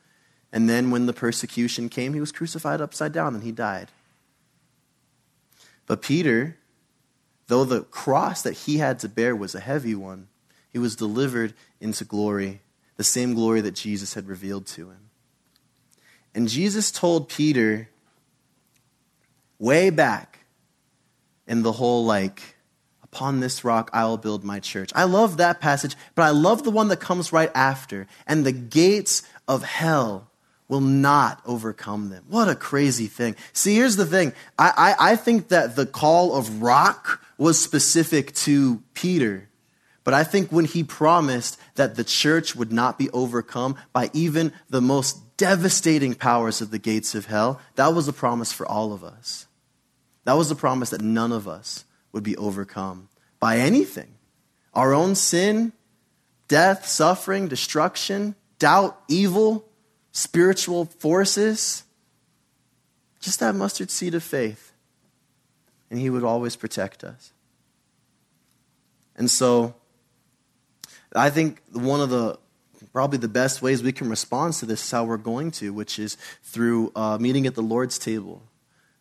And 0.51 0.67
then 0.67 0.89
when 0.89 1.05
the 1.05 1.13
persecution 1.13 1.89
came, 1.89 2.13
he 2.13 2.19
was 2.19 2.31
crucified 2.31 2.81
upside 2.81 3.13
down 3.13 3.35
and 3.35 3.43
he 3.43 3.51
died. 3.51 3.89
But 5.85 6.01
Peter, 6.01 6.57
though 7.47 7.63
the 7.63 7.81
cross 7.81 8.41
that 8.41 8.53
he 8.53 8.77
had 8.77 8.99
to 8.99 9.09
bear 9.09 9.35
was 9.35 9.55
a 9.55 9.59
heavy 9.59 9.95
one, 9.95 10.27
he 10.71 10.79
was 10.79 10.95
delivered 10.95 11.53
into 11.79 12.03
glory, 12.03 12.61
the 12.95 13.03
same 13.03 13.33
glory 13.33 13.61
that 13.61 13.75
Jesus 13.75 14.13
had 14.13 14.27
revealed 14.27 14.65
to 14.67 14.89
him. 14.89 15.08
And 16.33 16.47
Jesus 16.47 16.91
told 16.91 17.29
Peter 17.29 17.89
way 19.57 19.89
back 19.89 20.39
in 21.47 21.63
the 21.63 21.73
whole 21.73 22.05
like, 22.05 22.55
upon 23.03 23.39
this 23.39 23.63
rock 23.63 23.89
I 23.91 24.05
will 24.05 24.17
build 24.17 24.43
my 24.43 24.59
church. 24.59 24.91
I 24.95 25.03
love 25.03 25.37
that 25.37 25.59
passage, 25.59 25.95
but 26.15 26.23
I 26.23 26.29
love 26.29 26.63
the 26.63 26.71
one 26.71 26.89
that 26.89 26.99
comes 26.99 27.33
right 27.33 27.51
after. 27.55 28.07
And 28.27 28.45
the 28.45 28.51
gates 28.51 29.23
of 29.47 29.63
hell 29.63 30.29
will 30.67 30.81
not 30.81 31.41
overcome 31.45 32.09
them. 32.09 32.23
What 32.27 32.47
a 32.47 32.55
crazy 32.55 33.07
thing. 33.07 33.35
See, 33.53 33.75
here's 33.75 33.95
the 33.95 34.05
thing. 34.05 34.33
I, 34.57 34.95
I, 34.99 35.11
I 35.11 35.15
think 35.15 35.47
that 35.47 35.75
the 35.75 35.87
call 35.87 36.35
of 36.35 36.61
rock 36.61 37.25
was 37.39 37.59
specific 37.59 38.33
to 38.35 38.83
Peter. 38.93 39.49
But 40.03 40.13
I 40.13 40.23
think 40.23 40.51
when 40.51 40.65
he 40.65 40.83
promised 40.83 41.59
that 41.75 41.95
the 41.95 42.03
church 42.03 42.55
would 42.55 42.71
not 42.71 42.97
be 42.97 43.09
overcome 43.09 43.75
by 43.93 44.11
even 44.13 44.53
the 44.69 44.81
most 44.81 45.17
devastating 45.39 46.13
powers 46.13 46.59
of 46.59 46.69
the 46.69 46.77
gates 46.77 47.15
of 47.15 47.27
hell, 47.27 47.61
that 47.75 47.93
was 47.93 48.09
a 48.09 48.13
promise 48.13 48.51
for 48.51 48.67
all 48.67 48.91
of 48.91 49.05
us. 49.05 49.47
That 50.25 50.33
was 50.33 50.51
a 50.51 50.55
promise 50.55 50.89
that 50.89 51.01
none 51.01 51.31
of 51.31 51.47
us 51.47 51.85
would 52.11 52.23
be 52.23 52.35
overcome 52.35 53.07
by 53.39 53.57
anything. 53.57 54.15
Our 54.73 54.93
own 54.93 55.15
sin, 55.15 55.71
death, 56.49 56.85
suffering, 56.85 57.47
destruction, 57.47 58.35
doubt, 58.59 59.01
evil, 59.07 59.65
spiritual 60.11 60.85
forces. 60.85 61.83
Just 63.21 63.39
that 63.39 63.55
mustard 63.55 63.89
seed 63.89 64.15
of 64.15 64.23
faith. 64.23 64.73
And 65.89 65.99
He 65.99 66.09
would 66.09 66.25
always 66.25 66.57
protect 66.57 67.05
us. 67.05 67.31
And 69.15 69.31
so, 69.31 69.73
I 71.15 71.29
think 71.29 71.61
one 71.71 72.01
of 72.01 72.09
the 72.09 72.37
probably 72.87 73.19
the 73.19 73.27
best 73.27 73.61
ways 73.61 73.83
we 73.83 73.91
can 73.91 74.09
respond 74.09 74.53
to 74.55 74.65
this 74.65 74.83
is 74.83 74.91
how 74.91 75.03
we're 75.03 75.17
going 75.17 75.51
to, 75.51 75.73
which 75.73 75.99
is 75.99 76.17
through 76.43 76.91
uh, 76.95 77.17
meeting 77.19 77.47
at 77.47 77.55
the 77.55 77.61
Lord's 77.61 77.99
table. 77.99 78.41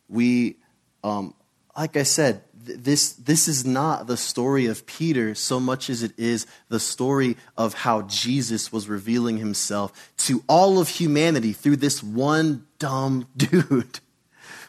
We, 0.08 0.56
um, 1.04 1.34
like 1.76 1.96
I 1.96 2.02
said, 2.02 2.42
this, 2.54 3.12
this 3.12 3.48
is 3.48 3.64
not 3.64 4.06
the 4.06 4.16
story 4.16 4.66
of 4.66 4.84
Peter 4.86 5.34
so 5.34 5.58
much 5.58 5.88
as 5.88 6.02
it 6.02 6.12
is 6.18 6.46
the 6.68 6.80
story 6.80 7.36
of 7.56 7.74
how 7.74 8.02
Jesus 8.02 8.72
was 8.72 8.88
revealing 8.88 9.38
himself 9.38 10.12
to 10.18 10.42
all 10.48 10.78
of 10.78 10.88
humanity 10.88 11.52
through 11.52 11.76
this 11.76 12.02
one 12.02 12.66
dumb 12.78 13.26
dude 13.36 14.00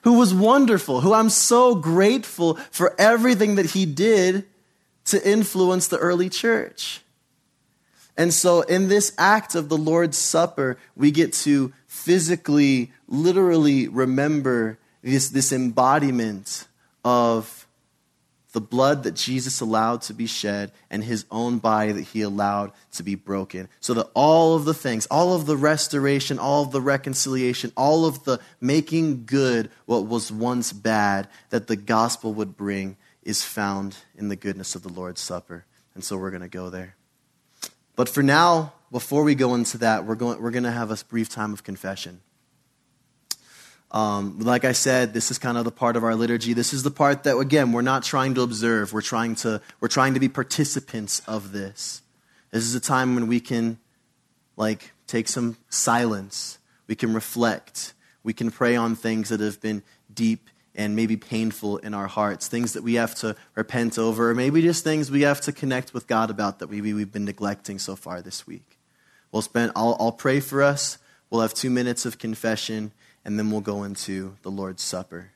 who 0.03 0.13
was 0.13 0.33
wonderful, 0.33 1.01
who 1.01 1.13
I'm 1.13 1.29
so 1.29 1.75
grateful 1.75 2.55
for 2.71 2.95
everything 2.97 3.55
that 3.55 3.67
he 3.67 3.85
did 3.85 4.45
to 5.05 5.29
influence 5.29 5.87
the 5.87 5.97
early 5.97 6.29
church. 6.29 7.01
And 8.19 8.33
so, 8.33 8.63
in 8.63 8.89
this 8.89 9.13
act 9.17 9.55
of 9.55 9.69
the 9.69 9.77
Lord's 9.77 10.17
Supper, 10.17 10.77
we 10.93 11.09
get 11.09 11.31
to 11.45 11.71
physically, 11.87 12.91
literally 13.07 13.87
remember 13.87 14.77
this, 15.01 15.29
this 15.29 15.53
embodiment 15.53 16.67
of 17.05 17.65
the 18.51 18.59
blood 18.59 19.03
that 19.03 19.15
Jesus 19.15 19.61
allowed 19.61 20.01
to 20.01 20.13
be 20.13 20.25
shed 20.25 20.73
and 20.89 21.01
his 21.01 21.23
own 21.31 21.59
body 21.59 21.93
that 21.93 22.01
he 22.01 22.21
allowed 22.21 22.73
to 22.91 23.03
be 23.03 23.15
broken. 23.15 23.69
So 23.79 23.93
that 23.93 24.09
all 24.13 24.53
of 24.53 24.65
the 24.65 24.73
things, 24.73 25.05
all 25.05 25.33
of 25.33 25.45
the 25.45 25.55
restoration, 25.55 26.39
all 26.39 26.63
of 26.63 26.71
the 26.71 26.81
reconciliation, 26.81 27.71
all 27.77 28.05
of 28.05 28.25
the 28.25 28.41
making 28.59 29.27
good 29.27 29.71
what 29.85 30.07
was 30.07 30.29
once 30.29 30.73
bad 30.73 31.29
that 31.51 31.67
the 31.67 31.77
gospel 31.77 32.33
would 32.33 32.57
bring 32.57 32.97
is 33.23 33.45
found 33.45 33.95
in 34.17 34.27
the 34.27 34.35
goodness 34.35 34.75
of 34.75 34.83
the 34.83 34.91
Lord's 34.91 35.21
Supper. 35.21 35.63
And 35.95 36.03
so 36.03 36.17
we're 36.17 36.31
going 36.31 36.41
to 36.41 36.49
go 36.49 36.69
there. 36.69 36.95
But 37.99 38.07
for 38.07 38.23
now, 38.23 38.71
before 38.93 39.25
we 39.25 39.35
go 39.35 39.55
into 39.55 39.79
that, 39.79 40.05
we're 40.05 40.15
going, 40.15 40.41
we're 40.41 40.51
going 40.51 40.63
to 40.63 40.71
have 40.71 40.89
a 40.89 40.95
brief 41.09 41.27
time 41.27 41.51
of 41.51 41.65
confession. 41.65 42.21
Um, 43.91 44.39
like 44.39 44.63
I 44.63 44.71
said, 44.71 45.13
this 45.13 45.31
is 45.31 45.37
kind 45.37 45.57
of 45.57 45.65
the 45.65 45.71
part 45.71 45.97
of 45.97 46.05
our 46.05 46.15
liturgy. 46.15 46.53
This 46.53 46.71
is 46.71 46.83
the 46.83 46.91
part 46.91 47.23
that, 47.23 47.37
again, 47.37 47.73
we're 47.73 47.81
not 47.81 48.03
trying 48.03 48.35
to 48.35 48.41
observe. 48.41 48.93
We're 48.93 49.01
trying 49.01 49.35
to, 49.43 49.61
we're 49.81 49.89
trying 49.89 50.13
to 50.13 50.21
be 50.21 50.29
participants 50.29 51.21
of 51.27 51.51
this. 51.51 52.01
This 52.51 52.63
is 52.63 52.73
a 52.73 52.79
time 52.79 53.15
when 53.15 53.27
we 53.27 53.41
can, 53.41 53.79
like, 54.55 54.93
take 55.05 55.27
some 55.27 55.57
silence. 55.67 56.57
We 56.87 56.95
can 56.95 57.13
reflect. 57.13 57.93
We 58.23 58.31
can 58.31 58.49
pray 58.49 58.77
on 58.77 58.95
things 58.95 59.27
that 59.27 59.41
have 59.41 59.59
been 59.59 59.83
deep 60.13 60.49
and 60.79 60.95
maybe 60.95 61.17
painful 61.17 61.75
in 61.79 61.93
our 61.93 62.07
hearts, 62.07 62.47
things 62.47 62.71
that 62.71 62.83
we 62.83 62.93
have 62.93 63.13
to 63.13 63.35
repent 63.53 63.99
over, 63.99 64.31
or 64.31 64.33
maybe 64.33 64.61
just 64.61 64.81
things 64.81 65.11
we 65.11 65.23
have 65.23 65.41
to 65.41 65.51
connect 65.51 65.93
with 65.93 66.07
God 66.07 66.29
about 66.29 66.59
that 66.59 66.71
maybe 66.71 66.93
we've 66.93 67.11
been 67.11 67.25
neglecting 67.25 67.77
so 67.79 67.97
far 67.97 68.21
this 68.21 68.47
week. 68.47 68.77
We'll 69.29 69.41
spend, 69.41 69.73
I'll, 69.75 69.97
I'll 69.99 70.13
pray 70.13 70.39
for 70.39 70.63
us. 70.63 70.97
We'll 71.29 71.41
have 71.41 71.53
two 71.53 71.69
minutes 71.69 72.05
of 72.05 72.17
confession 72.17 72.93
and 73.25 73.37
then 73.37 73.51
we'll 73.51 73.59
go 73.59 73.83
into 73.83 74.37
the 74.43 74.49
Lord's 74.49 74.81
Supper. 74.81 75.31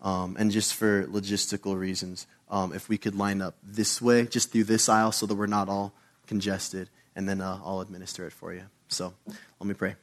Um, 0.00 0.36
and 0.38 0.50
just 0.50 0.72
for 0.72 1.04
logistical 1.04 1.78
reasons, 1.78 2.26
um, 2.50 2.72
if 2.72 2.88
we 2.88 2.96
could 2.96 3.14
line 3.14 3.42
up 3.42 3.56
this 3.62 4.00
way, 4.00 4.24
just 4.24 4.52
through 4.52 4.64
this 4.64 4.88
aisle, 4.88 5.12
so 5.12 5.26
that 5.26 5.34
we're 5.34 5.46
not 5.46 5.68
all 5.68 5.92
congested, 6.26 6.88
and 7.14 7.28
then 7.28 7.42
uh, 7.42 7.60
I'll 7.62 7.82
administer 7.82 8.26
it 8.26 8.32
for 8.32 8.54
you. 8.54 8.62
So 8.88 9.12
let 9.60 9.68
me 9.68 9.74
pray. 9.74 9.96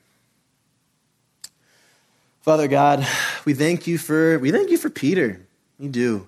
Father 2.46 2.68
God, 2.68 3.08
we 3.46 3.56
thank 3.56 3.88
you 3.88 3.98
for 3.98 4.38
we 4.38 4.52
thank 4.52 4.70
you 4.70 4.78
for 4.78 4.92
Peter. 4.92 5.48
We 5.80 5.88
do. 5.88 6.28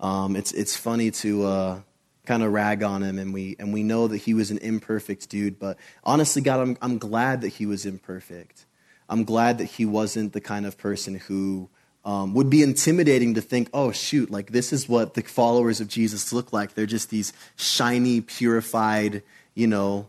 Um, 0.00 0.34
it's 0.34 0.50
it's 0.50 0.76
funny 0.76 1.12
to 1.12 1.44
uh, 1.44 1.80
kind 2.26 2.42
of 2.42 2.52
rag 2.52 2.82
on 2.82 3.04
him, 3.04 3.16
and 3.16 3.32
we 3.32 3.54
and 3.60 3.72
we 3.72 3.84
know 3.84 4.08
that 4.08 4.16
he 4.16 4.34
was 4.34 4.50
an 4.50 4.58
imperfect 4.58 5.28
dude. 5.28 5.60
But 5.60 5.78
honestly, 6.02 6.42
God, 6.42 6.58
I'm 6.58 6.76
I'm 6.82 6.98
glad 6.98 7.42
that 7.42 7.50
he 7.50 7.66
was 7.66 7.86
imperfect. 7.86 8.66
I'm 9.08 9.22
glad 9.22 9.58
that 9.58 9.66
he 9.66 9.86
wasn't 9.86 10.32
the 10.32 10.40
kind 10.40 10.66
of 10.66 10.76
person 10.78 11.14
who 11.14 11.68
um, 12.04 12.34
would 12.34 12.50
be 12.50 12.64
intimidating 12.64 13.34
to 13.34 13.40
think, 13.40 13.70
oh, 13.72 13.92
shoot, 13.92 14.32
like 14.32 14.50
this 14.50 14.72
is 14.72 14.88
what 14.88 15.14
the 15.14 15.22
followers 15.22 15.80
of 15.80 15.86
Jesus 15.86 16.32
look 16.32 16.52
like. 16.52 16.74
They're 16.74 16.86
just 16.86 17.08
these 17.08 17.32
shiny, 17.54 18.20
purified, 18.20 19.22
you 19.54 19.68
know, 19.68 20.08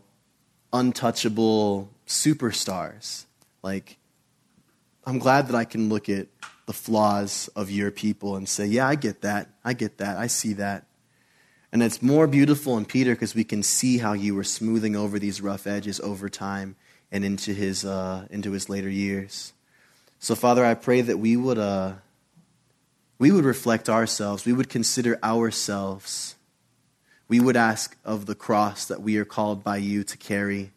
untouchable 0.72 1.90
superstars. 2.08 3.26
Like, 3.62 3.98
I'm 5.06 5.18
glad 5.18 5.48
that 5.48 5.54
I 5.54 5.64
can 5.64 5.88
look 5.88 6.08
at 6.08 6.28
the 6.66 6.72
flaws 6.72 7.48
of 7.54 7.70
your 7.70 7.90
people 7.90 8.36
and 8.36 8.48
say, 8.48 8.66
yeah, 8.66 8.88
I 8.88 8.94
get 8.94 9.20
that. 9.22 9.50
I 9.64 9.74
get 9.74 9.98
that. 9.98 10.16
I 10.16 10.28
see 10.28 10.54
that. 10.54 10.86
And 11.72 11.82
it's 11.82 12.00
more 12.00 12.26
beautiful 12.26 12.78
in 12.78 12.84
Peter 12.84 13.14
because 13.14 13.34
we 13.34 13.44
can 13.44 13.62
see 13.62 13.98
how 13.98 14.12
you 14.12 14.34
were 14.34 14.44
smoothing 14.44 14.96
over 14.96 15.18
these 15.18 15.40
rough 15.40 15.66
edges 15.66 16.00
over 16.00 16.28
time 16.28 16.76
and 17.10 17.24
into 17.24 17.52
his, 17.52 17.84
uh, 17.84 18.26
into 18.30 18.52
his 18.52 18.68
later 18.68 18.88
years. 18.88 19.52
So, 20.20 20.34
Father, 20.34 20.64
I 20.64 20.74
pray 20.74 21.00
that 21.02 21.18
we 21.18 21.36
would, 21.36 21.58
uh, 21.58 21.94
we 23.18 23.30
would 23.30 23.44
reflect 23.44 23.88
ourselves, 23.88 24.44
we 24.44 24.52
would 24.52 24.68
consider 24.68 25.18
ourselves, 25.22 26.36
we 27.28 27.40
would 27.40 27.56
ask 27.56 27.96
of 28.04 28.26
the 28.26 28.34
cross 28.34 28.86
that 28.86 29.02
we 29.02 29.18
are 29.18 29.24
called 29.24 29.62
by 29.62 29.76
you 29.78 30.04
to 30.04 30.16
carry. 30.16 30.72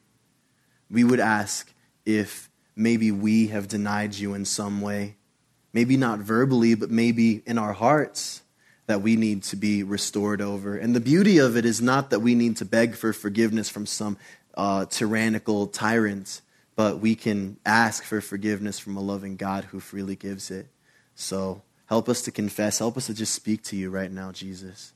We 0.89 1.03
would 1.03 1.19
ask 1.19 1.71
if 2.05 2.49
maybe 2.77 3.11
we 3.11 3.47
have 3.47 3.67
denied 3.67 4.15
you 4.15 4.33
in 4.33 4.45
some 4.45 4.81
way, 4.81 5.15
maybe 5.73 5.97
not 5.97 6.19
verbally, 6.19 6.75
but 6.75 6.91
maybe 6.91 7.41
in 7.45 7.57
our 7.57 7.73
hearts 7.73 8.41
that 8.85 9.01
we 9.01 9.15
need 9.15 9.43
to 9.43 9.55
be 9.55 9.83
restored 9.83 10.41
over. 10.41 10.77
And 10.77 10.95
the 10.95 11.01
beauty 11.01 11.37
of 11.39 11.57
it 11.57 11.65
is 11.65 11.81
not 11.81 12.09
that 12.09 12.21
we 12.21 12.35
need 12.35 12.57
to 12.57 12.65
beg 12.65 12.95
for 12.95 13.11
forgiveness 13.13 13.69
from 13.69 13.85
some 13.85 14.17
uh, 14.55 14.85
tyrannical 14.85 15.67
tyrant, 15.67 16.41
but 16.75 16.99
we 16.99 17.15
can 17.15 17.57
ask 17.65 18.03
for 18.03 18.21
forgiveness 18.21 18.79
from 18.79 18.95
a 18.95 19.01
loving 19.01 19.35
God 19.35 19.65
who 19.65 19.79
freely 19.79 20.15
gives 20.15 20.49
it. 20.49 20.67
So 21.15 21.63
help 21.87 22.07
us 22.07 22.21
to 22.23 22.31
confess. 22.31 22.79
Help 22.79 22.97
us 22.97 23.07
to 23.07 23.13
just 23.13 23.33
speak 23.33 23.63
to 23.65 23.75
you 23.75 23.89
right 23.89 24.11
now, 24.11 24.31
Jesus. 24.31 24.93